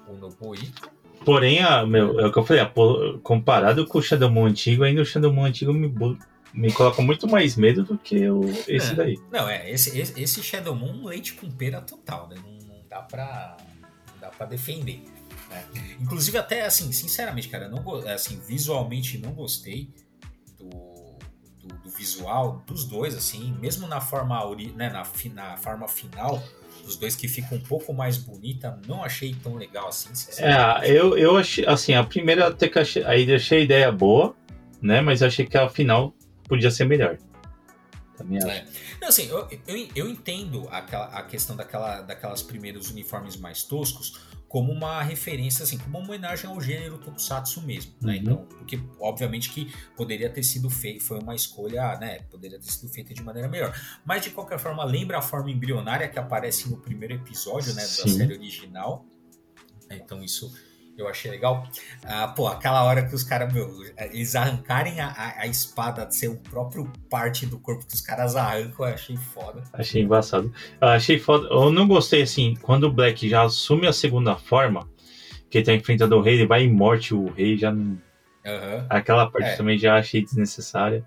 o 0.08 0.18
Nobuiko. 0.18 0.90
Porém, 1.26 1.62
a, 1.62 1.86
meu, 1.86 2.20
é 2.20 2.28
o 2.28 2.32
que 2.32 2.40
eu 2.40 2.46
falei, 2.46 2.62
a, 2.62 2.72
comparado 3.22 3.86
com 3.86 4.00
o 4.00 4.02
Shadow 4.02 4.30
Moon 4.30 4.46
antigo, 4.46 4.84
ainda 4.84 5.02
o 5.02 5.06
Shadow 5.06 5.32
Moon 5.32 5.46
antigo 5.46 5.74
me, 5.74 5.94
me 6.54 6.72
coloca 6.72 7.02
muito 7.02 7.28
mais 7.28 7.56
medo 7.56 7.84
do 7.84 7.98
que 7.98 8.30
o, 8.30 8.42
esse 8.68 8.92
é, 8.92 8.96
daí. 8.96 9.20
Não, 9.32 9.48
é, 9.48 9.70
esse, 9.70 9.98
esse, 9.98 10.22
esse 10.22 10.44
Shadow 10.44 10.76
Moon 10.76 11.06
leite 11.06 11.34
com 11.34 11.50
pera 11.50 11.82
total, 11.82 12.28
né? 12.30 12.36
Não, 12.44 12.68
não 12.68 12.82
dá 12.90 13.02
pra. 13.02 13.58
Não 14.14 14.20
dá 14.22 14.30
pra 14.30 14.46
defender. 14.46 15.04
Né? 15.50 15.64
Inclusive, 16.00 16.38
até 16.38 16.66
assim, 16.66 16.92
sinceramente, 16.92 17.50
cara, 17.50 17.70
não, 17.70 17.84
assim, 18.08 18.40
visualmente 18.48 19.18
não 19.18 19.32
gostei 19.32 19.90
do, 20.58 20.70
do, 21.62 21.76
do 21.84 21.90
visual 21.90 22.64
dos 22.66 22.86
dois, 22.86 23.16
assim, 23.16 23.56
mesmo 23.60 23.88
na 23.88 24.02
forma, 24.02 24.40
né, 24.76 24.90
na, 24.90 25.04
na 25.34 25.58
forma 25.58 25.88
final 25.88 26.42
dos 26.88 26.96
dois 26.96 27.16
que 27.16 27.28
fica 27.28 27.54
um 27.54 27.60
pouco 27.60 27.94
mais 27.94 28.18
bonita, 28.18 28.80
não 28.88 29.04
achei 29.04 29.36
tão 29.36 29.56
legal 29.56 29.90
assim. 29.90 30.10
É, 30.42 30.90
eu, 30.90 31.18
eu 31.18 31.38
achei, 31.38 31.66
assim, 31.66 31.94
a 31.94 32.04
primeira 32.04 32.48
até 32.48 32.70
que 32.70 32.80
achei, 32.80 33.04
aí 33.04 33.32
achei 33.34 33.60
a 33.60 33.62
ideia 33.62 33.92
boa, 33.92 34.36
né? 34.82 35.02
Mas 35.02 35.22
achei 35.22 35.46
que 35.46 35.58
a 35.58 35.68
final 35.68 36.16
podia 36.48 36.72
ser 36.72 36.86
melhor. 36.86 37.18
Também 38.18 38.38
acho. 38.38 38.48
É. 38.48 38.66
Não, 39.02 39.10
assim, 39.10 39.28
eu, 39.28 39.48
eu, 39.68 39.88
eu 39.96 40.10
entendo 40.10 40.68
aquela, 40.72 41.06
a 41.08 41.22
questão 41.24 41.56
daquela, 41.56 42.02
daquelas 42.02 42.42
primeiros 42.42 42.90
uniformes 42.90 43.36
mais 43.36 43.64
toscos, 43.64 44.20
como 44.48 44.72
uma 44.72 45.02
referência, 45.04 45.64
assim, 45.64 45.78
como 45.78 45.98
uma 45.98 46.08
homenagem 46.08 46.50
ao 46.50 46.60
gênero 46.62 46.98
Tokusatsu 46.98 47.62
mesmo, 47.62 47.94
né? 48.02 48.14
Uhum. 48.14 48.20
Então, 48.20 48.46
porque 48.58 48.80
obviamente 49.00 49.50
que 49.50 49.74
poderia 49.96 50.30
ter 50.30 50.44
sido 50.44 50.70
feito, 50.70 51.04
foi 51.04 51.20
uma 51.20 51.36
escolha, 51.36 51.98
né? 51.98 52.20
Poderia 52.30 52.58
ter 52.58 52.72
sido 52.72 52.90
feita 52.90 53.14
de 53.14 53.22
maneira 53.22 53.50
melhor. 53.50 53.78
Mas 54.06 54.24
de 54.24 54.30
qualquer 54.30 54.58
forma, 54.58 54.84
lembra 54.86 55.18
a 55.18 55.22
forma 55.22 55.52
embrionária 55.52 56.08
que 56.08 56.18
aparece 56.18 56.70
no 56.70 56.78
primeiro 56.78 57.16
episódio, 57.16 57.74
né, 57.74 57.82
Sim. 57.82 58.04
da 58.04 58.10
série 58.18 58.34
original. 58.34 59.06
Então 59.90 60.24
isso 60.24 60.54
eu 60.98 61.08
achei 61.08 61.30
legal. 61.30 61.68
Ah, 62.04 62.28
pô, 62.28 62.48
aquela 62.48 62.84
hora 62.84 63.06
que 63.06 63.14
os 63.14 63.24
caras, 63.24 63.54
meu, 63.54 63.70
eles 63.98 64.36
arrancarem 64.36 65.00
a, 65.00 65.08
a, 65.08 65.42
a, 65.42 65.48
espada 65.48 66.06
de 66.06 66.16
ser 66.16 66.28
o 66.28 66.38
próprio 66.38 66.92
parte 67.10 67.46
do 67.46 67.60
corpo 67.60 67.86
que 67.86 67.94
os 67.94 68.02
caras 68.02 68.36
arrancam, 68.36 68.88
eu 68.88 68.94
achei 68.94 69.16
foda. 69.16 69.64
Achei 69.74 70.02
embaçado. 70.02 70.52
Eu 70.82 70.88
achei 70.88 71.20
foda. 71.20 71.48
Eu 71.50 71.72
não 71.72 71.88
gostei 71.88 72.24
assim, 72.24 72.56
quando 72.62 72.86
o 72.86 72.92
Black 72.92 73.30
já 73.30 73.44
assume 73.44 73.86
a 73.86 73.94
segunda 73.94 74.36
forma, 74.36 74.90
que 75.50 75.60
ele 75.60 75.66
tá 75.66 75.74
enfrentando 75.74 76.18
o 76.18 76.22
rei, 76.22 76.34
ele 76.34 76.48
vai 76.48 76.64
em 76.64 76.74
morte, 76.74 77.14
o 77.14 77.32
rei 77.32 77.58
já 77.58 77.72
não. 77.72 77.84
Uhum. 78.46 78.86
Aquela 78.90 79.30
parte 79.30 79.50
é. 79.50 79.56
também 79.56 79.78
já 79.78 79.98
achei 79.98 80.24
desnecessária. 80.24 81.06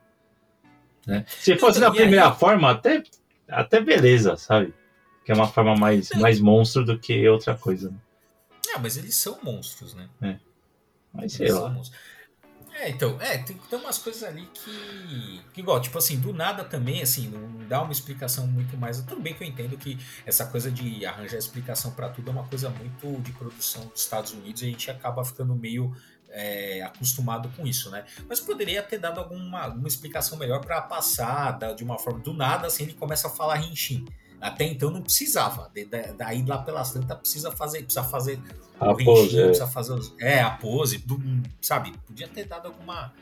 Né? 1.07 1.25
Se 1.27 1.57
fosse 1.57 1.79
então, 1.79 1.89
na 1.89 1.95
primeira 1.97 2.29
aí... 2.29 2.37
forma, 2.37 2.71
até, 2.71 3.03
até 3.49 3.81
beleza, 3.81 4.37
sabe? 4.37 4.73
Que 5.25 5.33
é 5.33 5.35
uma 5.35 5.49
forma 5.49 5.75
mais, 5.75 6.11
mais 6.11 6.39
monstro 6.39 6.85
do 6.85 6.99
que 6.99 7.29
outra 7.29 7.55
coisa. 7.55 7.91
Né? 7.91 7.97
Ah, 8.75 8.79
mas 8.79 8.97
eles 8.97 9.17
são 9.17 9.39
monstros, 9.43 9.95
né? 9.95 10.09
É. 10.23 10.39
Mas 11.13 11.33
sei 11.33 11.51
lá. 11.53 11.75
É, 12.73 12.89
então, 12.89 13.21
é, 13.21 13.39
tem, 13.39 13.57
tem 13.57 13.79
umas 13.79 13.99
coisas 13.99 14.23
ali 14.23 14.49
que, 14.55 15.43
que, 15.53 15.61
igual, 15.61 15.81
tipo 15.81 15.99
assim, 15.99 16.19
do 16.19 16.33
nada 16.33 16.65
também, 16.65 17.03
assim, 17.03 17.29
não 17.29 17.67
dá 17.67 17.83
uma 17.83 17.93
explicação 17.93 18.47
muito 18.47 18.77
mais. 18.77 19.03
Tudo 19.03 19.21
bem 19.21 19.35
que 19.35 19.43
eu 19.43 19.49
entendo 19.49 19.77
que 19.77 19.99
essa 20.25 20.47
coisa 20.47 20.71
de 20.71 21.05
arranjar 21.05 21.37
explicação 21.37 21.91
para 21.93 22.09
tudo 22.09 22.31
é 22.31 22.33
uma 22.33 22.47
coisa 22.47 22.71
muito 22.71 23.21
de 23.23 23.33
produção 23.33 23.87
dos 23.87 24.01
Estados 24.01 24.33
Unidos 24.33 24.63
e 24.63 24.67
a 24.67 24.69
gente 24.69 24.91
acaba 24.91 25.25
ficando 25.25 25.55
meio 25.55 25.95
é, 26.31 26.83
acostumado 26.83 27.51
com 27.57 27.67
isso, 27.67 27.91
né? 27.91 28.05
Mas 28.29 28.41
poderia 28.41 28.83
ter 28.83 28.99
dado 28.99 29.19
alguma, 29.19 29.63
alguma 29.63 29.89
explicação 29.89 30.39
melhor 30.39 30.61
para 30.61 30.81
passar 30.81 31.59
de 31.75 31.85
uma 31.85 31.99
forma. 31.99 32.21
Do 32.21 32.33
nada, 32.33 32.69
assim, 32.69 32.85
ele 32.85 32.95
começa 32.95 33.27
a 33.27 33.31
falar 33.31 33.57
Rinchin. 33.57 34.07
Até 34.41 34.65
então 34.65 34.91
não 34.91 35.03
precisava. 35.03 35.71
Daí 36.17 36.45
lá 36.47 36.59
pelas 36.59 36.93
tantas 36.93 37.19
precisa 37.19 37.51
fazer, 37.51 37.83
precisa 37.83 38.05
fazer 38.05 38.41
a 38.79 38.95
pose, 38.95 39.39
é. 39.39 39.45
precisa 39.45 39.67
fazer 39.67 39.93
os, 39.93 40.15
é 40.19 40.41
a 40.41 40.51
pose, 40.51 40.99
do, 40.99 41.21
sabe? 41.61 41.93
Podia 42.07 42.27
ter 42.29 42.47
dado 42.47 42.67
alguma 42.67 43.13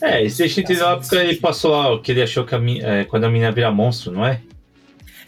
é, 0.00 0.22
esse 0.24 0.38
deixa 0.38 0.60
entender 0.60 0.82
lá 0.82 0.96
porque 0.96 1.16
ele 1.16 1.36
passou 1.36 1.72
lá 1.72 2.00
que 2.00 2.12
ele 2.12 2.22
achou 2.22 2.44
que 2.44 2.54
a, 2.54 2.60
é, 2.82 3.04
quando 3.04 3.24
a 3.24 3.28
menina 3.28 3.50
vira 3.50 3.70
monstro, 3.70 4.12
não 4.12 4.24
é? 4.24 4.40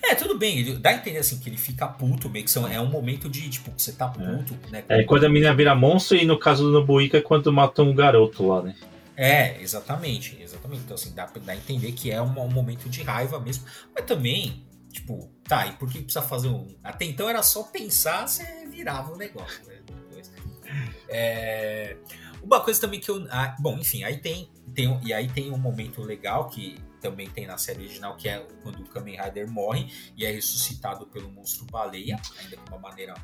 É, 0.03 0.15
tudo 0.15 0.39
bem, 0.39 0.59
ele 0.59 0.77
dá 0.77 0.91
a 0.91 0.95
entender 0.95 1.19
assim 1.19 1.39
que 1.39 1.49
ele 1.49 1.57
fica 1.57 1.87
puto, 1.87 2.31
meio 2.31 2.45
que 2.45 2.51
são, 2.51 2.67
é 2.67 2.81
um 2.81 2.87
momento 2.87 3.29
de, 3.29 3.49
tipo, 3.51 3.71
que 3.71 3.83
você 3.83 3.93
tá 3.93 4.13
é. 4.19 4.37
puto, 4.37 4.57
é. 4.69 4.71
né? 4.71 4.85
É, 4.89 5.05
quando 5.05 5.25
a 5.25 5.29
menina 5.29 5.53
vira 5.55 5.75
monstro 5.75 6.17
e 6.17 6.25
no 6.25 6.39
caso 6.39 6.65
do 6.65 6.71
Nobuika 6.71 7.19
é 7.19 7.21
quando 7.21 7.53
matam 7.53 7.91
um 7.91 7.95
garoto 7.95 8.47
lá, 8.47 8.63
né? 8.63 8.75
É, 9.17 9.61
exatamente, 9.61 10.39
exatamente. 10.41 10.83
Então, 10.85 10.95
assim, 10.95 11.13
dá, 11.15 11.29
dá 11.45 11.53
a 11.53 11.57
entender 11.57 11.93
que 11.93 12.11
é 12.11 12.23
um, 12.23 12.41
um 12.41 12.51
momento 12.51 12.89
de 12.89 13.03
raiva 13.03 13.39
mesmo, 13.39 13.65
mas 13.95 14.05
também 14.07 14.63
Tipo, 14.91 15.31
tá, 15.45 15.67
e 15.67 15.73
por 15.73 15.89
que 15.91 16.03
precisa 16.03 16.23
fazer 16.23 16.49
um. 16.49 16.67
Até 16.83 17.05
então 17.05 17.29
era 17.29 17.43
só 17.43 17.63
pensar, 17.63 18.27
você 18.27 18.67
virava 18.67 19.13
o 19.13 19.17
negócio. 19.17 19.65
Né? 19.67 19.81
É... 21.09 21.97
Uma 22.43 22.61
coisa 22.61 22.81
também 22.81 23.01
que 23.01 23.11
eu. 23.11 23.27
Ah, 23.31 23.55
bom, 23.59 23.79
enfim, 23.79 24.03
aí 24.03 24.19
tem, 24.19 24.51
tem. 24.75 24.99
E 25.05 25.13
aí 25.13 25.29
tem 25.29 25.51
um 25.51 25.59
momento 25.59 26.03
legal 26.03 26.49
que 26.49 26.77
também 27.01 27.29
tem 27.29 27.47
na 27.47 27.59
série 27.59 27.85
original, 27.85 28.17
que 28.17 28.29
é 28.29 28.47
quando 28.63 28.81
o 28.81 28.87
Kamen 28.87 29.21
Rider 29.21 29.51
morre 29.51 29.93
e 30.17 30.25
é 30.25 30.31
ressuscitado 30.31 31.07
pelo 31.07 31.31
monstro 31.31 31.67
baleia, 31.67 32.21
ainda 32.39 32.57
de 32.57 32.63
uma 32.69 32.79
maneira 32.79 33.15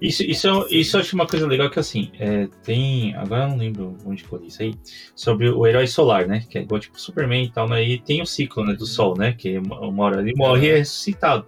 isso, 0.00 0.22
isso, 0.22 0.66
isso 0.70 0.96
eu 0.96 1.00
acho 1.00 1.14
uma 1.14 1.26
coisa 1.26 1.46
legal 1.46 1.70
que 1.70 1.78
assim, 1.78 2.10
é, 2.18 2.48
tem. 2.62 3.14
Agora 3.14 3.44
eu 3.44 3.48
não 3.48 3.56
lembro 3.56 3.96
onde 4.04 4.24
li 4.40 4.46
isso 4.48 4.62
aí. 4.62 4.74
Sobre 5.14 5.48
o 5.48 5.66
herói 5.66 5.86
solar, 5.86 6.26
né? 6.26 6.44
Que 6.48 6.58
é 6.58 6.62
igual 6.62 6.80
tipo 6.80 7.00
Superman 7.00 7.44
e 7.44 7.50
tal, 7.50 7.68
né? 7.68 7.82
E 7.82 7.98
tem 7.98 8.20
o 8.20 8.26
ciclo 8.26 8.64
né, 8.64 8.74
do 8.74 8.80
uhum. 8.80 8.86
sol, 8.86 9.16
né? 9.16 9.32
Que 9.32 9.58
uma 9.58 10.04
hora 10.04 10.20
ele 10.20 10.34
morre 10.36 10.66
e 10.66 10.70
é 10.70 10.76
ressuscitado. 10.78 11.46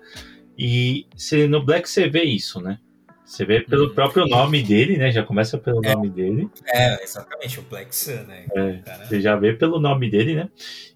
E 0.57 1.07
se, 1.15 1.47
no 1.47 1.65
Black 1.65 1.89
você 1.89 2.09
vê 2.09 2.25
isso, 2.25 2.61
né? 2.61 2.79
Você 3.25 3.45
vê 3.45 3.61
pelo 3.61 3.89
uhum. 3.89 3.95
próprio 3.95 4.27
nome 4.27 4.63
dele, 4.63 4.97
né? 4.97 5.13
Já 5.13 5.23
começa 5.23 5.59
pelo 5.59 5.85
é, 5.85 5.95
nome 5.95 6.09
dele. 6.09 6.49
É, 6.67 7.03
exatamente, 7.03 7.61
o 7.61 7.63
Black 7.63 7.95
Sun, 7.95 8.23
né? 8.23 8.47
É, 8.57 9.05
você 9.05 9.21
já 9.21 9.37
vê 9.37 9.53
pelo 9.53 9.79
nome 9.79 10.11
dele, 10.11 10.35
né? 10.35 10.49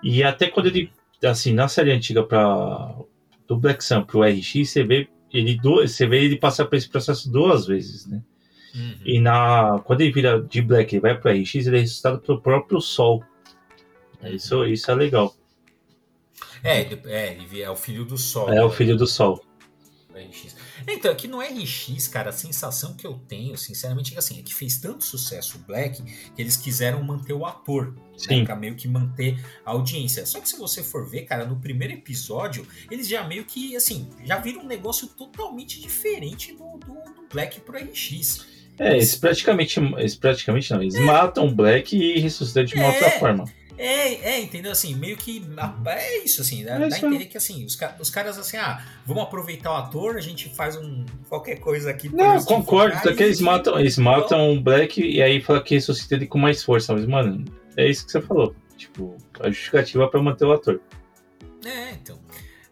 E 0.03 0.25
até 0.25 0.49
quando 0.49 0.69
ele, 0.69 0.91
assim, 1.23 1.53
na 1.53 1.69
série 1.69 1.93
antiga 1.93 2.23
pra, 2.23 2.95
do 3.47 3.59
Black 3.59 3.85
Sun 3.85 4.03
pro 4.05 4.23
RX, 4.23 4.71
você 4.71 4.83
vê 4.83 5.09
ele 5.33 5.59
você 5.63 6.07
vê 6.07 6.25
ele 6.25 6.37
passar 6.37 6.67
por 6.67 6.77
esse 6.77 6.89
processo 6.89 7.31
duas 7.31 7.67
vezes, 7.67 8.07
né? 8.07 8.23
Uhum. 8.75 8.95
E 9.05 9.21
na 9.21 9.81
quando 9.85 10.01
ele 10.01 10.13
vira 10.13 10.41
de 10.43 10.63
Black 10.63 10.97
e 10.97 11.01
vai 11.01 11.19
para 11.19 11.33
RX, 11.33 11.55
ele 11.55 11.77
é 11.77 11.81
ressuscitado 11.81 12.21
pelo 12.21 12.41
próprio 12.41 12.81
Sol. 12.81 13.23
Isso, 14.25 14.65
isso 14.67 14.91
é 14.91 14.95
legal. 14.95 15.35
É, 16.63 16.81
é, 17.07 17.33
ele 17.35 17.61
é 17.61 17.71
o 17.71 17.77
filho 17.77 18.05
do 18.05 18.17
Sol. 18.17 18.49
É 18.51 18.65
o 18.65 18.71
filho 18.71 18.97
do 18.97 19.07
Sol. 19.07 19.45
RX. 20.19 20.57
Então, 20.87 21.11
aqui 21.11 21.29
no 21.29 21.41
RX, 21.41 22.09
cara, 22.09 22.31
a 22.31 22.33
sensação 22.33 22.95
que 22.95 23.07
eu 23.07 23.15
tenho, 23.15 23.57
sinceramente, 23.57 24.11
é 24.11 24.13
que 24.15 24.19
assim, 24.19 24.39
é 24.39 24.43
que 24.43 24.55
fez 24.55 24.79
tanto 24.79 25.05
sucesso 25.05 25.59
o 25.59 25.61
Black 25.61 26.03
que 26.03 26.43
eles 26.43 26.57
quiseram 26.57 27.03
manter 27.03 27.33
o 27.33 27.45
ator, 27.47 27.95
né, 28.29 28.45
pra 28.45 28.57
meio 28.57 28.75
que 28.75 28.89
manter 28.89 29.39
a 29.65 29.71
audiência. 29.71 30.25
Só 30.27 30.41
que 30.41 30.49
se 30.49 30.59
você 30.59 30.83
for 30.83 31.09
ver, 31.09 31.23
cara, 31.23 31.45
no 31.45 31.57
primeiro 31.57 31.95
episódio, 31.95 32.67
eles 32.91 33.09
já 33.09 33.27
meio 33.27 33.45
que, 33.45 33.77
assim, 33.77 34.09
já 34.25 34.39
viram 34.39 34.63
um 34.63 34.67
negócio 34.67 35.09
totalmente 35.09 35.81
diferente 35.81 36.53
do, 36.53 36.79
do, 36.79 36.95
do 36.95 37.29
Black 37.31 37.61
pro 37.61 37.79
RX. 37.79 38.47
É, 38.79 38.93
eles 38.93 39.17
praticamente, 39.17 39.79
eles 39.81 40.15
praticamente 40.15 40.73
não, 40.73 40.83
eles 40.83 40.95
é. 40.95 41.01
matam 41.01 41.47
o 41.47 41.55
Black 41.55 41.97
e 41.97 42.19
ressuscitam 42.19 42.65
de 42.65 42.75
uma 42.75 42.85
é. 42.85 42.89
outra 42.89 43.11
forma. 43.13 43.45
É, 43.79 44.35
é, 44.35 44.41
entendeu? 44.41 44.73
Assim, 44.73 44.95
meio 44.95 45.17
que. 45.17 45.43
É 45.87 46.25
isso, 46.25 46.43
assim, 46.43 46.65
dá, 46.65 46.75
é 46.75 46.79
dá 46.89 46.95
a 46.95 46.99
entender 46.99 47.27
que 47.27 47.37
assim, 47.37 47.65
os, 47.65 47.79
os 47.99 48.11
caras 48.11 48.39
assim, 48.39 48.57
ah, 48.57 48.85
vamos 49.07 49.23
aproveitar 49.23 49.73
o 49.73 49.77
ator, 49.77 50.17
a 50.17 50.21
gente 50.21 50.55
faz 50.55 50.77
um 50.77 51.05
qualquer 51.29 51.57
coisa 51.59 51.91
aqui. 51.91 52.09
Não, 52.15 52.43
concordo, 52.45 52.97
só 53.03 53.15
que 53.15 53.23
eles 53.23 53.41
matam, 53.41 53.79
eles 53.79 53.99
matam 53.99 54.53
o 54.53 54.61
Black 54.61 55.01
e 55.01 55.23
aí 55.23 55.41
fala 55.41 55.63
que 55.63 55.75
ressuscita 55.75 56.15
ele 56.15 56.27
com 56.27 56.39
mais 56.39 56.63
força, 56.63 56.93
mas, 56.93 57.07
mano, 57.07 57.45
é 57.77 57.89
isso 57.89 58.05
que 58.05 58.13
você 58.13 58.21
falou. 58.21 58.55
Tipo, 58.77 59.17
a 59.41 59.49
justificativa 59.49 60.09
para 60.09 60.23
manter 60.23 60.45
o 60.45 60.53
ator. 60.53 60.81
É, 61.65 61.93
então. 61.93 62.19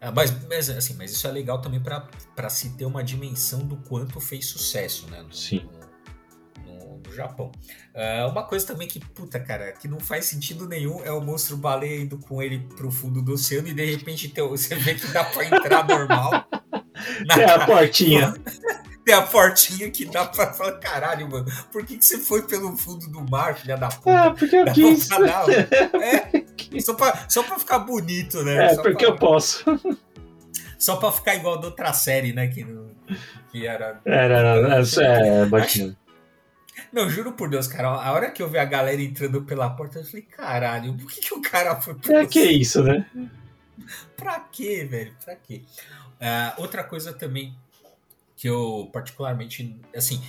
Ah, 0.01 0.11
mas, 0.11 0.34
mas, 0.48 0.70
assim, 0.70 0.94
mas 0.94 1.12
isso 1.12 1.26
é 1.26 1.30
legal 1.30 1.61
também 1.61 1.80
para 1.80 2.48
se 2.48 2.70
ter 2.70 2.86
uma 2.86 3.05
dimensão 3.05 3.61
do 3.61 3.76
quanto 3.76 4.18
fez 4.18 4.46
sucesso, 4.46 5.07
né? 5.11 5.22
No, 5.22 5.32
Sim. 5.32 5.68
Japão. 7.20 7.52
Uh, 7.94 8.30
uma 8.30 8.42
coisa 8.44 8.66
também 8.66 8.88
que, 8.88 9.00
puta, 9.00 9.38
cara, 9.38 9.72
que 9.72 9.86
não 9.86 10.00
faz 10.00 10.26
sentido 10.26 10.66
nenhum 10.66 11.02
é 11.04 11.12
o 11.12 11.20
monstro 11.20 11.56
baleia 11.56 12.00
indo 12.00 12.18
com 12.18 12.42
ele 12.42 12.58
pro 12.76 12.90
fundo 12.90 13.20
do 13.20 13.32
oceano 13.32 13.68
e 13.68 13.74
de 13.74 13.84
repente 13.84 14.28
tem, 14.28 14.42
você 14.48 14.74
vê 14.74 14.94
que 14.94 15.06
dá 15.08 15.24
pra 15.24 15.44
entrar 15.44 15.86
normal. 15.86 16.46
Tem 17.34 17.44
a 17.44 17.66
portinha. 17.66 18.34
Tem 19.04 19.14
a 19.14 19.22
portinha 19.22 19.90
que 19.90 20.04
dá 20.04 20.26
pra 20.26 20.52
falar, 20.52 20.72
caralho, 20.72 21.28
mano, 21.28 21.46
por 21.72 21.84
que, 21.84 21.96
que 21.96 22.04
você 22.04 22.18
foi 22.18 22.42
pelo 22.42 22.76
fundo 22.76 23.08
do 23.08 23.28
mar, 23.30 23.56
filha 23.56 23.76
da 23.76 23.88
puta? 23.88 24.24
Ah, 24.24 24.30
porque 24.30 24.54
eu 24.54 24.66
quis. 24.66 25.08
É, 25.10 26.80
só, 26.80 26.92
pra, 26.92 27.24
só 27.26 27.42
pra 27.42 27.58
ficar 27.58 27.78
bonito, 27.78 28.42
né? 28.44 28.66
É, 28.66 28.74
só 28.74 28.82
porque 28.82 29.06
pra, 29.06 29.14
eu 29.14 29.16
posso. 29.16 29.64
Só 30.78 30.96
pra 30.96 31.10
ficar 31.10 31.34
igual 31.34 31.58
da 31.58 31.68
outra 31.68 31.92
série, 31.94 32.34
né? 32.34 32.48
Que, 32.48 32.66
que 33.50 33.66
era. 33.66 34.00
Era, 34.04 34.38
era, 34.38 34.76
era 34.76 34.84
é, 35.02 35.46
bacana. 35.46 35.96
Não, 36.93 37.09
juro 37.09 37.32
por 37.32 37.49
Deus, 37.49 37.66
cara. 37.66 37.88
A 37.88 38.12
hora 38.12 38.30
que 38.30 38.43
eu 38.43 38.49
vi 38.49 38.59
a 38.59 38.64
galera 38.64 39.01
entrando 39.01 39.43
pela 39.43 39.70
porta, 39.70 40.01
eu 40.01 40.05
falei, 40.05 40.22
caralho, 40.22 40.95
por 40.95 41.11
que, 41.11 41.20
que 41.20 41.34
o 41.34 41.41
cara 41.41 41.80
foi 41.80 41.95
por 41.95 42.03
Pra 42.03 42.26
que 42.26 42.43
isso, 42.43 42.82
né? 42.82 43.07
pra 44.16 44.41
quê, 44.41 44.84
velho? 44.84 45.12
Pra 45.24 45.36
quê? 45.36 45.62
Uh, 46.20 46.61
outra 46.61 46.84
coisa 46.84 47.12
também 47.12 47.55
que 48.36 48.49
eu 48.49 48.88
particularmente, 48.93 49.76
assim, 49.95 50.22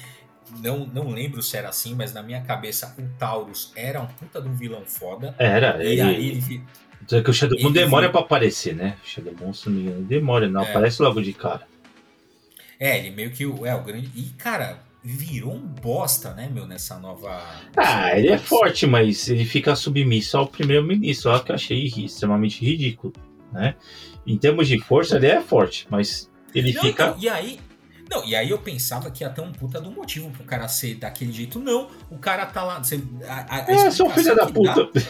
não, 0.59 0.85
não 0.85 1.09
lembro 1.09 1.41
se 1.41 1.55
era 1.55 1.69
assim, 1.69 1.95
mas 1.95 2.13
na 2.13 2.21
minha 2.21 2.41
cabeça 2.41 2.93
o 2.97 3.17
Taurus 3.17 3.71
era 3.75 4.01
um 4.01 4.07
puta 4.07 4.41
de 4.41 4.49
um 4.49 4.53
vilão 4.53 4.85
foda. 4.85 5.35
Era, 5.39 5.83
e 5.83 5.93
ele... 5.93 6.01
aí 6.01 6.29
ele... 6.29 6.63
Dizer 7.01 7.23
que 7.23 7.29
o 7.29 7.33
Shadow 7.33 7.59
Moon 7.59 7.71
demora 7.71 8.09
para 8.09 8.21
aparecer, 8.21 8.75
né? 8.75 8.97
O 9.03 9.07
Shadow 9.07 9.33
Moon, 9.39 9.53
se 9.53 9.69
não 9.69 9.75
me 9.75 9.81
engano, 9.83 10.03
demora, 10.03 10.47
não 10.47 10.61
é. 10.61 10.69
aparece 10.69 11.01
logo 11.01 11.21
de 11.21 11.33
cara. 11.33 11.67
É, 12.79 12.99
ele 12.99 13.11
meio 13.11 13.31
que 13.31 13.43
é 13.43 13.75
o 13.75 13.83
grande. 13.83 14.11
E, 14.15 14.29
cara, 14.37 14.79
virou 15.03 15.53
um 15.53 15.65
bosta, 15.65 16.33
né, 16.33 16.49
meu, 16.51 16.67
nessa 16.67 16.97
nova. 16.99 17.43
Ah, 17.75 18.17
ele 18.17 18.29
é 18.29 18.37
forte, 18.37 18.85
mas 18.85 19.27
ele 19.29 19.45
fica 19.45 19.75
submisso 19.75 20.37
ao 20.37 20.47
primeiro-ministro, 20.47 21.43
que 21.43 21.51
eu 21.51 21.55
achei 21.55 21.85
extremamente 21.85 22.63
ridículo, 22.63 23.13
né? 23.51 23.75
Em 24.25 24.37
termos 24.37 24.67
de 24.67 24.79
força, 24.79 25.15
ele 25.15 25.27
é 25.27 25.41
forte, 25.41 25.87
mas 25.89 26.29
ele 26.53 26.73
não, 26.73 26.81
fica. 26.81 27.07
Então, 27.07 27.19
e 27.19 27.29
aí. 27.29 27.59
Não, 28.09 28.25
e 28.25 28.35
aí 28.35 28.49
eu 28.49 28.57
pensava 28.57 29.09
que 29.09 29.23
ia 29.23 29.29
ter 29.29 29.41
um 29.41 29.53
puta 29.53 29.79
do 29.79 29.89
motivo 29.89 30.29
pro 30.31 30.43
cara 30.43 30.67
ser 30.67 30.95
daquele 30.95 31.31
jeito. 31.31 31.59
Não, 31.59 31.89
o 32.09 32.17
cara 32.17 32.45
tá 32.45 32.63
lá. 32.63 32.83
Você, 32.83 33.01
a, 33.25 33.55
a 33.55 33.71
é, 33.71 33.89
seu 33.89 34.09
filho 34.09 34.35
da 34.35 34.45
puta. 34.47 34.89
Dá, 34.93 35.01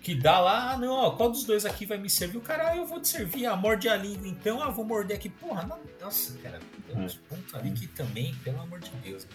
que 0.00 0.14
dá 0.14 0.40
lá, 0.40 0.72
ah, 0.72 0.76
não, 0.78 0.92
ó, 0.92 1.10
qual 1.10 1.30
dos 1.30 1.44
dois 1.44 1.66
aqui 1.66 1.84
vai 1.84 1.98
me 1.98 2.08
servir? 2.08 2.38
O 2.38 2.40
cara, 2.40 2.70
ah, 2.70 2.76
eu 2.76 2.86
vou 2.86 3.00
te 3.00 3.08
servir, 3.08 3.46
a 3.46 3.54
morde 3.54 3.88
a 3.88 3.96
língua, 3.96 4.26
então, 4.26 4.62
ah, 4.62 4.70
vou 4.70 4.84
morder 4.84 5.16
aqui. 5.16 5.28
Porra, 5.28 5.62
não, 5.66 5.78
nossa, 6.00 6.36
cara, 6.38 6.58
tem 6.86 6.98
uns 6.98 7.14
é. 7.14 7.34
pontos 7.34 7.54
ali 7.54 7.70
que 7.72 7.86
também, 7.86 8.34
pelo 8.42 8.60
amor 8.60 8.80
de 8.80 8.90
Deus. 9.02 9.26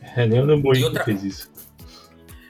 É, 0.00 0.26
nem 0.26 0.40
o 0.40 0.46
Namboico 0.46 0.86
outra... 0.86 1.04
fez 1.04 1.22
isso. 1.22 1.50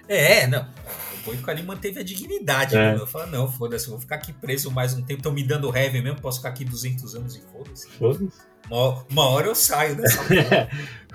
É, 0.08 0.46
não, 0.46 0.62
o 0.62 1.24
Boico 1.24 1.50
ali 1.50 1.62
manteve 1.62 2.00
a 2.00 2.02
dignidade, 2.02 2.74
é. 2.74 2.94
né? 2.94 2.98
Eu 2.98 3.06
falo, 3.06 3.26
não, 3.26 3.50
foda-se, 3.50 3.86
eu 3.86 3.90
vou 3.90 4.00
ficar 4.00 4.16
aqui 4.16 4.32
preso 4.32 4.70
mais 4.70 4.94
um 4.94 5.02
tempo, 5.02 5.20
estão 5.20 5.32
me 5.32 5.42
dando 5.42 5.74
heavy 5.76 6.00
mesmo, 6.00 6.18
posso 6.18 6.38
ficar 6.38 6.48
aqui 6.48 6.64
200 6.64 7.14
anos 7.14 7.36
e 7.36 7.42
foda-se. 7.42 7.90
Foda-se. 7.90 8.47
Uma, 8.70 9.04
uma, 9.10 9.28
hora 9.28 9.46
eu 9.46 9.54
saio 9.54 9.96
dessa 9.96 10.20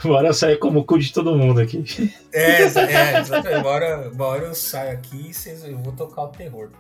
Uma 0.04 0.16
hora 0.16 0.28
eu 0.28 0.34
saio 0.34 0.60
como 0.60 0.80
o 0.80 0.84
cu 0.84 0.97
de 0.97 1.14
todo 1.14 1.38
mundo 1.38 1.62
aqui. 1.62 1.84
É, 2.32 2.62
é 2.62 2.66
exatamente. 3.20 3.60
Uma 3.60 3.70
hora, 3.70 4.10
uma 4.10 4.26
hora 4.26 4.45
eu 4.45 4.56
saio 4.56 4.91
aqui 4.91 5.32
e 5.32 5.72
eu 5.72 5.78
vou 5.78 5.93
tocar 5.93 6.24
o 6.24 6.28
terror. 6.30 6.72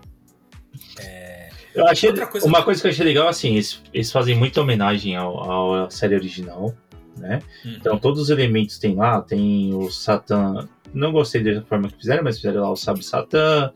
É... 0.99 1.49
Eu 1.73 1.87
achei, 1.87 2.11
coisa 2.25 2.45
uma 2.45 2.59
que... 2.59 2.65
coisa 2.65 2.81
que 2.81 2.87
eu 2.87 2.91
achei 2.91 3.05
legal, 3.05 3.27
assim, 3.27 3.53
eles, 3.53 3.81
eles 3.93 4.11
fazem 4.11 4.35
muita 4.35 4.61
homenagem 4.61 5.15
ao, 5.15 5.85
à 5.85 5.89
série 5.89 6.15
original, 6.15 6.73
né? 7.17 7.39
Uhum. 7.65 7.71
Então 7.71 7.97
todos 7.97 8.21
os 8.21 8.29
elementos 8.29 8.77
tem 8.77 8.95
lá, 8.95 9.21
tem 9.21 9.73
o 9.73 9.89
Satã. 9.89 10.67
Não 10.93 11.11
gostei 11.11 11.43
da 11.43 11.61
forma 11.63 11.89
que 11.89 11.97
fizeram, 11.97 12.23
mas 12.23 12.37
fizeram 12.37 12.61
lá 12.61 12.71
o 12.71 12.75
Sabe 12.75 13.03
Satã, 13.03 13.71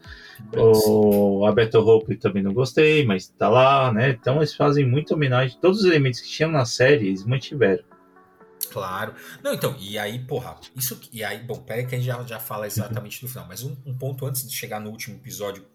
o 0.56 1.46
a 1.46 1.52
Battle 1.52 1.86
Hope 1.86 2.16
também 2.18 2.44
não 2.44 2.54
gostei, 2.54 3.06
mas 3.06 3.28
tá 3.28 3.50
lá, 3.50 3.92
né? 3.92 4.12
Então 4.12 4.38
eles 4.38 4.54
fazem 4.54 4.86
muita 4.86 5.14
homenagem. 5.14 5.58
Todos 5.60 5.80
os 5.80 5.86
elementos 5.86 6.20
que 6.20 6.30
tinham 6.30 6.52
na 6.52 6.66
série, 6.66 7.08
eles 7.08 7.26
mantiveram. 7.26 7.84
Claro. 8.72 9.14
Não, 9.44 9.54
então, 9.54 9.76
e 9.80 9.98
aí, 9.98 10.20
porra, 10.20 10.58
isso. 10.76 11.00
E 11.12 11.24
aí, 11.24 11.40
bom, 11.40 11.60
pera 11.60 11.84
que 11.86 11.96
a 11.96 11.98
gente 11.98 12.08
já, 12.08 12.22
já 12.24 12.40
fala 12.40 12.68
exatamente 12.68 13.22
do 13.22 13.28
final, 13.28 13.48
mas 13.48 13.64
um, 13.64 13.76
um, 13.86 13.98
ponto 13.98 14.26
antes 14.26 14.48
de 14.48 14.56
chegar 14.56 14.80
no 14.80 14.90
último 14.90 15.16
episódio 15.16 15.66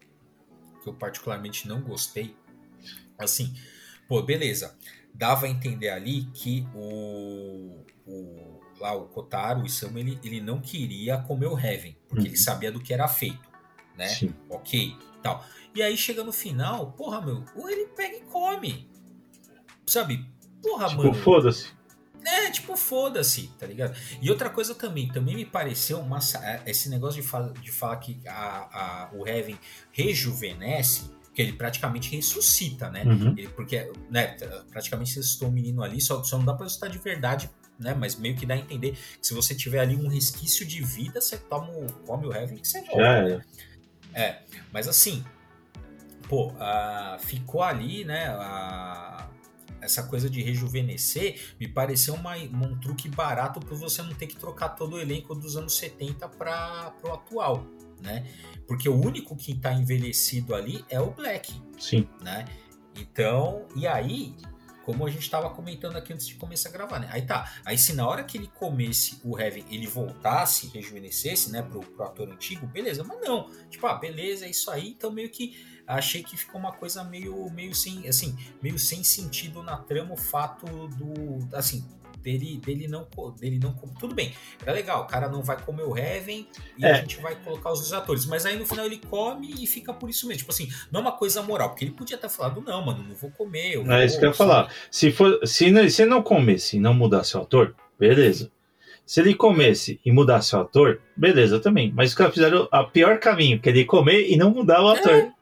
que 0.81 0.89
eu 0.89 0.93
particularmente 0.93 1.67
não 1.67 1.81
gostei. 1.81 2.35
Assim, 3.17 3.53
pô, 4.07 4.21
beleza. 4.21 4.75
Dava 5.13 5.45
a 5.45 5.49
entender 5.49 5.89
ali 5.89 6.25
que 6.33 6.67
o. 6.73 7.83
o 8.05 8.61
lá, 8.79 8.93
o 8.95 9.05
Kotaro, 9.07 9.61
o 9.61 9.65
Isamu, 9.65 9.99
ele, 9.99 10.19
ele 10.23 10.41
não 10.41 10.59
queria 10.59 11.17
comer 11.19 11.45
o 11.45 11.57
Heaven, 11.57 11.95
porque 12.07 12.23
uhum. 12.23 12.27
ele 12.27 12.37
sabia 12.37 12.71
do 12.71 12.81
que 12.81 12.93
era 12.93 13.07
feito 13.07 13.52
né? 13.97 14.07
Sim. 14.07 14.33
Ok, 14.49 14.95
tal. 15.21 15.45
E 15.75 15.81
aí 15.81 15.97
chega 15.97 16.23
no 16.23 16.31
final, 16.31 16.91
porra, 16.91 17.21
meu, 17.21 17.43
ou 17.55 17.69
ele 17.69 17.87
pega 17.87 18.17
e 18.17 18.21
come. 18.21 18.87
Sabe? 19.85 20.25
Porra, 20.61 20.87
tipo, 20.87 21.03
mano. 21.03 21.13
foda-se. 21.13 21.67
É, 22.25 22.49
tipo, 22.49 22.77
foda-se, 22.77 23.49
tá 23.59 23.65
ligado? 23.65 23.97
E 24.21 24.29
outra 24.29 24.49
coisa 24.49 24.73
também, 24.73 25.09
também 25.09 25.35
me 25.35 25.45
pareceu 25.45 25.99
uma, 25.99 26.19
é, 26.41 26.61
esse 26.67 26.89
negócio 26.89 27.21
de, 27.21 27.27
fala, 27.27 27.51
de 27.51 27.71
falar 27.71 27.97
que 27.97 28.17
a, 28.25 28.31
a, 28.33 29.09
o 29.13 29.27
Heaven 29.27 29.59
rejuvenesce, 29.91 31.11
que 31.33 31.41
ele 31.41 31.53
praticamente 31.53 32.15
ressuscita, 32.15 32.89
né? 32.89 33.03
Uhum. 33.03 33.33
Ele, 33.37 33.49
porque, 33.49 33.91
né, 34.09 34.37
praticamente 34.71 35.15
ressuscitou 35.15 35.49
o 35.49 35.51
um 35.51 35.53
menino 35.53 35.83
ali, 35.83 35.99
só, 35.99 36.23
só 36.23 36.37
não 36.37 36.45
dá 36.45 36.53
pra 36.53 36.63
ressuscitar 36.63 36.89
de 36.89 36.99
verdade, 36.99 37.49
né? 37.77 37.93
Mas 37.93 38.15
meio 38.15 38.35
que 38.35 38.45
dá 38.45 38.53
a 38.53 38.57
entender 38.57 38.91
que 38.91 39.27
se 39.27 39.33
você 39.33 39.53
tiver 39.53 39.79
ali 39.79 39.95
um 39.95 40.07
resquício 40.07 40.65
de 40.65 40.81
vida, 40.81 41.19
você 41.19 41.37
toma 41.37 41.71
o, 41.71 41.91
come 42.05 42.27
o 42.27 42.33
Heaven 42.33 42.57
que 42.57 42.67
você 42.67 42.81
volta, 42.83 43.01
é. 43.01 43.37
né? 43.37 43.41
É, 44.13 44.39
mas 44.71 44.87
assim, 44.87 45.23
pô, 46.27 46.47
uh, 46.47 47.19
ficou 47.19 47.63
ali, 47.63 48.03
né? 48.03 48.27
Essa 49.81 50.03
coisa 50.03 50.29
de 50.29 50.41
rejuvenescer 50.41 51.55
me 51.59 51.67
pareceu 51.67 52.13
uma, 52.13 52.35
um 52.37 52.79
truque 52.79 53.09
barato 53.09 53.59
para 53.59 53.75
você 53.75 54.01
não 54.01 54.13
ter 54.13 54.27
que 54.27 54.35
trocar 54.35 54.69
todo 54.69 54.95
o 54.95 55.01
elenco 55.01 55.35
dos 55.35 55.57
anos 55.57 55.75
70 55.75 56.29
para 56.29 56.93
o 57.03 57.11
atual. 57.11 57.67
né? 58.01 58.25
Porque 58.67 58.87
o 58.87 58.95
único 58.95 59.35
que 59.35 59.55
tá 59.55 59.73
envelhecido 59.73 60.55
ali 60.55 60.85
é 60.89 60.99
o 60.99 61.11
Black. 61.11 61.53
Sim. 61.77 62.07
Né? 62.21 62.45
Então, 62.95 63.65
e 63.75 63.87
aí, 63.87 64.35
como 64.85 65.05
a 65.05 65.09
gente 65.09 65.23
estava 65.23 65.49
comentando 65.49 65.95
aqui 65.95 66.13
antes 66.13 66.27
de 66.27 66.35
começar 66.35 66.69
a 66.69 66.71
gravar, 66.71 66.99
né? 66.99 67.07
Aí 67.11 67.21
tá. 67.23 67.51
Aí 67.65 67.77
se 67.77 67.93
na 67.93 68.07
hora 68.07 68.23
que 68.23 68.37
ele 68.37 68.47
comesse 68.47 69.19
o 69.23 69.39
Heaven, 69.39 69.65
ele 69.69 69.87
voltasse, 69.87 70.67
rejuvenescesse, 70.67 71.51
né, 71.51 71.61
pro, 71.61 71.79
pro 71.79 72.03
ator 72.03 72.29
antigo, 72.29 72.67
beleza. 72.67 73.03
Mas 73.03 73.21
não. 73.21 73.49
Tipo, 73.69 73.87
ah, 73.87 73.95
beleza, 73.95 74.45
é 74.45 74.49
isso 74.49 74.69
aí. 74.69 74.89
Então 74.89 75.11
meio 75.11 75.29
que 75.29 75.73
achei 75.87 76.23
que 76.23 76.37
ficou 76.37 76.59
uma 76.59 76.71
coisa 76.71 77.03
meio, 77.03 77.49
meio 77.51 77.75
sem, 77.75 78.07
assim, 78.07 78.37
meio 78.61 78.79
sem 78.79 79.03
sentido 79.03 79.61
na 79.63 79.77
trama 79.77 80.13
o 80.13 80.17
fato 80.17 80.65
do, 80.89 81.55
assim, 81.55 81.85
dele, 82.23 82.59
dele 82.65 82.87
não 82.87 83.07
dele 83.39 83.59
não 83.59 83.73
tudo 83.99 84.15
bem 84.15 84.33
era 84.61 84.71
legal 84.71 85.03
o 85.03 85.05
cara 85.07 85.27
não 85.27 85.43
vai 85.43 85.61
comer 85.61 85.83
o 85.83 85.97
Heaven 85.97 86.47
e 86.77 86.85
é. 86.85 86.91
a 86.91 86.93
gente 86.95 87.21
vai 87.21 87.35
colocar 87.35 87.71
os 87.71 87.91
atores 87.91 88.25
mas 88.25 88.45
aí 88.45 88.57
no 88.57 88.65
final 88.65 88.85
ele 88.85 88.97
come 89.09 89.53
e 89.61 89.67
fica 89.67 89.93
por 89.93 90.09
isso 90.09 90.27
mesmo 90.27 90.39
tipo 90.39 90.51
assim 90.51 90.71
não 90.91 91.01
é 91.01 91.03
uma 91.03 91.11
coisa 91.11 91.41
moral 91.41 91.69
porque 91.69 91.83
ele 91.83 91.91
podia 91.91 92.17
ter 92.17 92.29
falado 92.29 92.61
não 92.61 92.85
mano 92.85 93.03
não 93.03 93.15
vou 93.15 93.29
comer 93.31 93.75
eu 93.75 93.91
é 93.91 94.05
isso 94.05 94.17
que 94.17 94.25
eu 94.25 94.29
ia 94.29 94.35
falar 94.35 94.73
se 94.89 95.11
for 95.11 95.39
se 95.45 95.69
não, 95.69 95.87
se 95.89 96.05
não 96.05 96.23
comesse 96.23 96.77
e 96.77 96.79
não 96.79 96.93
mudasse 96.93 97.35
o 97.35 97.41
ator 97.41 97.75
beleza 97.99 98.51
se 99.05 99.19
ele 99.19 99.35
comesse 99.35 99.99
e 100.05 100.13
mudasse 100.13 100.55
o 100.55 100.61
ator, 100.61 101.01
beleza 101.15 101.59
também. 101.59 101.91
Mas 101.93 102.11
os 102.11 102.15
caras 102.15 102.33
fizeram 102.33 102.69
a 102.71 102.85
pior 102.85 103.19
caminho, 103.19 103.59
que 103.59 103.67
é 103.67 103.71
ele 103.73 103.83
comer 103.83 104.29
e 104.29 104.37
não 104.37 104.49
mudar 104.49 104.81
o 104.81 104.87
ator. 104.87 105.11
É. 105.11 105.33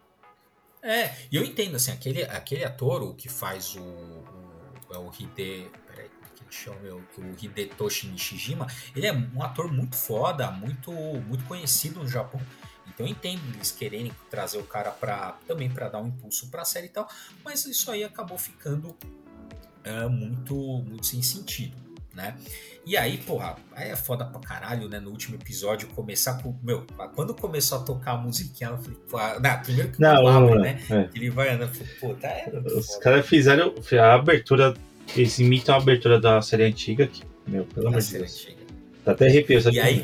É, 0.84 1.14
e 1.32 1.36
eu 1.36 1.44
entendo, 1.44 1.76
assim, 1.76 1.92
aquele, 1.92 2.24
aquele 2.24 2.64
ator, 2.64 3.04
o 3.04 3.14
que 3.14 3.30
faz 3.30 3.76
o, 3.76 3.82
o, 3.82 4.94
é 4.94 4.98
o 4.98 5.12
Hide, 5.12 5.70
chama 6.56 6.78
o, 6.90 7.22
o 7.22 7.36
Hidetoshi 7.42 8.08
Nishijima, 8.08 8.68
ele 8.96 9.08
é 9.08 9.14
um 9.14 9.42
ator 9.42 9.72
muito 9.72 9.96
foda, 9.96 10.52
muito, 10.52 10.92
muito 10.92 11.44
conhecido 11.46 12.00
no 12.00 12.08
Japão. 12.08 12.42
Então 12.88 13.06
eu 13.06 13.12
entendo 13.12 13.42
eles 13.56 13.72
quererem 13.72 14.12
trazer 14.30 14.58
o 14.58 14.64
cara 14.64 14.92
para 14.92 15.38
também 15.48 15.70
para 15.70 15.90
dar 15.90 16.02
um 16.02 16.08
impulso 16.08 16.50
para 16.50 16.62
a 16.62 16.66
série 16.66 16.88
e 16.88 16.90
tal, 16.90 17.08
mas 17.44 17.66
isso 17.66 17.90
aí 17.90 18.04
acabou 18.04 18.38
ficando 18.38 18.96
é, 19.84 20.08
muito, 20.08 20.56
muito 20.56 21.06
sem 21.06 21.22
sentido 21.22 21.92
né? 22.14 22.36
E 22.86 22.98
aí, 22.98 23.18
porra, 23.18 23.56
aí 23.74 23.90
é 23.90 23.96
foda 23.96 24.26
pra 24.26 24.42
caralho, 24.42 24.90
né? 24.90 25.00
No 25.00 25.12
último 25.12 25.36
episódio, 25.36 25.88
começar 25.90 26.42
com. 26.42 26.56
Meu, 26.64 26.86
quando 27.16 27.34
começou 27.34 27.80
a 27.80 27.84
tocar 27.84 28.14
a 28.14 28.18
musiquinha, 28.18 28.72
eu 28.72 28.78
falei, 28.78 28.98
pô, 29.10 29.18
ah, 29.18 29.40
não, 29.40 29.62
primeiro 29.62 29.92
que 29.92 30.02
não, 30.02 30.28
abre, 30.28 30.60
né? 30.60 30.82
É. 30.90 31.10
Ele 31.14 31.30
vai 31.30 31.50
andando, 31.50 31.72
pô, 32.00 32.14
tá 32.16 32.28
é, 32.28 32.52
Os 32.76 32.98
caras 32.98 33.26
fizeram 33.26 33.74
a 34.00 34.14
abertura, 34.14 34.74
eles 35.16 35.40
imitam 35.40 35.76
a 35.76 35.78
abertura 35.78 36.20
da 36.20 36.42
série 36.42 36.64
antiga, 36.64 37.08
que, 37.08 37.24
meu, 37.48 37.66
pelo 37.66 37.88
amor 37.88 38.02
de 38.02 38.12
Deus. 38.12 38.32
Antiga. 38.32 38.62
Tá 39.04 39.12
até 39.14 39.28
arrepio 39.28 39.58
essa 39.58 39.72
E 39.72 39.80
aí, 39.80 40.04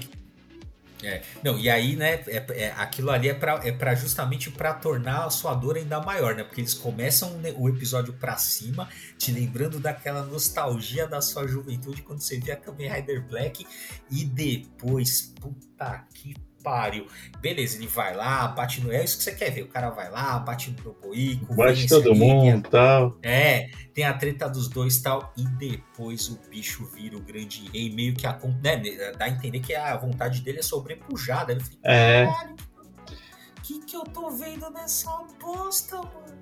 é, 1.04 1.22
não, 1.44 1.58
e 1.60 1.70
aí, 1.70 1.96
né, 1.96 2.24
é, 2.28 2.44
é 2.64 2.72
aquilo 2.76 3.12
ali 3.12 3.30
é 3.30 3.34
para 3.34 3.62
é 3.64 3.72
pra 3.72 3.94
justamente 3.94 4.50
para 4.50 4.74
tornar 4.74 5.26
a 5.26 5.30
sua 5.30 5.54
dor 5.54 5.78
ainda 5.78 6.00
maior, 6.00 6.34
né? 6.36 6.44
Porque 6.44 6.60
eles 6.60 6.74
começam 6.74 7.40
o 7.56 7.70
episódio 7.70 8.14
para 8.14 8.36
cima, 8.38 8.90
te 9.18 9.32
lembrando 9.32 9.80
daquela 9.80 10.24
nostalgia 10.24 11.08
da 11.08 11.22
sua 11.22 11.48
juventude 11.48 12.02
quando 12.02 12.22
você 12.22 12.40
via 12.40 12.56
Kamen 12.56 12.92
Rider 12.92 13.24
Black 13.28 13.66
e 14.10 14.26
depois, 14.26 15.34
puta 15.40 16.04
que 16.16 16.34
pariu. 16.68 17.08
Beleza, 17.40 17.78
ele 17.78 17.88
vai 17.88 18.14
lá, 18.14 18.50
bate 18.50 18.82
no. 18.82 18.92
É 18.92 19.02
isso 19.02 19.18
que 19.18 19.24
você 19.24 19.32
quer 19.34 19.52
ver. 19.52 19.62
O 19.62 19.68
cara 19.68 19.90
vai 19.90 20.12
lá, 20.12 20.38
bate 20.40 20.76
no 20.84 20.94
Boico. 20.94 21.56
Bate 21.56 21.88
todo 21.88 22.12
ali, 22.12 22.20
mundo 22.20 22.68
e 22.68 22.70
tal. 22.70 23.18
É, 23.24 23.70
tem 23.94 24.04
a 24.04 24.14
treta 24.14 24.50
dos 24.50 24.68
dois 24.68 25.00
tal. 25.02 25.34
E 25.38 25.46
depois 25.58 26.28
o 26.28 26.38
bicho 26.50 26.86
vira 26.94 27.16
o 27.16 27.22
grande 27.22 27.70
rei. 27.72 27.90
Meio 27.90 28.14
que 28.14 28.28
a. 28.28 28.38
Né, 28.62 28.82
dá 29.18 29.26
a 29.26 29.30
entender 29.30 29.62
que 29.62 29.74
a 29.74 29.96
vontade 29.96 30.42
dele 30.42 30.60
é 30.60 30.64
sobrepujada. 30.64 31.54
Ele 31.54 31.64
fica, 31.64 31.80
é. 31.84 32.26
O 32.26 33.62
que, 33.62 33.80
que 33.86 33.96
eu 33.96 34.04
tô 34.04 34.30
vendo 34.30 34.70
nessa 34.70 35.10
bosta, 35.40 35.98
mano? 35.98 36.38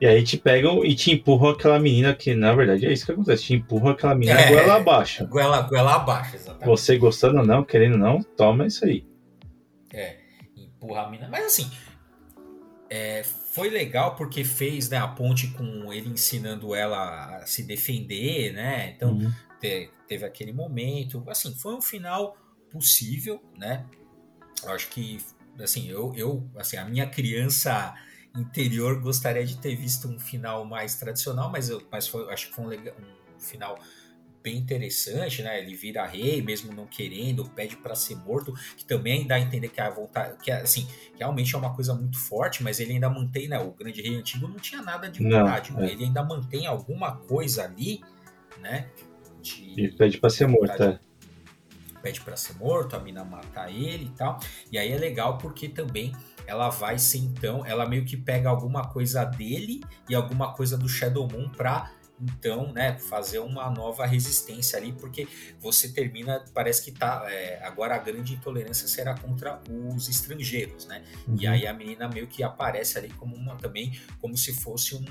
E 0.00 0.06
aí 0.06 0.22
te 0.22 0.36
pegam 0.36 0.84
e 0.84 0.94
te 0.94 1.12
empurram 1.12 1.50
aquela 1.50 1.78
menina 1.78 2.14
que, 2.14 2.34
na 2.34 2.52
verdade, 2.52 2.84
é 2.84 2.92
isso 2.92 3.06
que 3.06 3.12
acontece. 3.12 3.44
Te 3.44 3.54
empurram 3.54 3.88
aquela 3.88 4.14
menina 4.14 4.38
é, 4.38 4.48
goela 4.48 4.76
abaixo. 4.76 5.26
Goela, 5.26 5.62
goela 5.62 5.94
abaixo, 5.94 6.36
exatamente. 6.36 6.66
Você 6.66 6.98
gostando 6.98 7.38
ou 7.38 7.46
não, 7.46 7.64
querendo 7.64 7.92
ou 7.92 7.98
não, 7.98 8.22
toma 8.22 8.66
isso 8.66 8.84
aí. 8.84 9.06
Empurra 10.84 11.02
a 11.02 11.10
mina. 11.10 11.28
Mas 11.28 11.46
assim, 11.46 11.70
é, 12.90 13.22
foi 13.24 13.70
legal 13.70 14.14
porque 14.14 14.44
fez 14.44 14.88
né, 14.88 14.98
a 14.98 15.08
ponte 15.08 15.48
com 15.48 15.92
ele 15.92 16.10
ensinando 16.10 16.74
ela 16.74 17.38
a 17.38 17.46
se 17.46 17.62
defender, 17.62 18.52
né? 18.52 18.90
Então 18.90 19.12
uhum. 19.12 19.32
te, 19.60 19.90
teve 20.06 20.24
aquele 20.24 20.52
momento. 20.52 21.24
Assim, 21.28 21.54
foi 21.54 21.74
um 21.74 21.82
final 21.82 22.36
possível, 22.70 23.42
né? 23.56 23.84
Eu 24.62 24.70
acho 24.70 24.88
que, 24.90 25.18
assim, 25.60 25.88
eu, 25.88 26.12
eu 26.16 26.48
assim, 26.56 26.76
a 26.76 26.84
minha 26.84 27.06
criança 27.06 27.94
interior 28.36 29.00
gostaria 29.00 29.44
de 29.44 29.56
ter 29.58 29.76
visto 29.76 30.08
um 30.08 30.18
final 30.18 30.64
mais 30.64 30.96
tradicional, 30.96 31.50
mas, 31.50 31.68
eu, 31.68 31.86
mas 31.90 32.06
foi, 32.08 32.30
acho 32.32 32.48
que 32.48 32.54
foi 32.54 32.64
um, 32.64 32.68
legal, 32.68 32.94
um 32.98 33.40
final 33.40 33.78
bem 34.44 34.58
interessante, 34.58 35.42
né? 35.42 35.58
Ele 35.58 35.74
vira 35.74 36.04
rei, 36.04 36.42
mesmo 36.42 36.70
não 36.74 36.86
querendo, 36.86 37.46
pede 37.46 37.76
para 37.76 37.94
ser 37.94 38.14
morto, 38.16 38.52
que 38.76 38.84
também 38.84 39.26
dá 39.26 39.36
a 39.36 39.40
entender 39.40 39.70
que 39.70 39.80
a 39.80 39.88
vontade, 39.88 40.36
que 40.42 40.52
assim, 40.52 40.86
realmente 41.18 41.54
é 41.54 41.58
uma 41.58 41.74
coisa 41.74 41.94
muito 41.94 42.18
forte, 42.18 42.62
mas 42.62 42.78
ele 42.78 42.92
ainda 42.92 43.08
mantém, 43.08 43.48
né? 43.48 43.58
O 43.58 43.72
grande 43.72 44.02
rei 44.02 44.14
antigo 44.14 44.46
não 44.46 44.56
tinha 44.56 44.82
nada 44.82 45.10
de 45.10 45.22
vontade, 45.22 45.72
não, 45.72 45.80
é. 45.80 45.90
ele 45.90 46.04
ainda 46.04 46.22
mantém 46.22 46.66
alguma 46.66 47.16
coisa 47.16 47.64
ali, 47.64 48.02
né? 48.60 48.86
De, 49.40 49.80
e 49.80 49.90
pede 49.90 50.18
para 50.18 50.28
ser 50.28 50.46
morto, 50.46 50.82
é. 50.82 51.00
Pede 52.02 52.20
para 52.20 52.36
ser 52.36 52.54
morto, 52.58 52.94
a 52.94 52.98
mina 52.98 53.24
mata 53.24 53.70
ele 53.70 54.04
e 54.04 54.10
tal. 54.10 54.38
E 54.70 54.76
aí 54.76 54.92
é 54.92 54.98
legal 54.98 55.38
porque 55.38 55.70
também 55.70 56.12
ela 56.46 56.68
vai 56.68 56.98
ser 56.98 57.16
então, 57.16 57.64
ela 57.64 57.88
meio 57.88 58.04
que 58.04 58.14
pega 58.14 58.50
alguma 58.50 58.86
coisa 58.88 59.24
dele 59.24 59.80
e 60.06 60.14
alguma 60.14 60.52
coisa 60.52 60.76
do 60.76 60.86
Shadow 60.86 61.26
Moon 61.26 61.48
pra 61.48 61.90
então, 62.20 62.72
né, 62.72 62.98
fazer 62.98 63.40
uma 63.40 63.68
nova 63.70 64.06
resistência 64.06 64.78
ali, 64.78 64.92
porque 64.92 65.26
você 65.60 65.88
termina, 65.88 66.44
parece 66.54 66.84
que 66.84 66.92
tá, 66.92 67.24
é, 67.28 67.60
agora 67.64 67.96
a 67.96 67.98
grande 67.98 68.34
intolerância 68.34 68.86
será 68.86 69.18
contra 69.18 69.60
os 69.68 70.08
estrangeiros, 70.08 70.86
né, 70.86 71.04
uhum. 71.26 71.36
e 71.38 71.46
aí 71.46 71.66
a 71.66 71.72
menina 71.72 72.08
meio 72.08 72.26
que 72.26 72.42
aparece 72.42 72.98
ali 72.98 73.10
como 73.10 73.34
uma 73.34 73.56
também, 73.56 73.98
como 74.20 74.36
se 74.36 74.54
fosse 74.54 74.94
um, 74.94 75.04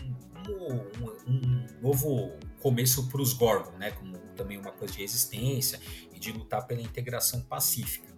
um, 0.49 1.31
um 1.31 1.65
novo 1.81 2.31
começo 2.59 3.09
para 3.09 3.21
os 3.21 3.33
Gorgon, 3.33 3.77
né, 3.77 3.91
como 3.91 4.17
também 4.35 4.57
uma 4.57 4.71
coisa 4.71 4.93
de 4.93 5.01
resistência 5.01 5.79
e 6.13 6.19
de 6.19 6.31
lutar 6.31 6.65
pela 6.65 6.81
integração 6.81 7.41
pacífica 7.41 8.12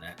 né? 0.00 0.16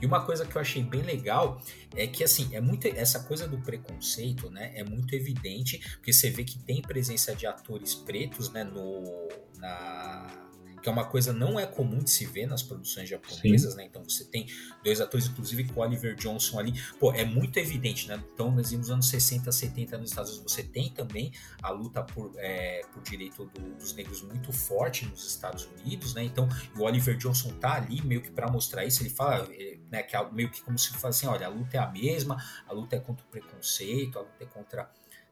E 0.00 0.06
uma 0.06 0.24
coisa 0.24 0.44
que 0.44 0.56
eu 0.56 0.60
achei 0.60 0.82
bem 0.82 1.02
legal 1.02 1.60
é 1.94 2.06
que 2.06 2.24
assim, 2.24 2.54
é 2.54 2.60
muito 2.60 2.88
essa 2.88 3.20
coisa 3.24 3.46
do 3.46 3.58
preconceito, 3.58 4.50
né? 4.50 4.72
É 4.74 4.82
muito 4.82 5.14
evidente, 5.14 5.78
porque 5.96 6.12
você 6.12 6.30
vê 6.30 6.42
que 6.42 6.58
tem 6.58 6.82
presença 6.82 7.34
de 7.34 7.46
atores 7.46 7.94
pretos, 7.94 8.50
né, 8.50 8.64
no 8.64 9.28
na 9.58 10.47
que 10.80 10.88
é 10.88 10.92
uma 10.92 11.04
coisa 11.04 11.32
não 11.32 11.58
é 11.58 11.66
comum 11.66 11.98
de 11.98 12.10
se 12.10 12.26
ver 12.26 12.46
nas 12.46 12.62
produções 12.62 13.08
japonesas, 13.08 13.72
Sim. 13.72 13.78
né? 13.78 13.84
Então 13.84 14.02
você 14.02 14.24
tem 14.24 14.46
dois 14.82 15.00
atores, 15.00 15.26
inclusive 15.26 15.64
com 15.64 15.80
Oliver 15.80 16.14
Johnson 16.16 16.58
ali. 16.58 16.72
Pô, 16.98 17.12
é 17.12 17.24
muito 17.24 17.58
evidente, 17.58 18.08
né? 18.08 18.22
Então, 18.34 18.50
nós 18.50 18.70
vimos 18.70 18.88
nos 18.88 18.90
anos 18.90 19.08
60, 19.08 19.52
70 19.52 19.98
nos 19.98 20.10
Estados 20.10 20.32
Unidos, 20.32 20.52
você 20.52 20.62
tem 20.62 20.90
também 20.90 21.32
a 21.62 21.70
luta 21.70 22.02
por, 22.02 22.32
é, 22.36 22.82
por 22.92 23.02
direito 23.02 23.44
do, 23.46 23.74
dos 23.74 23.92
negros 23.94 24.22
muito 24.22 24.52
forte 24.52 25.06
nos 25.06 25.26
Estados 25.26 25.66
Unidos, 25.66 26.14
né? 26.14 26.24
Então, 26.24 26.48
o 26.76 26.82
Oliver 26.82 27.16
Johnson 27.16 27.50
tá 27.58 27.74
ali 27.74 28.02
meio 28.02 28.22
que 28.22 28.30
para 28.30 28.50
mostrar 28.50 28.84
isso. 28.84 29.02
Ele 29.02 29.10
fala, 29.10 29.46
é, 29.52 29.78
né, 29.90 30.02
que 30.02 30.16
é 30.16 30.30
meio 30.30 30.50
que 30.50 30.62
como 30.62 30.78
se 30.78 30.90
fosse 30.90 31.06
assim: 31.06 31.26
olha, 31.26 31.46
a 31.46 31.50
luta 31.50 31.76
é 31.76 31.80
a 31.80 31.90
mesma, 31.90 32.42
a 32.66 32.72
luta 32.72 32.96
é 32.96 33.00
contra 33.00 33.24
o 33.24 33.28
preconceito, 33.28 34.18
a 34.18 34.22
luta 34.22 34.44
é 34.44 34.46
contra. 34.46 34.90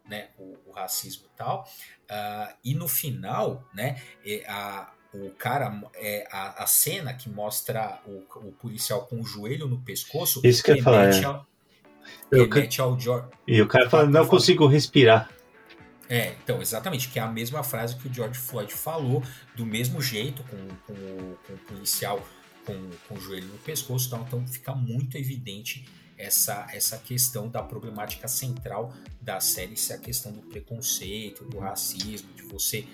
Né, 0.08 0.28
o, 0.38 0.56
o 0.66 0.70
racismo 0.70 1.26
e 1.26 1.36
tal, 1.36 1.68
uh, 2.04 2.56
e 2.62 2.76
no 2.76 2.86
final, 2.86 3.68
né, 3.74 4.00
é, 4.24 4.44
a, 4.46 4.94
o 5.24 5.30
cara, 5.38 5.80
é, 5.94 6.26
a, 6.30 6.64
a 6.64 6.66
cena 6.66 7.14
que 7.14 7.28
mostra 7.28 8.00
o, 8.06 8.22
o 8.46 8.52
policial 8.52 9.06
com 9.06 9.20
o 9.20 9.24
joelho 9.24 9.66
no 9.66 9.78
pescoço. 9.80 10.40
Isso 10.44 10.62
que 10.62 10.70
eu 10.70 10.76
ia 10.76 10.82
falar. 10.82 11.10
É. 11.10 11.24
Ao, 11.24 11.46
remete 12.30 12.80
ao 12.80 12.98
George. 12.98 13.28
E 13.46 13.60
o 13.60 13.68
cara 13.68 13.88
fala, 13.88 14.06
não 14.06 14.26
consigo 14.26 14.66
respirar. 14.66 15.30
É, 16.08 16.34
então, 16.42 16.62
exatamente, 16.62 17.08
que 17.08 17.18
é 17.18 17.22
a 17.22 17.26
mesma 17.26 17.62
frase 17.64 17.96
que 17.96 18.08
o 18.08 18.14
George 18.14 18.38
Floyd 18.38 18.72
falou, 18.72 19.22
do 19.56 19.66
mesmo 19.66 20.00
jeito, 20.00 20.44
com, 20.44 20.68
com, 20.86 21.34
com 21.46 21.52
o 21.52 21.58
policial 21.66 22.24
com, 22.64 22.90
com 23.08 23.14
o 23.14 23.20
joelho 23.20 23.46
no 23.46 23.58
pescoço, 23.58 24.06
então, 24.06 24.24
então 24.26 24.46
fica 24.46 24.74
muito 24.74 25.16
evidente 25.16 25.84
essa, 26.18 26.66
essa 26.72 26.98
questão 26.98 27.48
da 27.48 27.62
problemática 27.62 28.26
central 28.28 28.92
da 29.20 29.40
série, 29.40 29.76
se 29.76 29.92
é 29.92 29.96
a 29.96 29.98
questão 29.98 30.32
do 30.32 30.42
preconceito, 30.42 31.44
do 31.44 31.58
racismo, 31.58 32.32
de 32.34 32.42
você 32.42 32.86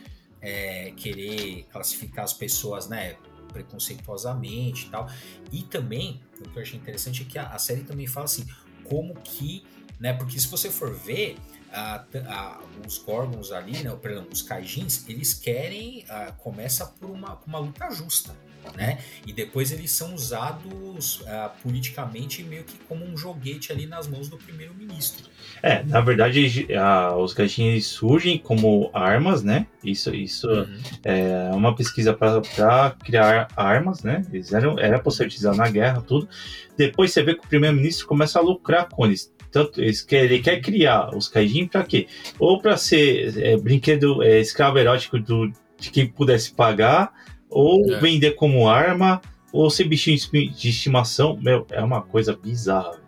é, 0.43 0.93
querer 0.97 1.65
classificar 1.71 2.25
as 2.25 2.33
pessoas, 2.33 2.89
né, 2.89 3.17
preconceituosamente 3.53 4.87
e 4.87 4.91
tal. 4.91 5.09
E 5.53 5.63
também, 5.63 6.21
o 6.41 6.49
que 6.49 6.59
eu 6.59 6.63
achei 6.63 6.79
interessante 6.79 7.23
é 7.23 7.25
que 7.25 7.39
a, 7.39 7.49
a 7.49 7.59
série 7.59 7.85
também 7.85 8.07
fala 8.07 8.25
assim, 8.25 8.45
como 8.85 9.15
que, 9.15 9.65
né, 10.01 10.13
porque 10.13 10.39
se 10.39 10.49
você 10.49 10.71
for 10.71 10.93
ver, 10.93 11.37
a, 11.73 12.05
a, 12.27 12.61
os 12.87 12.99
Gorgons 12.99 13.53
ali, 13.53 13.83
né, 13.83 13.97
perdão, 13.97 14.27
os 14.31 14.43
Kaijins, 14.43 15.09
eles 15.09 15.33
querem, 15.33 16.05
a, 16.09 16.33
começa 16.33 16.87
por 16.87 17.09
uma, 17.09 17.41
uma 17.47 17.59
luta 17.59 17.91
justa, 17.91 18.35
né? 18.77 18.99
E 19.27 19.33
depois 19.33 19.73
eles 19.73 19.91
são 19.91 20.15
usados 20.15 21.21
uh, 21.21 21.51
politicamente 21.63 22.43
meio 22.43 22.65
que 22.65 22.77
como 22.89 23.05
um 23.05 23.17
joguete 23.17 23.73
ali 23.73 23.87
nas 23.87 24.09
mãos 24.09 24.29
do 24.29 24.37
primeiro-ministro. 24.37 25.31
É, 25.63 25.83
na 25.85 26.01
verdade, 26.01 26.67
uh, 26.71 27.17
os 27.17 27.33
gatinhos 27.33 27.87
surgem 27.87 28.39
como 28.39 28.91
armas, 28.93 29.43
né? 29.43 29.67
Isso, 29.83 30.15
isso 30.15 30.49
uhum. 30.49 30.79
é 31.05 31.51
uma 31.53 31.75
pesquisa 31.75 32.13
para 32.15 32.91
criar 33.03 33.49
armas, 33.57 34.03
né? 34.03 34.25
Eles 34.33 34.53
eram, 34.53 34.79
era 34.79 34.99
para 34.99 35.13
ser 35.13 35.27
utilizado 35.27 35.57
na 35.57 35.69
guerra, 35.69 36.01
tudo. 36.01 36.29
Depois 36.77 37.13
você 37.13 37.23
vê 37.23 37.35
que 37.35 37.45
o 37.45 37.49
primeiro-ministro 37.49 38.07
começa 38.07 38.39
a 38.39 38.43
lucrar 38.43 38.89
com 38.89 39.07
eles. 39.07 39.33
Tanto, 39.51 39.83
ele 39.83 40.39
quer 40.41 40.61
criar 40.63 41.15
os 41.15 41.29
Kaijin 41.29 41.67
para 41.69 41.85
quê? 41.85 42.07
Ou 42.39 42.61
para 42.61 42.77
ser 42.79 43.39
é, 43.39 43.57
brinquedo 43.57 44.23
é, 44.23 44.41
escravo 44.41 44.79
erótico 44.79 45.19
do, 45.19 45.53
de 45.79 45.91
quem 45.91 46.07
pudesse 46.07 46.55
pagar, 46.55 47.13
ou 47.53 47.93
é. 47.93 48.01
vender 48.01 48.33
como 48.33 48.69
arma, 48.69 49.21
ou 49.53 49.71
ser 49.71 49.85
bichinho 49.85 50.19
de 50.51 50.69
estimação. 50.69 51.39
Meu, 51.41 51.67
é 51.71 51.83
uma 51.83 52.03
coisa 52.03 52.35
bizarra. 52.35 53.01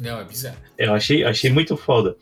Não, 0.00 0.20
é 0.20 0.24
bizarro. 0.24 0.56
Eu 0.78 0.94
achei, 0.94 1.24
achei 1.24 1.50
muito 1.50 1.76
foda. 1.76 2.16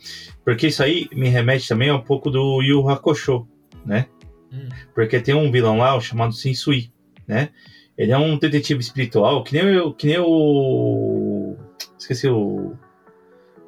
Porque 0.44 0.66
isso 0.68 0.82
aí 0.82 1.08
me 1.12 1.28
remete 1.28 1.68
também 1.68 1.90
a 1.90 1.94
um 1.96 2.02
pouco 2.02 2.30
do 2.30 2.62
Yu 2.62 2.88
Hakusho, 2.88 3.46
né? 3.84 4.06
Hum. 4.52 4.68
Porque 4.94 5.20
tem 5.20 5.34
um 5.34 5.52
vilão 5.52 5.78
lá 5.78 5.98
chamado 6.00 6.32
Sensui, 6.32 6.90
né? 7.26 7.50
Ele 7.96 8.12
é 8.12 8.18
um 8.18 8.38
detetive 8.38 8.80
espiritual, 8.80 9.42
que 9.42 9.52
nem, 9.52 9.78
o, 9.78 9.92
que 9.92 10.06
nem 10.06 10.18
o. 10.18 11.56
Esqueci 11.98 12.28
o. 12.28 12.74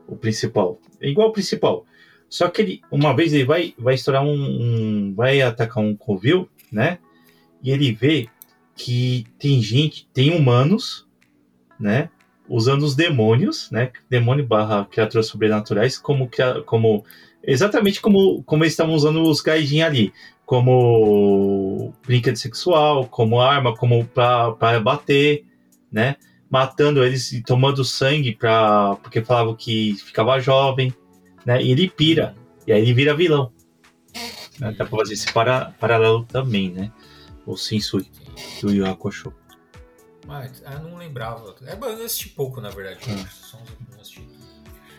O 0.06 0.16
principal. 0.16 0.80
É 1.00 1.08
igual 1.08 1.28
o 1.28 1.32
principal. 1.32 1.84
Só 2.28 2.48
que 2.48 2.62
ele, 2.62 2.80
uma 2.90 3.14
vez 3.14 3.32
ele 3.32 3.44
vai, 3.44 3.74
vai 3.76 3.94
estourar 3.94 4.24
um, 4.24 4.32
um 4.32 5.14
vai 5.14 5.42
atacar 5.42 5.82
um 5.82 5.96
covil, 5.96 6.48
né? 6.70 6.98
E 7.62 7.70
ele 7.70 7.92
vê 7.92 8.28
que 8.74 9.26
tem 9.38 9.60
gente, 9.60 10.08
tem 10.12 10.34
humanos, 10.36 11.06
né? 11.78 12.08
Usando 12.48 12.82
os 12.82 12.94
demônios, 12.94 13.70
né? 13.70 13.92
Demônio 14.08 14.46
barra 14.46 14.84
criaturas 14.86 15.26
sobrenaturais, 15.26 15.98
como, 15.98 16.28
como 16.66 17.04
exatamente 17.42 18.00
como, 18.00 18.42
como 18.44 18.64
eles 18.64 18.72
estavam 18.72 18.94
usando 18.94 19.22
os 19.22 19.40
gaijin 19.40 19.82
ali, 19.82 20.12
como 20.44 21.94
brinquedo 22.06 22.36
sexual, 22.36 23.06
como 23.06 23.40
arma, 23.40 23.76
como 23.76 24.04
para 24.06 24.80
bater, 24.80 25.44
né? 25.92 26.16
Matando 26.50 27.04
eles 27.04 27.32
e 27.32 27.42
tomando 27.42 27.84
sangue 27.84 28.34
pra, 28.34 28.96
porque 29.02 29.22
falavam 29.22 29.54
que 29.54 29.94
ficava 30.04 30.40
jovem, 30.40 30.92
né? 31.46 31.62
E 31.62 31.70
ele 31.70 31.88
pira. 31.88 32.34
E 32.66 32.72
aí 32.72 32.82
ele 32.82 32.94
vira 32.94 33.14
vilão. 33.14 33.52
Né? 34.58 34.74
Dá 34.76 34.84
pra 34.84 34.98
fazer 34.98 35.14
esse 35.14 35.32
para, 35.32 35.72
paralelo 35.78 36.24
também, 36.24 36.70
né? 36.70 36.90
O 37.46 37.56
Sensui 37.56 38.10
do 38.60 38.72
Yu 38.72 38.86
Hakusho. 38.86 39.34
Mas 40.26 40.62
eu 40.62 40.78
não 40.80 40.96
lembrava. 40.96 41.56
É, 41.62 41.74
eu 41.74 42.04
assisti 42.04 42.28
pouco, 42.28 42.60
na 42.60 42.70
verdade. 42.70 43.00
Hum. 43.10 43.26
Só 43.26 43.58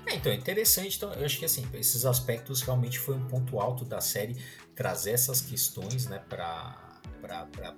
É, 0.05 0.15
então, 0.15 0.31
é 0.31 0.35
interessante. 0.35 0.97
Então, 0.97 1.13
eu 1.13 1.25
acho 1.25 1.39
que 1.39 1.45
assim, 1.45 1.65
esses 1.73 2.05
aspectos 2.05 2.61
realmente 2.61 2.99
foi 2.99 3.15
um 3.15 3.27
ponto 3.27 3.59
alto 3.59 3.85
da 3.85 4.01
série 4.01 4.35
trazer 4.75 5.11
essas 5.11 5.41
questões 5.41 6.07
né, 6.07 6.19
para 6.27 6.99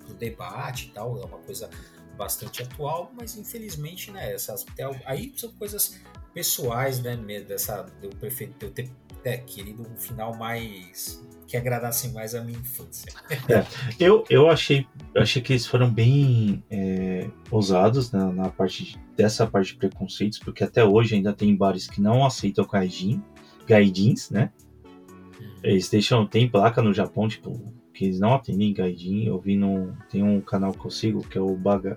o 0.10 0.14
debate 0.14 0.88
e 0.88 0.92
tal. 0.92 1.22
É 1.22 1.26
uma 1.26 1.40
coisa 1.40 1.70
bastante 2.18 2.62
atual, 2.62 3.12
mas 3.16 3.36
infelizmente, 3.36 4.12
né, 4.12 4.34
essas, 4.34 4.66
aí 5.06 5.34
são 5.36 5.52
coisas 5.54 6.00
pessoais, 6.34 7.00
né, 7.00 7.16
dessa, 7.42 7.86
eu, 8.02 8.10
prefiro, 8.12 8.54
eu 8.62 8.72
ter 8.72 8.92
é, 9.24 9.38
querido 9.38 9.84
um 9.84 9.96
final 9.98 10.36
mais 10.36 11.24
que 11.54 11.58
agradasse 11.58 12.12
mais 12.12 12.34
a 12.34 12.44
minha 12.44 12.58
infância. 12.58 13.14
É, 13.48 13.64
eu, 14.00 14.24
eu 14.28 14.50
achei, 14.50 14.88
achei 15.16 15.40
que 15.40 15.54
eles 15.54 15.68
foram 15.68 15.88
bem 15.88 16.64
é, 16.68 17.30
ousados 17.52 18.12
né, 18.12 18.26
na 18.34 18.50
parte 18.50 19.00
dessa 19.16 19.46
parte 19.46 19.74
de 19.74 19.76
preconceitos, 19.76 20.40
porque 20.40 20.64
até 20.64 20.84
hoje 20.84 21.14
ainda 21.14 21.32
tem 21.32 21.56
bares 21.56 21.86
que 21.86 22.02
não 22.02 22.26
aceitam 22.26 22.66
gaijin, 22.66 23.22
gaijins, 23.68 24.32
né? 24.32 24.52
Uhum. 24.84 25.52
Eles 25.62 25.88
deixam, 25.90 26.26
tem 26.26 26.50
placa 26.50 26.82
no 26.82 26.92
Japão, 26.92 27.28
tipo, 27.28 27.72
que 27.94 28.06
eles 28.06 28.20
não 28.20 28.34
atendem 28.34 28.74
gaijin. 28.74 29.28
Eu 29.28 29.40
vi 29.40 29.56
no, 29.56 29.96
tem 30.10 30.24
um 30.24 30.42
canal 30.42 30.72
que 30.72 30.84
eu 30.84 30.90
sigo, 30.90 31.22
que 31.22 31.38
é 31.38 31.42
o 31.42 31.56
Baga, 31.56 31.96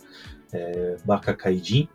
é, 0.52 0.96
Baka 1.02 1.32
Kaijin, 1.32 1.88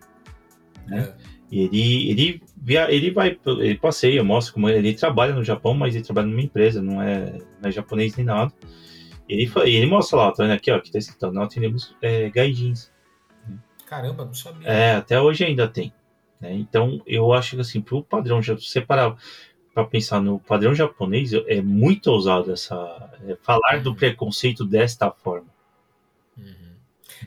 né? 0.87 1.01
É. 1.01 1.40
Ele, 1.51 2.09
ele, 2.09 2.41
via, 2.55 2.89
ele 2.89 3.11
vai, 3.11 3.37
ele 3.45 3.77
passeia, 3.77 4.23
mostra 4.23 4.53
como 4.53 4.69
ele 4.69 4.93
trabalha 4.93 5.33
no 5.33 5.43
Japão, 5.43 5.73
mas 5.73 5.93
ele 5.93 6.03
trabalha 6.03 6.27
numa 6.27 6.41
empresa, 6.41 6.81
não 6.81 7.01
é, 7.01 7.37
não 7.61 7.69
é 7.69 7.71
japonês 7.71 8.15
nem 8.15 8.25
nada. 8.25 8.53
Ele, 9.27 9.51
ele 9.65 9.85
mostra 9.85 10.17
lá, 10.17 10.31
tá 10.31 10.43
vendo 10.43 10.53
aqui, 10.53 10.71
ó, 10.71 10.79
que 10.79 10.91
tá 10.91 10.97
escrito, 10.97 11.31
não 11.31 11.43
atendemos 11.43 11.93
é, 12.01 12.29
gaijins. 12.29 12.89
Caramba, 13.85 14.23
não 14.23 14.33
sabia. 14.33 14.65
É, 14.67 14.95
até 14.95 15.19
hoje 15.19 15.43
ainda 15.43 15.67
tem. 15.67 15.93
Né? 16.39 16.53
Então, 16.53 17.01
eu 17.05 17.33
acho 17.33 17.55
que 17.55 17.61
assim, 17.61 17.81
pro 17.81 18.01
padrão, 18.01 18.41
já 18.41 18.57
separar 18.57 19.17
para 19.73 19.85
pensar 19.85 20.21
no 20.21 20.39
padrão 20.39 20.73
japonês, 20.73 21.31
é 21.33 21.61
muito 21.61 22.07
ousado 22.07 22.51
essa 22.51 22.75
é, 23.25 23.37
falar 23.41 23.77
uhum. 23.77 23.83
do 23.83 23.95
preconceito 23.95 24.65
desta 24.65 25.11
forma. 25.11 25.47
Uhum. 26.37 26.75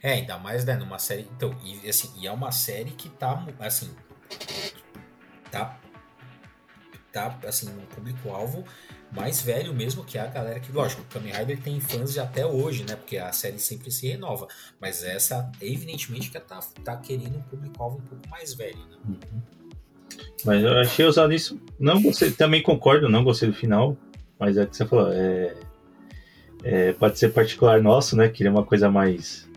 É, 0.03 0.14
ainda 0.14 0.39
mais 0.39 0.64
né, 0.64 0.77
numa 0.77 0.99
série. 0.99 1.29
Então, 1.37 1.55
e, 1.62 1.89
assim, 1.89 2.11
e 2.18 2.27
é 2.27 2.33
uma 2.33 2.53
série 2.53 2.91
que 2.91 3.09
tá 3.09 3.47
assim, 3.61 3.95
tá 5.51 5.79
tá 7.12 7.39
assim 7.47 7.68
um 7.68 7.87
público-alvo 7.87 8.64
mais 9.12 9.41
velho 9.41 9.72
mesmo, 9.72 10.05
que 10.05 10.18
a 10.18 10.27
galera 10.27 10.59
que, 10.59 10.72
lógico, 10.72 11.03
o 11.03 11.05
Kamen 11.05 11.33
Rider 11.33 11.61
tem 11.61 11.81
fãs 11.81 12.12
de 12.12 12.18
até 12.18 12.45
hoje, 12.45 12.85
né? 12.89 12.97
Porque 12.97 13.16
a 13.16 13.31
série 13.33 13.61
sempre 13.61 13.91
se 13.93 14.09
renova. 14.09 14.49
Mas 14.81 15.05
essa, 15.05 15.51
evidentemente, 15.61 16.31
que 16.31 16.41
tá, 16.41 16.59
tá 16.83 16.97
querendo 16.97 17.39
um 17.39 17.43
público-alvo 17.43 17.99
um 17.99 18.01
pouco 18.01 18.29
mais 18.29 18.55
velho, 18.55 18.79
né? 18.79 18.97
Uhum. 19.09 19.43
Mas 20.45 20.62
eu 20.64 20.79
achei 20.79 21.07
usado 21.07 21.33
isso. 21.33 21.61
Não 21.79 22.03
gostei, 22.03 22.33
também 22.33 22.61
concordo, 22.61 23.09
não 23.09 23.22
gostei 23.22 23.49
do 23.49 23.55
final. 23.55 23.97
Mas 24.37 24.57
é 24.57 24.66
que 24.66 24.77
você 24.77 24.85
falou, 24.85 25.12
é, 25.12 25.55
é, 26.64 26.93
pode 26.95 27.16
ser 27.16 27.29
particular 27.29 27.81
nosso, 27.81 28.16
né? 28.16 28.29
Queria 28.29 28.51
uma 28.51 28.64
coisa 28.64 28.91
mais 28.91 29.49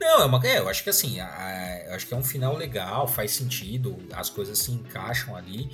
não, 0.00 0.22
é 0.22 0.24
uma, 0.24 0.46
é, 0.46 0.58
eu 0.58 0.68
acho 0.68 0.82
que 0.82 0.90
assim, 0.90 1.20
a, 1.20 1.82
eu 1.86 1.94
acho 1.94 2.06
que 2.06 2.14
é 2.14 2.16
um 2.16 2.24
final 2.24 2.56
legal, 2.56 3.08
faz 3.08 3.32
sentido, 3.32 3.98
as 4.12 4.30
coisas 4.30 4.58
se 4.58 4.70
encaixam 4.70 5.34
ali 5.34 5.70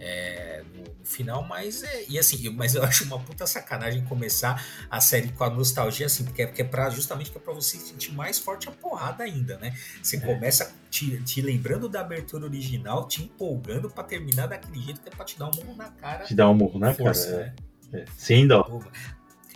é, 0.00 0.62
no, 0.74 0.82
no, 0.82 1.04
final, 1.04 1.42
mas 1.44 1.82
é, 1.82 2.04
e 2.08 2.18
assim, 2.18 2.48
mas 2.50 2.74
eu 2.74 2.82
acho 2.84 3.04
uma 3.04 3.18
puta 3.18 3.46
sacanagem 3.46 4.04
começar 4.04 4.64
a 4.90 5.00
série 5.00 5.28
com 5.28 5.44
a 5.44 5.50
nostalgia 5.50 6.06
assim, 6.06 6.24
porque 6.24 6.42
é, 6.42 6.46
porque 6.46 6.62
é 6.62 6.64
pra, 6.64 6.90
justamente 6.90 7.30
que 7.30 7.38
é 7.38 7.40
pra 7.40 7.52
você 7.52 7.76
sentir 7.76 8.12
mais 8.12 8.38
forte 8.38 8.68
a 8.68 8.72
porrada 8.72 9.24
ainda, 9.24 9.58
né? 9.58 9.76
Você 10.02 10.16
é. 10.16 10.20
começa 10.20 10.72
te, 10.90 11.20
te, 11.22 11.40
lembrando 11.40 11.88
da 11.88 12.00
abertura 12.00 12.46
original, 12.46 13.06
te 13.06 13.22
empolgando 13.22 13.90
para 13.90 14.04
terminar 14.04 14.46
daquele 14.46 14.80
jeito 14.82 15.00
que 15.00 15.08
é 15.08 15.12
pra 15.12 15.24
te 15.24 15.38
dar 15.38 15.46
um 15.46 15.54
murro 15.54 15.76
na 15.76 15.90
cara. 15.90 16.24
Te 16.24 16.34
dar 16.34 16.48
um 16.48 16.54
murro 16.54 16.78
na 16.78 16.92
força, 16.94 17.30
cara, 17.30 17.42
é. 17.42 17.46
né? 17.46 17.54
É. 17.90 18.04
Sim, 18.16 18.46
dó. 18.46 18.82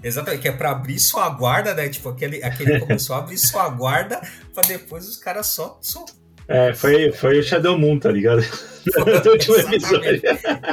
Exatamente, 0.02 0.42
que 0.42 0.48
é 0.48 0.52
pra 0.52 0.70
abrir 0.70 0.98
sua 0.98 1.28
guarda, 1.30 1.74
né? 1.74 1.88
Tipo, 1.88 2.08
aquele, 2.08 2.42
aquele 2.42 2.80
começou 2.80 3.14
a 3.16 3.20
abrir 3.20 3.38
sua 3.38 3.68
guarda 3.68 4.20
pra 4.52 4.62
depois 4.62 5.08
os 5.08 5.16
caras 5.16 5.46
só, 5.46 5.78
só. 5.80 6.04
É, 6.48 6.74
foi, 6.74 7.12
foi 7.12 7.38
o 7.38 7.42
Shadow 7.42 7.78
Moon, 7.78 7.98
tá 7.98 8.10
ligado? 8.10 8.42
no 8.96 9.30
último 9.32 9.56
episódio. 9.56 10.20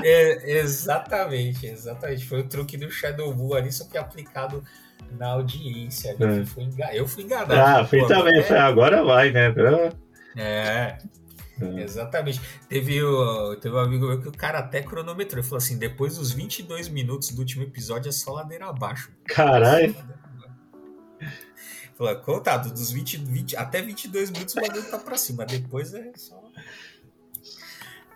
É, 0.03 0.59
exatamente, 0.59 1.67
exatamente. 1.67 2.25
Foi 2.25 2.39
o 2.41 2.47
truque 2.47 2.77
do 2.77 2.89
Shadow 2.89 3.33
Moon 3.33 3.53
ali, 3.53 3.71
só 3.71 3.85
que 3.85 3.97
aplicado 3.97 4.63
na 5.17 5.27
audiência. 5.27 6.15
É. 6.19 6.45
Fui 6.45 6.63
engan... 6.63 6.87
Eu 6.91 7.07
fui 7.07 7.23
enganado. 7.23 7.53
Ah, 7.53 7.85
fui 7.85 8.05
também. 8.07 8.39
É... 8.39 8.57
Agora 8.57 9.03
vai, 9.03 9.31
né? 9.31 9.53
É. 10.35 10.97
É. 11.61 11.83
Exatamente. 11.83 12.41
Teve, 12.67 13.01
o, 13.03 13.55
teve 13.55 13.75
um 13.75 13.79
amigo 13.79 14.07
meu 14.07 14.21
que 14.21 14.27
o 14.27 14.31
cara 14.31 14.59
até 14.59 14.81
cronometrou. 14.81 15.39
Ele 15.39 15.47
falou 15.47 15.57
assim: 15.57 15.77
depois 15.77 16.17
dos 16.17 16.31
22 16.31 16.87
minutos 16.87 17.31
do 17.31 17.39
último 17.39 17.63
episódio 17.63 18.09
é 18.09 18.11
só 18.11 18.33
ladeira 18.33 18.67
abaixo. 18.67 19.11
Caralho. 19.25 19.95
Falou, 21.97 22.15
contado, 22.21 22.71
dos 22.71 22.91
20, 22.91 23.17
20, 23.17 23.57
até 23.57 23.81
22 23.81 24.31
minutos 24.31 24.55
o 24.55 24.61
bagulho 24.61 24.89
tá 24.89 24.97
pra 24.97 25.17
cima. 25.17 25.45
Depois 25.45 25.93
é 25.93 26.11
só. 26.15 26.41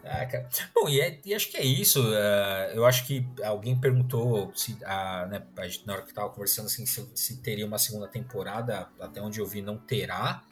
Ah, 0.05 0.27
Bom, 0.75 0.89
e, 0.89 0.99
é, 0.99 1.19
e, 1.25 1.33
acho 1.33 1.49
que 1.49 1.57
é 1.57 1.63
isso. 1.63 2.01
Uh, 2.01 2.71
eu 2.73 2.85
acho 2.85 3.05
que 3.05 3.25
alguém 3.43 3.77
perguntou 3.77 4.51
se, 4.53 4.73
uh, 4.73 5.27
né, 5.29 5.43
na 5.85 5.93
hora 5.93 6.01
que 6.01 6.13
tava 6.13 6.29
conversando 6.29 6.65
assim, 6.65 6.85
se, 6.85 7.09
se, 7.15 7.37
teria 7.37 7.65
uma 7.65 7.77
segunda 7.77 8.07
temporada. 8.07 8.87
Até 8.99 9.21
onde 9.21 9.39
eu 9.39 9.45
vi, 9.45 9.61
não 9.61 9.77
terá 9.77 10.43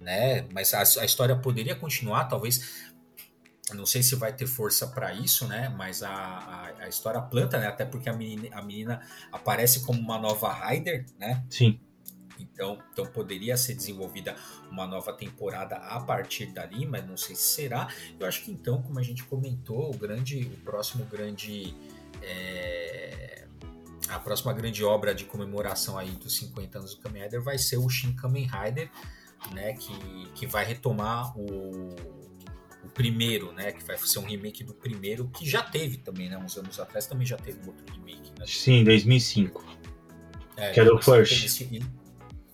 né? 0.00 0.46
Mas 0.52 0.74
a, 0.74 0.80
a 0.80 1.04
história 1.04 1.36
poderia 1.36 1.74
continuar, 1.74 2.24
talvez 2.24 2.84
não 3.72 3.86
sei 3.86 4.02
se 4.02 4.14
vai 4.14 4.32
ter 4.32 4.46
força 4.46 4.86
para 4.88 5.14
isso, 5.14 5.46
né? 5.46 5.68
Mas 5.70 6.02
a, 6.02 6.10
a, 6.10 6.84
a, 6.84 6.88
história 6.88 7.20
planta, 7.20 7.58
né? 7.58 7.66
Até 7.66 7.84
porque 7.84 8.10
a 8.10 8.12
menina, 8.12 8.48
a 8.54 8.62
menina 8.62 9.00
aparece 9.32 9.80
como 9.80 9.98
uma 9.98 10.18
nova 10.18 10.52
Rider, 10.52 11.06
né? 11.18 11.42
Sim. 11.48 11.80
Então, 12.38 12.78
então 12.92 13.06
poderia 13.06 13.56
ser 13.56 13.74
desenvolvida 13.74 14.36
uma 14.70 14.86
nova 14.86 15.12
temporada 15.12 15.76
a 15.76 16.00
partir 16.00 16.46
dali, 16.46 16.84
mas 16.84 17.06
não 17.06 17.16
sei 17.16 17.34
se 17.34 17.54
será. 17.54 17.88
Eu 18.18 18.26
acho 18.26 18.44
que 18.44 18.50
então, 18.50 18.82
como 18.82 18.98
a 18.98 19.02
gente 19.02 19.24
comentou, 19.24 19.90
o 19.90 19.96
grande, 19.96 20.42
o 20.42 20.64
próximo 20.64 21.04
grande 21.06 21.74
é, 22.22 23.46
a 24.08 24.18
próxima 24.18 24.52
grande 24.52 24.84
obra 24.84 25.14
de 25.14 25.24
comemoração 25.24 25.98
aí 25.98 26.10
dos 26.10 26.36
50 26.36 26.78
anos 26.78 26.94
do 26.94 27.00
Kamen 27.00 27.22
Rider 27.22 27.42
vai 27.42 27.58
ser 27.58 27.78
o 27.78 27.88
Shin 27.88 28.14
Kamen 28.14 28.46
Rider, 28.46 28.90
né, 29.52 29.74
que, 29.74 30.28
que 30.34 30.46
vai 30.46 30.64
retomar 30.64 31.36
o, 31.38 31.94
o 32.84 32.88
primeiro, 32.92 33.52
né, 33.52 33.72
que 33.72 33.82
vai 33.84 33.96
ser 33.98 34.18
um 34.18 34.24
remake 34.24 34.62
do 34.64 34.74
primeiro, 34.74 35.28
que 35.28 35.48
já 35.48 35.62
teve 35.62 35.98
também, 35.98 36.28
né, 36.28 36.38
uns 36.38 36.56
anos 36.56 36.78
atrás 36.78 37.06
também 37.06 37.26
já 37.26 37.36
teve 37.36 37.58
outro 37.66 37.84
remake. 37.92 38.32
Né? 38.38 38.44
Sim, 38.46 38.84
2005. 38.84 39.64
É, 40.56 40.70
que 40.70 40.80
era 40.80 40.94
o 40.94 41.02
First. 41.02 41.68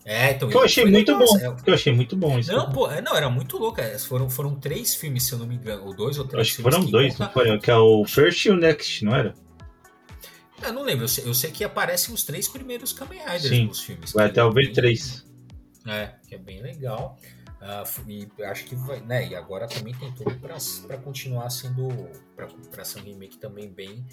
É, 0.05 0.33
então. 0.33 0.49
Que 0.49 0.57
eu 0.57 0.63
achei 0.63 0.85
muito 0.87 1.17
bom. 1.17 1.37
É... 1.37 1.63
Que 1.63 1.71
eu 1.71 1.75
achei 1.75 1.93
muito 1.93 2.17
bom 2.17 2.39
isso. 2.39 2.51
Não, 2.51 2.73
pô, 2.73 2.91
é, 2.91 3.01
não, 3.03 3.15
era 3.15 3.29
muito 3.29 3.59
louco. 3.59 3.81
É, 3.81 3.99
foram, 3.99 4.31
foram 4.31 4.55
três 4.55 4.95
filmes, 4.95 5.25
se 5.25 5.33
eu 5.33 5.39
não 5.39 5.47
me 5.47 5.55
engano. 5.55 5.85
Ou 5.85 5.95
dois 5.95 6.19
ou 6.19 6.27
três 6.27 6.49
Acho 6.49 6.57
que 6.57 6.63
foram 6.63 6.85
dois, 6.85 7.19
não 7.19 7.31
foram? 7.31 7.59
Que 7.59 7.71
é 7.71 7.77
o 7.77 8.05
First 8.05 8.47
e 8.47 8.51
o 8.51 8.57
Next, 8.57 9.05
não 9.05 9.15
era? 9.15 9.35
Eu 10.63 10.73
não 10.73 10.83
lembro, 10.83 11.05
eu 11.05 11.09
sei, 11.09 11.25
eu 11.27 11.33
sei 11.33 11.51
que 11.51 11.65
aparecem 11.65 12.15
os 12.15 12.23
três 12.23 12.47
primeiros 12.49 12.93
Kamen 12.93 13.21
Riders 13.21 13.49
Sim, 13.49 13.67
nos 13.67 13.81
filmes. 13.81 14.13
Vai 14.13 14.27
até 14.27 14.45
o 14.45 14.53
V3. 14.53 15.25
É, 15.87 16.15
que 16.27 16.35
é 16.35 16.39
bem 16.39 16.61
legal. 16.61 17.19
Uh, 17.61 18.11
e 18.11 18.43
acho 18.45 18.65
que 18.65 18.75
vai, 18.75 19.01
né? 19.01 19.29
E 19.29 19.35
agora 19.35 19.67
também 19.69 19.95
tem 19.95 20.11
tudo 20.13 20.35
para 20.81 20.97
continuar 20.99 21.51
sendo 21.51 21.89
para 22.71 22.85
ser 22.85 23.01
um 23.01 23.05
remake 23.05 23.37
também 23.37 23.71
bem, 23.71 24.07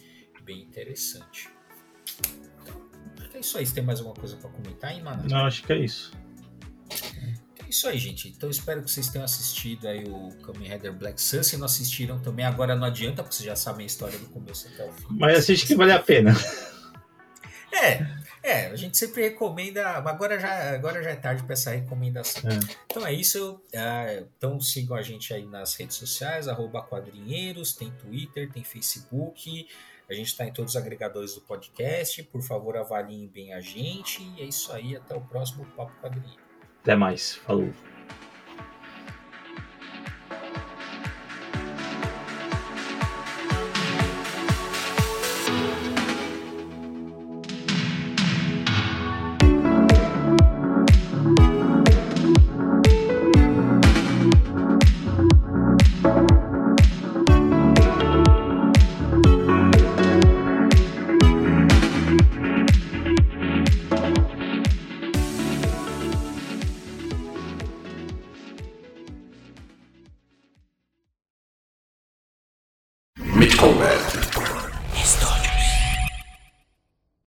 bem 0.43 0.61
interessante. 0.61 1.49
Então, 3.18 3.30
é 3.34 3.39
isso 3.39 3.57
aí. 3.57 3.65
Você 3.65 3.76
tem 3.76 3.84
mais 3.84 3.99
alguma 3.99 4.15
coisa 4.15 4.36
para 4.36 4.49
comentar 4.49 4.91
aí, 4.91 5.01
mano? 5.01 5.24
Não, 5.30 5.45
acho 5.45 5.63
que 5.63 5.72
é 5.72 5.78
isso. 5.78 6.11
É 7.63 7.70
isso 7.70 7.88
aí, 7.88 7.97
gente. 7.97 8.28
Então 8.30 8.49
espero 8.49 8.84
que 8.84 8.91
vocês 8.91 9.07
tenham 9.07 9.24
assistido 9.24 9.88
aí 9.88 10.03
o 10.05 10.30
Kamen 10.41 10.70
Rider 10.70 10.93
Black 10.93 11.22
Sun. 11.22 11.43
Se 11.43 11.55
não 11.55 11.65
assistiram 11.65 12.20
também, 12.20 12.45
agora 12.45 12.76
não 12.76 12.86
adianta, 12.86 13.24
porque 13.24 13.36
vocês 13.36 13.45
já 13.45 13.55
sabem 13.55 13.84
a 13.84 13.88
história 13.88 14.18
do 14.20 14.26
começo 14.28 14.68
até 14.68 14.86
o 14.86 14.91
fim. 14.91 15.05
Mas 15.11 15.39
assiste 15.39 15.68
que 15.68 15.76
vale 15.76 15.93
a 15.93 15.99
pena. 15.99 16.34
É, 17.72 18.05
é, 18.48 18.68
a 18.68 18.76
gente 18.76 18.98
sempre 18.98 19.22
recomenda. 19.24 19.88
Agora 19.89 20.39
já, 20.39 20.74
agora 20.74 21.04
já 21.04 21.12
é 21.12 21.16
tarde 21.16 21.43
para 21.43 21.54
essa 21.54 21.72
recomendação. 21.72 22.50
É. 22.50 22.76
Então 22.86 23.06
é 23.06 23.14
isso. 23.14 23.62
É, 23.74 24.24
então 24.38 24.60
sigam 24.60 24.95
a 24.95 25.02
gente 25.02 25.34
aí 25.34 25.45
nas 25.45 25.76
redes 25.76 25.98
sociais, 25.98 26.48
arroba 26.48 26.82
quadrinheiros, 26.82 27.74
tem 27.74 27.91
Twitter, 27.91 28.52
tem 28.52 28.64
Facebook. 28.64 29.68
A 30.10 30.14
gente 30.14 30.28
está 30.28 30.45
em 30.45 30.54
todos 30.54 30.76
os 30.76 30.82
agregadores 30.82 31.36
do 31.36 31.41
podcast. 31.41 32.24
Por 32.24 32.41
favor, 32.41 32.78
avaliem 32.78 33.28
bem 33.28 33.54
a 33.54 33.60
gente. 33.60 34.24
E 34.38 34.41
é 34.41 34.45
isso 34.45 34.72
aí. 34.72 34.95
Até 34.95 35.16
o 35.16 35.22
próximo 35.22 35.66
Papo 35.76 35.91
Quadrinheiro. 36.02 36.41
Até 36.82 36.95
mais. 36.95 37.36
Falou. 37.36 37.74